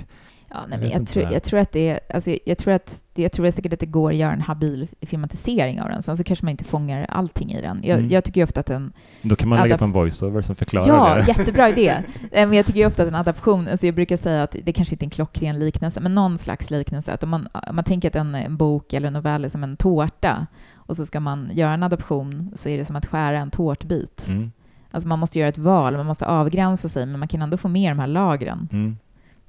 Ja, 0.53 0.59
nej, 0.69 0.79
Jag 0.81 1.01
jag, 1.01 1.07
tror, 1.07 1.27
jag 1.31 1.43
tror 1.43 1.59
att 1.59 1.71
det 1.71 1.89
är, 1.89 1.99
alltså, 2.13 2.35
jag 2.45 2.57
tror 2.57 2.73
att 2.73 3.03
jag 3.15 3.31
tror 3.31 3.51
säkert 3.51 3.73
att 3.73 3.79
det 3.79 3.85
går 3.85 4.11
att 4.11 4.17
göra 4.17 4.31
en 4.33 4.41
habil 4.41 4.87
filmatisering 5.01 5.81
av 5.81 5.89
den. 5.89 6.01
Sen 6.03 6.17
så 6.17 6.23
kanske 6.23 6.45
man 6.45 6.49
inte 6.51 6.63
fångar 6.63 7.05
allting 7.09 7.51
i 7.51 7.61
den. 7.61 7.79
Jag, 7.83 7.97
Mm. 7.99 8.09
jag 8.11 8.23
tycker 8.23 8.43
ofta 8.43 8.59
att 8.59 8.69
en 8.69 8.93
då 9.21 9.35
kan 9.35 9.49
man 9.49 9.57
Ja, 9.57 9.63
lägga 9.63 9.77
på 9.77 9.83
en 9.83 9.91
voiceover 9.91 10.41
som 10.41 10.55
förklarar 10.55 10.87
Ja, 10.87 11.15
det. 11.15 11.27
jättebra 11.27 11.69
idé. 11.69 11.95
Men 12.31 12.53
jag 12.53 12.65
tycker 12.65 12.87
ofta 12.87 13.03
att 13.03 13.09
en 13.09 13.15
adaption, 13.15 13.67
alltså 13.67 13.85
jag 13.85 13.95
brukar 13.95 14.17
säga 14.17 14.43
att 14.43 14.55
det 14.63 14.73
kanske 14.73 14.95
inte 14.95 15.03
är 15.03 15.07
en 15.07 15.09
klockren 15.09 15.59
liknelse, 15.59 15.99
men 15.99 16.15
någon 16.15 16.37
slags 16.37 16.69
liknelse. 16.71 17.13
Att 17.13 17.23
om 17.23 17.29
man, 17.29 17.47
om 17.67 17.75
man 17.75 17.83
tänker 17.85 18.07
att 18.07 18.15
en, 18.15 18.35
en 18.35 18.57
bok 18.57 18.93
eller 18.93 19.07
en 19.07 19.13
novell 19.13 19.45
är 19.45 19.49
som 19.49 19.63
en 19.63 19.77
tårta 19.77 20.47
och 20.75 20.95
så 20.95 21.05
ska 21.05 21.19
man 21.19 21.49
göra 21.53 21.73
en 21.73 21.83
adaption 21.83 22.51
så 22.55 22.69
är 22.69 22.77
det 22.77 22.85
som 22.85 22.95
att 22.95 23.05
skära 23.05 23.37
en 23.37 23.51
tårtbit. 23.51 24.25
Mm. 24.27 24.51
Alltså 24.91 25.07
man 25.07 25.19
måste 25.19 25.39
göra 25.39 25.49
ett 25.49 25.57
val, 25.57 25.97
man 25.97 26.05
måste 26.05 26.25
avgränsa 26.25 26.89
sig, 26.89 27.05
men 27.05 27.19
man 27.19 27.27
kan 27.27 27.41
ändå 27.41 27.57
få 27.57 27.67
med 27.67 27.91
de 27.91 27.99
här 27.99 28.07
lagren. 28.07 28.67
Mm. 28.71 28.97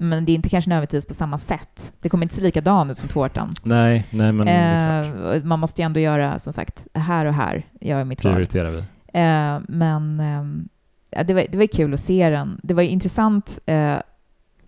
Men 0.02 0.24
det 0.24 0.32
är 0.32 0.34
inte 0.34 0.48
kanske 0.48 0.68
nödvändigtvis 0.70 1.06
på 1.06 1.14
samma 1.14 1.38
sätt. 1.38 1.92
Det 2.00 2.08
kommer 2.08 2.24
inte 2.24 2.34
se 2.34 2.40
likadan 2.40 2.90
ut 2.90 2.96
som 2.98 3.08
tårtan. 3.08 3.50
Nej, 3.62 4.06
nej 4.10 4.32
men. 4.32 4.48
Eh, 4.48 5.44
man 5.44 5.60
måste 5.60 5.82
ju 5.82 5.86
ändå 5.86 6.00
göra, 6.00 6.38
som 6.38 6.52
sagt, 6.52 6.86
här 6.94 7.26
och 7.26 7.34
här 7.34 7.66
gör 7.80 7.98
jag 7.98 8.06
mitt 8.06 8.24
val. 8.24 8.32
prioriterar 8.32 8.70
vi. 8.70 8.78
Eh, 9.12 9.60
men 9.68 10.22
ja, 11.10 11.22
det, 11.24 11.34
var, 11.34 11.44
det 11.48 11.58
var 11.58 11.66
kul 11.66 11.94
att 11.94 12.00
se 12.00 12.30
den. 12.30 12.60
Det 12.62 12.74
var 12.74 12.82
intressant, 12.82 13.58
eh, 13.66 13.96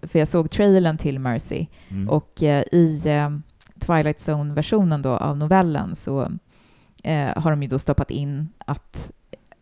för 0.03 0.19
jag 0.19 0.29
såg 0.29 0.51
trailern 0.51 0.99
till 0.99 1.19
Mercy 1.19 1.67
Mm. 1.91 2.09
och 2.09 2.43
eh, 2.43 2.65
i 2.73 3.03
eh, 3.07 3.31
Twilight 3.79 4.19
Zone-versionen 4.29 5.03
då 5.03 5.11
av 5.17 5.37
novellen 5.37 5.95
så 5.95 6.31
eh, 7.05 7.29
har 7.43 7.51
de 7.51 7.63
ju 7.63 7.69
då 7.69 7.79
stoppat 7.79 8.11
in 8.11 8.49
att 8.67 9.13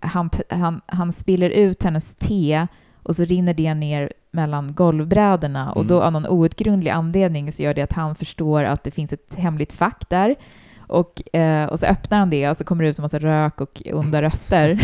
han, 0.01 0.31
han, 0.49 0.81
han 0.87 1.13
spiller 1.13 1.51
ut 1.51 1.83
hennes 1.83 2.15
te 2.15 2.67
och 3.03 3.17
så 3.17 3.25
rinner 3.25 3.55
det 3.55 3.75
ner 3.75 4.13
mellan 4.33 4.75
golvbrädorna 4.75 5.73
och 5.73 5.81
Mm. 5.83 5.89
då 5.89 6.03
av 6.03 6.13
någon 6.13 6.27
outgrundlig 6.27 6.91
anledning 6.91 7.53
så 7.53 7.63
gör 7.63 7.75
det 7.75 7.83
att 7.83 7.93
han 7.93 8.15
förstår 8.15 8.65
att 8.65 8.85
det 8.85 8.91
finns 8.91 9.13
ett 9.13 9.35
hemligt 9.37 9.73
fack 9.73 10.09
där 10.09 10.35
och, 10.87 11.37
eh, 11.37 11.65
och 11.67 11.79
så 11.81 11.87
öppnar 11.87 12.19
han 12.19 12.31
det 12.31 12.51
och 12.51 12.57
så 12.57 12.65
kommer 12.65 12.85
det 12.85 12.91
ut 12.91 12.99
en 12.99 13.03
massa 13.03 13.19
rök 13.19 13.61
och 13.61 13.83
onda 13.93 14.23
röster. 14.23 14.81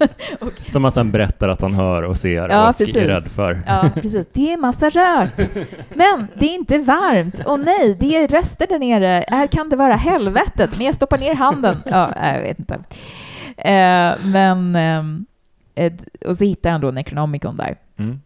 och, 0.40 0.52
Som 0.68 0.82
man 0.82 0.92
sen 0.92 1.10
berättar 1.10 1.48
att 1.48 1.60
han 1.60 1.74
hör 1.74 2.02
och 2.02 2.16
ser 2.16 2.48
Ja, 2.48 2.70
och 2.70 2.76
precis. 2.78 2.96
är 2.96 3.08
rädd 3.08 3.24
för. 3.24 3.62
Ja, 3.66 3.90
precis. 3.94 4.28
Det 4.32 4.52
är 4.52 4.56
massa 4.56 4.90
rök. 4.90 5.50
Men 5.94 6.26
det 6.38 6.46
är 6.46 6.54
inte 6.54 6.78
varmt. 6.78 7.40
Och 7.46 7.60
nej, 7.60 7.96
det 8.00 8.16
är 8.16 8.28
röster 8.28 8.66
där 8.66 8.78
nere. 8.78 9.24
Här 9.28 9.46
kan 9.46 9.68
det 9.68 9.76
vara 9.76 9.94
helvetet. 9.96 10.70
Men 10.76 10.86
jag 10.86 10.94
stoppar 10.94 11.18
ner 11.18 11.34
handen. 11.34 11.76
Ja, 11.84 12.10
jag 12.34 12.40
vet 12.42 12.58
inte. 12.58 12.74
Eh, 13.56 14.12
men... 14.26 14.76
eh, 15.74 15.92
och 16.26 16.36
så 16.36 16.44
hittar 16.44 16.70
han 16.70 16.80
då 16.80 16.90
Necronomicon 16.90 17.56
där. 17.56 17.76
Mm. 17.98 18.20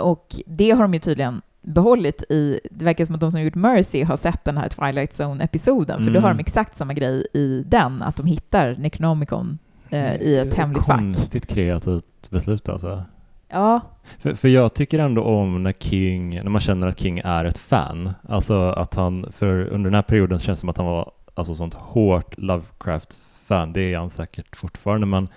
Och 0.00 0.26
det 0.46 0.70
har 0.70 0.82
de 0.82 0.94
ju 0.94 1.00
tydligen 1.00 1.42
behållit 1.62 2.22
i... 2.28 2.60
Det 2.70 2.84
verkar 2.84 3.04
som 3.04 3.14
att 3.14 3.20
de 3.20 3.30
som 3.30 3.40
gjort 3.42 3.54
Mercy 3.54 4.02
har 4.02 4.16
sett 4.16 4.44
den 4.44 4.56
här 4.58 4.68
Twilight 4.68 5.10
Zone-episoden. 5.12 6.04
För 6.04 6.10
då 6.10 6.20
har 6.20 6.28
Mm. 6.28 6.36
de 6.36 6.40
exakt 6.40 6.76
samma 6.76 6.94
grej 6.94 7.26
i 7.34 7.64
den, 7.66 8.02
att 8.02 8.16
de 8.16 8.26
hittar 8.26 8.76
Necronomicon 8.78 9.58
eh, 9.90 10.14
i 10.16 10.38
ett 10.38 10.54
hemligt 10.54 10.84
fack. 10.86 10.98
Konstigt 10.98 11.46
kreativt 11.46 12.30
beslut 12.30 12.68
alltså. 12.68 13.02
Ja, 13.48 13.80
För, 14.18 14.34
för 14.34 14.48
jag 14.48 14.74
tycker 14.74 14.98
ändå 14.98 15.22
om 15.24 15.62
när 15.62 15.72
King, 15.72 16.30
när 16.42 16.50
man 16.50 16.60
känner 16.60 16.86
att 16.86 16.98
King 16.98 17.18
är 17.24 17.44
ett 17.44 17.58
fan. 17.58 18.10
Alltså 18.28 18.60
att 18.70 18.94
han, 18.94 19.26
för 19.32 19.64
under 19.66 19.90
den 19.90 19.94
här 19.94 20.02
perioden 20.02 20.38
känns 20.38 20.58
det 20.58 20.60
som 20.60 20.68
att 20.68 20.76
han 20.76 20.86
var 20.86 21.10
alltså 21.34 21.54
sånt 21.54 21.74
hårt 21.74 22.38
Lovecraft-fan. 22.38 23.72
Det 23.72 23.80
är 23.94 23.98
han 23.98 24.10
säkert 24.10 24.56
fortfarande, 24.56 25.06
men 25.06 25.28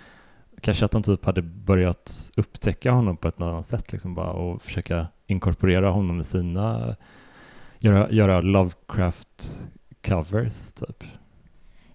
kanske 0.66 0.86
att 0.86 0.93
han 0.93 1.03
typ 1.03 1.26
hade 1.26 1.41
börjat 1.41 2.32
upptäcka 2.38 2.91
honom 2.91 3.18
på 3.18 3.28
ett 3.28 3.41
annat 3.41 3.66
sätt 3.66 3.91
liksom 3.91 4.16
bara 4.16 4.32
och 4.32 4.61
försöka 4.61 5.07
inkorporera 5.28 5.89
honom 5.89 6.22
i 6.22 6.24
sina, 6.24 6.95
göra, 7.80 8.11
göra 8.11 8.41
Lovecraft-covers 8.41 10.86
typ. 10.86 11.03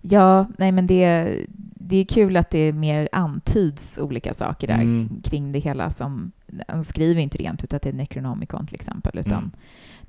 Ja, 0.01 0.47
nej 0.59 0.73
men 0.73 0.87
det, 0.87 1.37
det 1.75 1.97
är 1.97 2.05
kul 2.05 2.37
att 2.37 2.51
det 2.51 2.73
mer 2.73 3.09
antyds 3.13 3.99
olika 3.99 4.35
saker 4.35 4.67
där 4.67 4.75
Mm. 4.81 5.21
kring 5.25 5.53
det 5.53 5.59
hela 5.59 5.91
som, 5.91 6.33
de 6.69 6.85
skriver 6.85 7.23
inte 7.23 7.39
rent 7.39 7.65
ut 7.65 7.75
att 7.75 7.83
det 7.83 7.89
är 7.89 7.93
Necronomicon 7.93 8.67
till 8.67 8.75
exempel, 8.75 9.19
utan 9.19 9.39
Mm. 9.39 9.51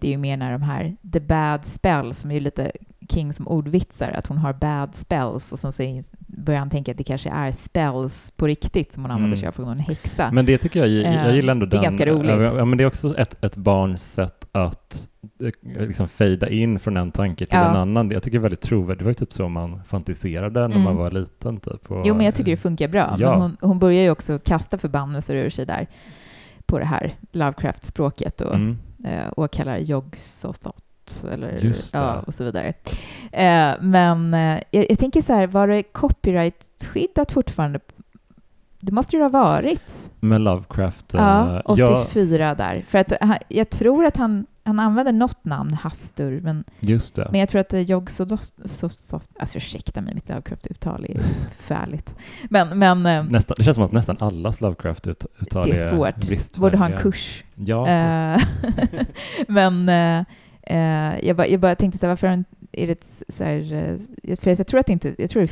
Det 0.01 0.07
är 0.07 0.11
ju 0.11 0.17
mer 0.17 0.37
när 0.37 0.51
de 0.51 0.61
här 0.61 0.95
the 1.13 1.19
bad 1.19 1.65
spells, 1.65 2.19
som 2.19 2.31
är 2.31 2.35
ju 2.35 2.41
lite 2.41 2.71
King 3.09 3.33
som 3.33 3.47
ordvitsar, 3.47 4.11
att 4.11 4.27
hon 4.27 4.37
har 4.37 4.53
bad 4.53 4.95
spells 4.95 5.51
och 5.53 5.59
sen 5.59 5.71
så 5.71 6.01
börjar 6.27 6.59
han 6.59 6.69
tänka 6.69 6.91
att 6.91 6.97
det 6.97 7.03
kanske 7.03 7.29
är 7.29 7.51
spells 7.51 8.31
på 8.35 8.47
riktigt 8.47 8.93
som 8.93 9.03
hon 9.03 9.11
använder 9.11 9.37
Mm. 9.37 9.53
sig 9.53 9.63
av 9.63 9.67
är 9.67 9.71
en 9.71 9.79
häxa. 9.79 10.31
Men 10.31 10.45
det 10.45 10.57
tycker 10.57 10.79
jag, 10.79 10.89
jag 10.89 11.27
Eh, 11.29 11.35
gillar 11.35 11.51
ändå 11.51 11.65
det 11.65 11.77
är 11.77 11.81
den. 11.81 11.89
ganska 11.97 12.05
roligt. 12.11 12.53
Ja, 12.57 12.65
men 12.65 12.77
det 12.77 12.83
är 12.83 12.87
också 12.87 13.17
ett, 13.17 13.43
ett 13.43 13.57
barns 13.57 14.13
sätt 14.13 14.47
att 14.51 15.07
eh, 15.43 15.81
liksom 15.87 16.07
fejda 16.07 16.49
in 16.49 16.79
från 16.79 16.97
en 16.97 17.11
tanke 17.11 17.45
till 17.45 17.57
Ja. 17.59 17.69
en 17.69 17.75
annan. 17.75 18.11
Jag 18.11 18.23
tycker 18.23 18.37
det 18.37 18.39
är 18.39 18.43
väldigt 18.43 18.61
trovärdigt. 18.61 18.99
Det 18.99 19.03
var 19.05 19.09
ju 19.09 19.13
typ 19.15 19.33
så 19.33 19.49
man 19.49 19.81
fantiserade 19.87 20.59
när 20.59 20.65
Mm. 20.65 20.81
man 20.81 20.95
var 20.95 21.11
liten. 21.11 21.57
Typ. 21.57 21.91
Och, 21.91 22.01
Jo, 22.07 22.15
men 22.15 22.25
jag 22.25 22.35
tycker 22.35 22.51
det 22.51 22.57
funkar 22.57 22.87
bra. 22.87 23.15
Ja. 23.19 23.31
Men 23.31 23.41
hon, 23.41 23.57
hon 23.61 23.79
börjar 23.79 24.01
ju 24.03 24.09
också 24.11 24.39
kasta 24.39 24.77
förbannelser 24.77 25.35
ur 25.35 25.49
sig 25.49 25.65
där 25.65 25.87
på 26.65 26.79
det 26.79 26.85
här 26.85 27.15
Lovecraft-språket 27.31 28.41
och, 28.41 28.55
Mm. 28.55 28.77
Eh, 29.05 29.27
och 29.27 29.51
kallar 29.51 29.79
Yogg-Sothoth 29.79 31.33
eller 31.33 31.73
ja, 31.93 32.19
och 32.19 32.33
så 32.33 32.43
vidare. 32.43 32.73
Eh, 33.31 33.73
men 33.81 34.33
eh, 34.33 34.63
jag, 34.71 34.85
jag 34.89 34.99
tänker 34.99 35.21
så 35.21 35.33
här, 35.33 35.47
var 35.47 35.67
det 35.67 35.83
copyright-skyddat 35.83 37.31
fortfarande? 37.31 37.79
Det 38.79 38.91
måste 38.91 39.15
ju 39.15 39.21
ha 39.21 39.29
varit. 39.29 40.11
Med 40.19 40.41
Lovecraft. 40.41 41.13
Ja, 41.13 41.55
eh, 41.55 41.61
84 41.65 42.55
där. 42.55 42.83
För 42.87 42.97
att 42.97 43.13
jag 43.47 43.69
tror 43.69 44.05
att 44.05 44.17
han, 44.17 44.45
han 44.63 44.79
använder 44.79 45.13
något 45.13 45.45
namn, 45.45 45.73
Hastur, 45.73 46.41
men, 46.41 46.63
just 46.79 47.15
det. 47.15 47.27
men 47.31 47.39
jag 47.39 47.49
tror 47.49 47.61
att 47.61 47.73
Yogg-Sothoth... 47.73 49.21
Alltså 49.39 49.57
ursäkta 49.57 50.01
mig, 50.01 50.13
mitt 50.13 50.29
Lovecraft-uttal 50.29 51.05
är 51.09 51.19
förfärligt. 51.57 52.15
Men, 52.49 52.79
men 52.79 53.05
eh, 53.05 53.23
Nästan, 53.23 53.55
det 53.57 53.63
känns 53.63 53.75
som 53.75 53.83
att 53.83 53.91
nästan 53.91 54.17
allas 54.19 54.61
Lovecraft-uttal 54.61 55.69
det 55.69 55.79
är 55.79 55.89
svårt. 55.89 56.57
Borde 56.59 56.77
ha 56.77 56.85
en 56.85 56.97
kurs. 56.97 57.43
Ja, 57.55 57.85
typ. 57.85 58.93
Eh, 58.93 59.05
men 59.47 59.89
eh, 59.89 60.25
eh, 60.61 61.27
jag, 61.27 61.35
bara, 61.35 61.47
jag 61.47 61.59
bara 61.59 61.75
tänkte 61.75 61.99
så 61.99 62.05
här, 62.05 62.11
varför 62.11 62.27
har 62.27 62.43
är 62.71 62.87
det 62.87 63.23
så 63.29 63.43
här, 63.43 63.73
eh, 64.23 64.35
för 64.35 64.49
jag 64.49 64.67
tror 64.67 64.79
att 64.79 64.85
det 64.85 64.93
inte, 64.93 65.15
jag 65.17 65.29
tror 65.29 65.41
det 65.41 65.45
är 65.45 65.47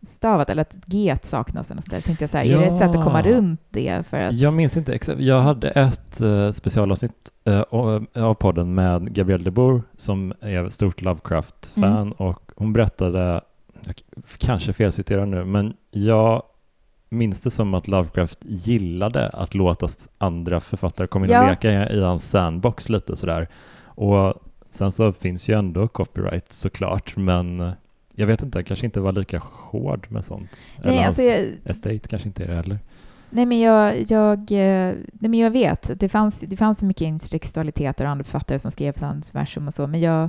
felstavat 0.00 0.50
eller 0.50 0.62
att 0.62 0.76
G 0.86 1.16
saknas 1.22 1.70
något 1.70 1.76
sånt 1.84 1.90
där. 1.90 2.00
Tänkte 2.00 2.22
jag 2.22 2.30
så 2.30 2.36
här, 2.36 2.44
är 2.44 2.58
det 2.58 2.64
ett 2.66 2.78
sätt 2.78 2.94
att 2.96 3.04
komma 3.04 3.22
Ja. 3.24 3.30
runt 3.36 3.60
det 3.70 4.06
för 4.06 4.20
att 4.20 4.34
Jag 4.34 4.54
minns 4.54 4.76
inte 4.76 4.94
exakt. 4.94 5.20
Jag 5.20 5.40
hade 5.40 5.68
ett 5.70 6.20
uh, 6.20 6.50
specialavsnitt 6.52 7.32
eh, 7.44 7.60
av- 7.70 8.34
podden 8.34 8.74
med 8.74 9.14
Gabrielle 9.14 9.44
de 9.44 9.50
Boer 9.50 9.82
som 9.96 10.32
är 10.40 10.68
stort 10.68 11.02
Lovecraft-fan 11.02 11.84
Mm. 12.00 12.12
och 12.12 12.42
hon 12.56 12.72
berättade, 12.72 13.40
jag 13.84 13.94
kanske 14.38 14.72
felciterar 14.72 15.26
nu, 15.26 15.44
men 15.44 15.74
jag 15.90 16.42
minns 17.08 17.42
det 17.42 17.50
som 17.50 17.74
att 17.74 17.88
Lovecraft 17.88 18.38
gillade 18.42 19.28
att 19.28 19.54
låta 19.54 19.88
andra 20.18 20.60
författare 20.60 21.06
komma 21.06 21.24
in 21.26 21.30
och 21.30 21.36
Ja. 21.36 21.48
leka 21.50 21.90
i, 21.90 22.02
hans 22.02 22.30
sandbox 22.30 22.88
lite 22.88 23.16
sådär. 23.16 23.48
Och 23.84 24.34
sen 24.70 24.92
så 24.92 25.12
finns 25.12 25.48
ju 25.48 25.58
ändå 25.58 25.88
copyright 25.88 26.52
såklart, 26.52 27.16
men 27.16 27.72
jag 28.18 28.26
vet 28.26 28.42
inte, 28.42 28.62
kanske 28.62 28.86
inte 28.86 29.00
var 29.00 29.12
lika 29.12 29.42
hård 29.44 30.06
med 30.10 30.24
sånt. 30.24 30.62
Eller 30.78 30.90
Nej, 30.90 30.96
hans 31.04 31.06
alltså 31.08 31.22
jag, 31.22 31.46
estate 31.64 31.98
kanske 31.98 32.28
inte 32.28 32.42
är 32.44 32.48
det 32.48 32.54
heller. 32.54 32.78
nej, 33.30 33.46
men 33.46 33.60
jag, 33.60 34.10
jag, 34.10 34.38
eh, 34.38 34.94
nej, 35.12 35.30
men 35.30 35.34
jag 35.34 35.50
vet. 35.50 35.90
Det 36.00 36.08
fanns, 36.08 36.40
det 36.40 36.56
fanns 36.56 36.82
mycket 36.82 37.02
intertextualiteter 37.02 38.04
och 38.04 38.10
andra 38.10 38.24
författare 38.24 38.58
som 38.58 38.70
skrev 38.70 39.00
hans 39.00 39.34
versum 39.34 39.66
och 39.66 39.74
så, 39.74 39.86
men 39.86 40.00
jag 40.00 40.22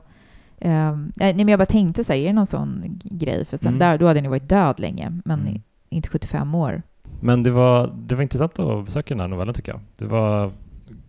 eh, 0.57 0.97
nej, 1.15 1.33
men 1.35 1.47
jag 1.47 1.59
bara 1.59 1.65
tänkte 1.65 2.03
så 2.03 2.13
här, 2.13 2.19
är 2.19 2.27
det 2.27 2.33
någon 2.33 2.45
sån 2.45 2.99
grej? 3.03 3.45
För 3.45 3.57
sen 3.57 3.67
Mm. 3.67 3.79
där, 3.79 3.97
då 3.97 4.07
hade 4.07 4.21
ni 4.21 4.27
varit 4.27 4.49
död 4.49 4.79
länge, 4.79 5.19
men 5.25 5.39
Mm. 5.39 5.61
inte 5.89 6.09
75 6.09 6.55
år. 6.55 6.81
Men 7.21 7.43
det 7.43 7.51
var, 7.51 7.93
det 8.07 8.15
var 8.15 8.21
intressant 8.21 8.59
att 8.59 8.85
besöka 8.85 9.13
den 9.13 9.19
här 9.21 9.27
novellen 9.27 9.53
tycker 9.53 9.71
jag. 9.71 9.81
Det 9.97 10.05
var 10.05 10.51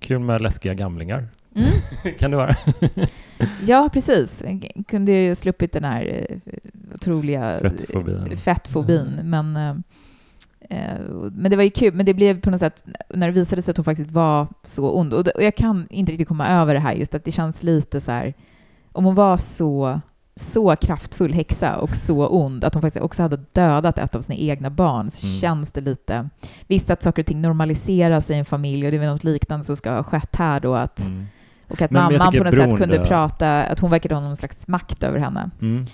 kul 0.00 0.18
med 0.18 0.40
läskiga 0.40 0.74
gamlingar. 0.74 1.28
Mm. 1.54 1.68
kan 2.18 2.30
det 2.30 2.36
vara? 2.36 2.56
Ja, 3.66 3.88
precis. 3.92 4.42
Kunde 4.88 5.12
ju 5.12 5.34
sluppit 5.34 5.72
den 5.72 5.84
här 5.84 6.26
eh, 6.30 6.36
otroliga 6.94 7.58
Fettfobin. 7.60 8.26
eh, 8.30 8.36
fettfobin. 8.36 9.20
Men, 9.24 9.56
eh, 9.56 9.74
men 11.32 11.50
det 11.50 11.56
var 11.56 11.62
ju 11.64 11.70
kul. 11.70 11.94
Men 11.94 12.06
det 12.06 12.14
blev 12.14 12.40
på 12.40 12.50
något 12.50 12.60
sätt, 12.60 12.84
när 13.14 13.26
det 13.26 13.32
visade 13.32 13.62
sig 13.62 13.70
att 13.72 13.76
hon 13.76 13.84
faktiskt 13.84 14.10
var 14.10 14.46
så 14.62 14.90
ond. 14.98 15.12
Och 15.14 15.26
jag 15.38 15.54
kan 15.54 15.86
inte 15.90 16.12
riktigt 16.12 16.28
komma 16.28 16.48
över 16.48 16.74
det 16.74 16.80
här, 16.80 16.92
just 16.92 17.14
att 17.14 17.24
det 17.24 17.32
känns 17.32 17.62
lite 17.62 18.00
så 18.00 18.10
här, 18.10 18.34
om 18.92 19.04
hon 19.04 19.14
var 19.14 19.36
så 19.36 20.00
så 20.36 20.76
kraftfull 20.76 21.32
häxa 21.32 21.76
och 21.76 21.96
så 21.96 22.26
ond 22.28 22.64
att 22.64 22.74
hon 22.74 22.82
faktiskt 22.82 23.04
också 23.04 23.22
hade 23.22 23.36
dödat 23.52 23.98
ett 23.98 24.14
av 24.14 24.22
sina 24.22 24.36
egna 24.38 24.70
barn 24.70 25.10
så 25.10 25.26
Mm. 25.26 25.38
känns 25.38 25.72
det 25.72 25.80
lite... 25.80 26.28
Visst 26.66 26.90
att 26.90 27.02
saker 27.02 27.22
och 27.22 27.26
ting 27.26 27.40
normaliseras 27.42 28.30
i 28.30 28.34
en 28.34 28.44
familj 28.44 28.84
och 28.86 28.90
det 28.90 28.96
är 28.96 29.00
väl 29.00 29.08
något 29.08 29.24
liknande 29.24 29.64
som 29.64 29.76
ska 29.76 29.90
ha 29.92 30.02
skett 30.02 30.36
här 30.36 30.60
då 30.60 30.74
att 30.74 31.00
Mm. 31.00 31.26
Och 31.68 31.82
att 31.82 31.90
Men 31.90 32.02
mamman 32.02 32.32
på 32.32 32.44
något 32.44 32.54
sätt 32.54 32.76
kunde 32.78 33.04
prata, 33.04 33.64
att 33.64 33.80
hon 33.80 33.90
verkade 33.90 34.14
ha 34.14 34.22
någon 34.22 34.36
slags 34.36 34.68
makt 34.68 35.02
över 35.02 35.18
henne. 35.18 35.50
Mm. 35.60 35.84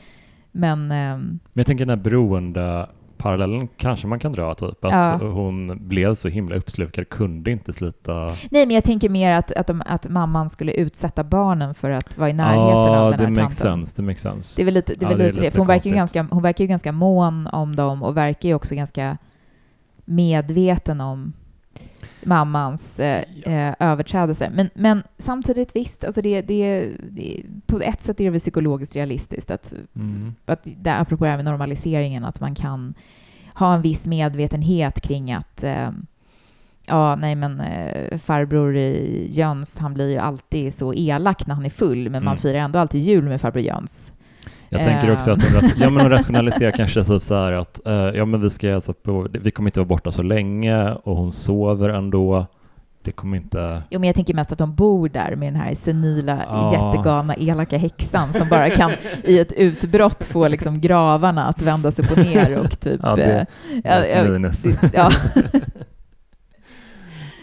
Men 0.52 0.90
ehm, 0.92 1.20
Men 1.20 1.38
jag 1.52 1.66
tänker 1.66 1.86
den 1.86 1.98
här 1.98 2.04
beroende 2.04 2.88
parallellen 3.16 3.68
kanske 3.76 4.06
man 4.06 4.18
kan 4.18 4.32
dra, 4.32 4.54
typ 4.54 4.84
att 4.84 4.92
Ja. 4.92 5.16
hon 5.28 5.88
blev 5.88 6.14
så 6.14 6.28
himla 6.28 6.56
uppslukad, 6.56 7.08
kunde 7.08 7.50
inte 7.50 7.72
slita... 7.72 8.12
Nej, 8.50 8.66
men 8.66 8.70
jag 8.70 8.84
tänker 8.84 9.08
mer 9.08 9.32
att, 9.32 9.52
att, 9.52 9.66
de, 9.66 9.82
att 9.86 10.08
mamman 10.08 10.50
skulle 10.50 10.72
utsätta 10.72 11.24
barnen 11.24 11.74
för 11.74 11.90
att 11.90 12.18
vara 12.18 12.30
i 12.30 12.32
närheten 12.32 12.68
Ja, 12.68 12.98
av 13.00 13.10
den 13.16 13.20
här 13.20 13.42
makes 13.42 13.58
tanten. 13.58 13.86
sense, 13.86 14.02
det 14.02 14.06
makes 14.06 14.22
sense. 14.22 14.52
Det 14.56 14.62
är 14.62 14.64
väl 14.64 14.74
lite 14.74 14.94
det. 14.94 15.06
Är 15.06 15.10
Ja, 15.10 15.16
väl 15.16 15.18
det 15.18 15.24
är 15.24 15.28
lite 15.28 15.40
det. 15.40 15.44
lite 15.46 15.58
hon, 15.58 15.66
verkar 15.66 15.90
ju 15.90 15.96
ganska, 15.96 16.26
hon 16.30 16.42
verkar 16.42 16.64
ju 16.64 16.68
ganska 16.68 16.92
mån 16.92 17.46
om 17.46 17.76
dem 17.76 18.02
och 18.02 18.16
verkar 18.16 18.48
ju 18.48 18.54
också 18.54 18.74
ganska 18.74 19.16
medveten 20.04 21.00
om 21.00 21.32
mammans 22.26 23.00
eh, 23.00 23.24
eh, 23.46 23.74
överträdelser. 23.80 24.50
Men, 24.54 24.70
men 24.74 25.02
samtidigt, 25.18 25.76
visst, 25.76 26.04
alltså 26.04 26.22
det, 26.22 26.40
det, 26.42 26.90
det, 27.10 27.42
på 27.66 27.80
ett 27.80 28.02
sätt 28.02 28.20
är 28.20 28.24
det 28.24 28.30
väl 28.30 28.40
psykologiskt 28.40 28.96
realistiskt 28.96 29.50
att, 29.50 29.74
Mm. 29.96 30.34
att 30.46 30.60
det, 30.64 30.90
apropå 30.94 31.24
det 31.24 31.30
här 31.30 31.36
med 31.38 31.44
normaliseringen, 31.44 32.24
att 32.24 32.40
man 32.40 32.54
kan 32.54 32.94
ha 33.54 33.74
en 33.74 33.82
viss 33.82 34.06
medvetenhet 34.06 35.00
kring 35.00 35.32
att 35.32 35.62
eh, 35.64 35.90
Ja, 36.86 37.16
nej 37.16 37.34
men 37.34 37.60
eh, 37.60 38.18
farbror 38.18 38.76
Jöns, 38.76 39.78
han 39.78 39.94
blir 39.94 40.10
ju 40.10 40.18
alltid 40.18 40.74
så 40.74 40.94
elak 40.94 41.46
när 41.46 41.54
han 41.54 41.64
är 41.64 41.70
full, 41.70 42.10
men 42.10 42.24
man 42.24 42.32
Mm. 42.32 42.38
firar 42.38 42.58
ändå 42.58 42.78
alltid 42.78 43.00
jul 43.00 43.24
med 43.24 43.40
farbror 43.40 43.62
Jöns. 43.62 44.14
Jag 44.68 44.82
tänker 44.82 45.12
också 45.12 45.30
att 45.32 45.42
hon, 45.42 45.52
rat- 45.60 45.74
ja, 45.78 45.90
men 45.90 46.00
hon 46.00 46.10
rationaliserar 46.18 46.70
kanske 46.70 47.04
typ 47.04 47.22
så 47.22 47.34
här 47.34 47.52
att 47.52 47.86
eh, 47.86 47.92
ja, 47.92 48.24
men 48.24 48.40
vi 48.40 48.50
ska 48.50 48.68
hälsa 48.70 48.92
på, 48.92 49.26
vi 49.32 49.50
kommer 49.50 49.68
inte 49.68 49.80
vara 49.80 49.88
borta 49.88 50.10
så 50.12 50.22
länge 50.22 50.92
och 50.92 51.16
hon 51.16 51.32
sover 51.32 51.88
ändå. 51.88 52.46
Det 53.02 53.12
kommer 53.12 53.36
inte... 53.36 53.82
Jo, 53.90 54.00
men 54.00 54.06
jag 54.06 54.14
tänker 54.16 54.34
mest 54.34 54.52
att 54.52 54.58
de 54.58 54.74
bor 54.74 55.08
där 55.08 55.36
med 55.36 55.52
den 55.52 55.60
här 55.60 55.74
senila, 55.74 56.38
Ja. 56.48 56.72
jättegalna, 56.92 57.34
elaka 57.36 57.78
häxan 57.78 58.32
som 58.32 58.48
bara 58.48 58.70
kan 58.70 58.90
i 59.24 59.38
ett 59.38 59.52
utbrott 59.52 60.24
få 60.24 60.48
liksom 60.48 60.80
gravarna 60.80 61.44
att 61.46 61.62
vändas 61.62 61.98
upp 61.98 62.10
och 62.10 62.18
ner 62.18 62.58
och 62.58 62.80
typ... 62.80 63.00
Ja, 63.02 63.16
det- 63.16 63.46
eh, 63.70 63.80
ja, 63.84 64.06
ja, 64.06 64.22
minus. 64.32 64.62
det- 64.62 64.90
ja. 64.94 65.10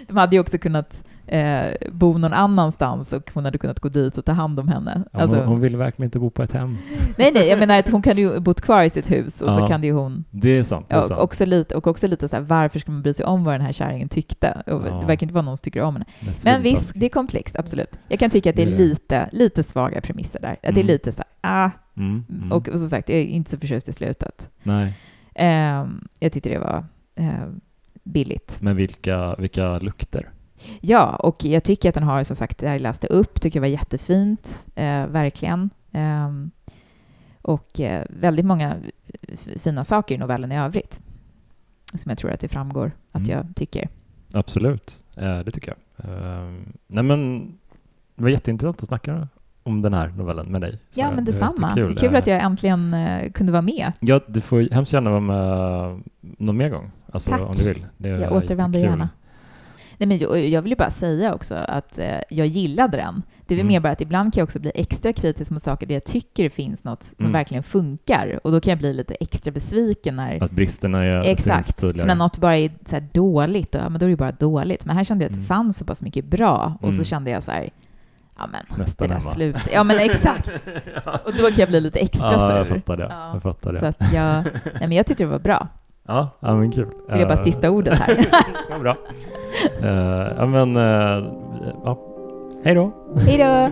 De 0.07 0.17
hade 0.17 0.36
ju 0.36 0.39
också 0.39 0.57
kunnat 0.57 1.03
eh, 1.32 1.71
bo 1.91 2.17
någon 2.17 2.34
annanstans 2.34 3.13
och 3.13 3.32
hon 3.34 3.45
hade 3.45 3.57
kunnat 3.57 3.79
gå 3.79 3.89
dit 3.89 4.17
och 4.17 4.25
ta 4.25 4.32
hand 4.32 4.59
om 4.59 4.67
henne. 4.67 5.03
Ja, 5.13 5.19
Alltså, 5.19 5.38
hon, 5.38 5.47
hon 5.47 5.59
vill 5.61 5.77
verkligen 5.77 6.07
inte 6.07 6.19
bo 6.19 6.29
på 6.29 6.43
ett 6.43 6.51
hem. 6.51 6.77
nej, 7.17 7.32
nej, 7.34 7.47
jag 7.47 7.59
menar 7.59 7.79
att 7.79 7.89
hon 7.89 8.01
kan 8.01 8.17
ju 8.17 8.39
bott 8.39 8.61
kvar 8.61 8.84
i 8.84 8.89
sitt 8.89 9.11
hus 9.11 9.41
och 9.41 9.53
så 9.53 9.59
Ja. 9.59 9.67
kan 9.67 9.82
det 9.82 9.88
ju 9.88 9.93
hon 9.93 10.23
Det 10.32 10.49
är 10.49 10.63
sant. 10.63 10.86
Det 10.89 10.95
är 10.95 10.99
sant. 11.01 11.11
och 11.11 11.23
också 11.23 11.45
lite, 11.45 11.75
och 11.75 11.88
också 11.88 12.07
lite 12.07 12.27
så 12.27 12.36
här, 12.36 12.43
varför 12.43 12.79
ska 12.79 12.91
man 12.91 13.01
bry 13.01 13.13
sig 13.13 13.25
om 13.25 13.43
vad 13.43 13.53
den 13.53 13.61
här 13.61 13.71
kärringen 13.71 14.09
tyckte? 14.09 14.61
Ja. 14.65 14.73
Det 14.77 15.05
verkar 15.07 15.23
inte 15.23 15.34
vara 15.34 15.45
någon 15.45 15.57
som 15.57 15.63
tycker 15.63 15.82
om 15.82 15.93
henne. 15.95 16.05
Men 16.45 16.61
visst, 16.61 16.91
det 16.95 17.05
är 17.05 17.09
komplext, 17.09 17.55
absolut. 17.59 17.99
Jag 18.07 18.19
kan 18.19 18.29
tycka 18.29 18.49
att 18.49 18.55
det 18.55 18.61
är 18.63 18.77
lite, 18.77 19.29
lite 19.32 19.63
svaga 19.63 20.01
premisser 20.01 20.39
där. 20.39 20.51
Att 20.51 20.59
det 20.61 20.67
är 20.67 20.71
Mm. 20.71 20.88
lite 20.88 21.11
så 21.11 21.21
här, 21.41 21.65
ah, 21.65 21.69
Mm, 21.97 22.23
mm. 22.29 22.51
och, 22.51 22.69
och 22.69 22.79
som 22.79 22.89
sagt, 22.89 23.09
jag 23.09 23.17
är 23.19 23.23
inte 23.25 23.49
så 23.51 23.57
förtjust 23.57 23.89
i 23.89 23.93
slutet. 23.93 24.49
Nej, 24.63 24.93
Ehm, 25.36 26.07
jag 26.19 26.32
tyckte 26.32 26.49
det 26.49 26.59
var 26.59 26.86
eh, 27.15 27.47
billigt. 28.03 28.57
men 28.61 28.75
vilka, 28.75 29.36
vilka 29.36 29.79
lukter? 29.79 30.29
Ja, 30.82 31.16
och 31.16 31.45
jag 31.45 31.64
tycker 31.64 31.89
att 31.89 31.95
den 31.95 32.03
har, 32.03 32.24
som 32.24 32.36
sagt, 32.36 32.57
det 32.57 32.68
här 32.68 32.74
jag 32.76 32.82
läste 32.82 33.07
upp, 33.07 33.41
tycker 33.41 33.57
jag 33.59 33.62
var 33.62 33.68
jättefint, 33.68 34.66
eh, 34.76 35.05
verkligen. 35.07 35.70
Ehm, 35.91 36.51
och 37.41 37.80
eh, 37.80 38.05
väldigt 38.09 38.45
många 38.45 38.76
fina 39.57 39.84
saker 39.84 40.16
i 40.16 40.18
novellen 40.18 40.51
i 40.51 40.57
övrigt. 40.59 41.01
Som 41.93 42.09
jag 42.09 42.18
tror 42.18 42.32
att 42.32 42.39
det 42.39 42.47
framgår 42.47 42.91
att 43.12 43.28
Mm. 43.28 43.30
jag 43.38 43.45
tycker. 43.55 43.89
Absolut, 44.34 45.03
eh, 45.18 45.39
det 45.39 45.51
tycker 45.51 45.74
jag. 45.74 46.09
Eh, 46.12 46.51
nej 46.88 47.03
men, 47.03 47.39
det 48.16 48.24
var 48.24 48.30
jätteintressant 48.30 48.82
att 48.84 48.88
snacka 48.88 49.28
om 49.64 49.82
den 49.82 49.93
här 49.93 50.07
novellen 50.07 50.45
med 50.51 50.62
dig. 50.62 50.80
Ja, 50.93 51.05
Sara. 51.05 51.16
men 51.16 51.26
Det 51.26 51.32
detsamma. 51.32 51.68
jättekul. 51.70 51.97
Kul 51.97 52.16
att 52.16 52.28
Eh, 52.28 52.34
jag 52.34 52.43
äntligen 52.43 52.93
eh, 52.93 53.32
kunde 53.32 53.51
vara 53.51 53.62
med. 53.62 53.91
Ja, 53.99 54.20
du 54.28 54.41
får 54.41 54.74
hemskt 54.74 54.93
gärna 54.93 55.09
vara 55.09 55.20
med 55.20 56.01
någon 56.20 56.57
mer 56.57 56.70
gång. 56.70 56.91
Alltså 57.12 57.32
Tack. 57.32 57.41
om 57.41 57.51
du 57.51 57.68
vill. 57.68 57.86
Det 57.97 58.07
Jag 58.09 58.32
återvänder 58.34 58.80
jättekul. 58.80 58.99
gärna. 58.99 59.09
Nej, 60.02 60.08
men 60.08 60.18
jag, 60.18 60.47
jag 60.47 60.62
vill 60.62 60.72
ju 60.72 60.76
bara 60.76 60.89
säga 60.89 61.34
också 61.34 61.56
att 61.56 61.97
eh, 61.99 62.18
jag 62.30 62.47
gillade 62.47 62.97
den. 62.97 63.24
Det 63.47 63.54
är 63.54 63.56
väl 63.56 63.62
Mm. 63.62 63.68
mer 63.74 63.80
bara 63.80 63.93
att 63.93 64.02
ibland 64.02 64.34
kan 64.34 64.39
jag 64.41 64.45
också 64.45 64.60
bli 64.60 64.72
extra 64.76 65.14
kritisk 65.14 65.52
mot 65.52 65.62
saker 65.62 65.88
där 65.88 65.93
jag 65.95 66.04
tycker 66.04 66.43
det 66.43 66.49
finns 66.49 66.84
något 66.84 67.04
som 67.04 67.16
Mm. 67.20 67.32
verkligen 67.34 67.64
funkar. 67.64 68.39
Och 68.43 68.52
då 68.52 68.60
kan 68.62 68.72
jag 68.72 68.78
bli 68.80 68.93
lite 68.93 69.14
extra 69.20 69.52
besviken 69.52 70.16
när... 70.16 70.43
Att 70.43 70.52
bristerna 70.52 71.04
är 71.04 71.22
Exakt, 71.24 71.80
för 71.80 71.93
när 71.93 72.16
något 72.16 72.38
bara 72.38 72.58
är 72.58 72.72
så 72.86 72.99
dåligt, 73.14 73.72
då, 73.72 73.80
ja, 73.80 73.89
men 73.89 73.99
då 73.99 74.06
är 74.06 74.10
det 74.10 74.16
bara 74.16 74.32
dåligt. 74.32 74.86
Men 74.86 74.95
här 74.97 75.04
kände 75.04 75.24
jag 75.24 75.30
att 75.30 75.34
det 75.34 75.39
Mm. 75.39 75.47
fanns 75.47 75.78
så 75.78 75.86
pass 75.86 76.02
mycket 76.02 76.26
bra. 76.26 76.78
Och 76.82 76.93
så 76.93 76.97
Mm. 76.97 77.06
kände 77.06 77.32
jag 77.32 77.43
så 77.43 77.52
här, 77.52 77.70
ja 78.38 78.47
men 78.47 78.62
Nästan 78.78 79.08
det 79.08 79.14
där 79.14 79.20
hemma. 79.20 79.32
slutet. 79.34 79.70
Ja 79.74 79.84
men 79.84 79.99
exakt. 79.99 80.49
Och 81.26 81.34
då 81.34 81.43
kan 81.47 81.56
jag 81.58 81.70
bli 81.70 81.82
lite 81.82 81.99
extra 81.99 82.32
Ja, 82.32 82.58
jag 82.58 82.68
sur. 82.68 82.76
fattar 82.76 82.97
det. 82.97 83.08
Ja. 83.10 83.34
Jag 83.34 83.41
fattar 83.43 83.74
det. 83.74 83.80
Så 83.80 83.86
jag, 84.16 84.43
nej, 84.43 84.74
men 84.80 84.91
jag 84.91 85.06
tyckte 85.06 85.24
det 85.24 85.30
var 85.30 85.39
bra. 85.39 85.68
Ja, 86.08 86.30
ja, 86.39 86.56
men 86.56 86.72
kul. 86.72 86.86
Vill 87.10 87.20
jag 87.20 87.28
bara 87.28 87.38
Eh, 87.38 87.43
sista 87.43 87.70
ordet 87.70 87.97
här. 87.99 88.18
ja, 88.70 88.80
bra. 88.80 88.95
Eh, 89.84 90.28
ja, 90.38 90.45
men, 90.45 90.76
eh, 90.76 91.26
ja. 91.84 91.97
Hej 92.64 92.76
då. 92.76 92.91
Hej 93.18 93.38
då! 93.38 93.70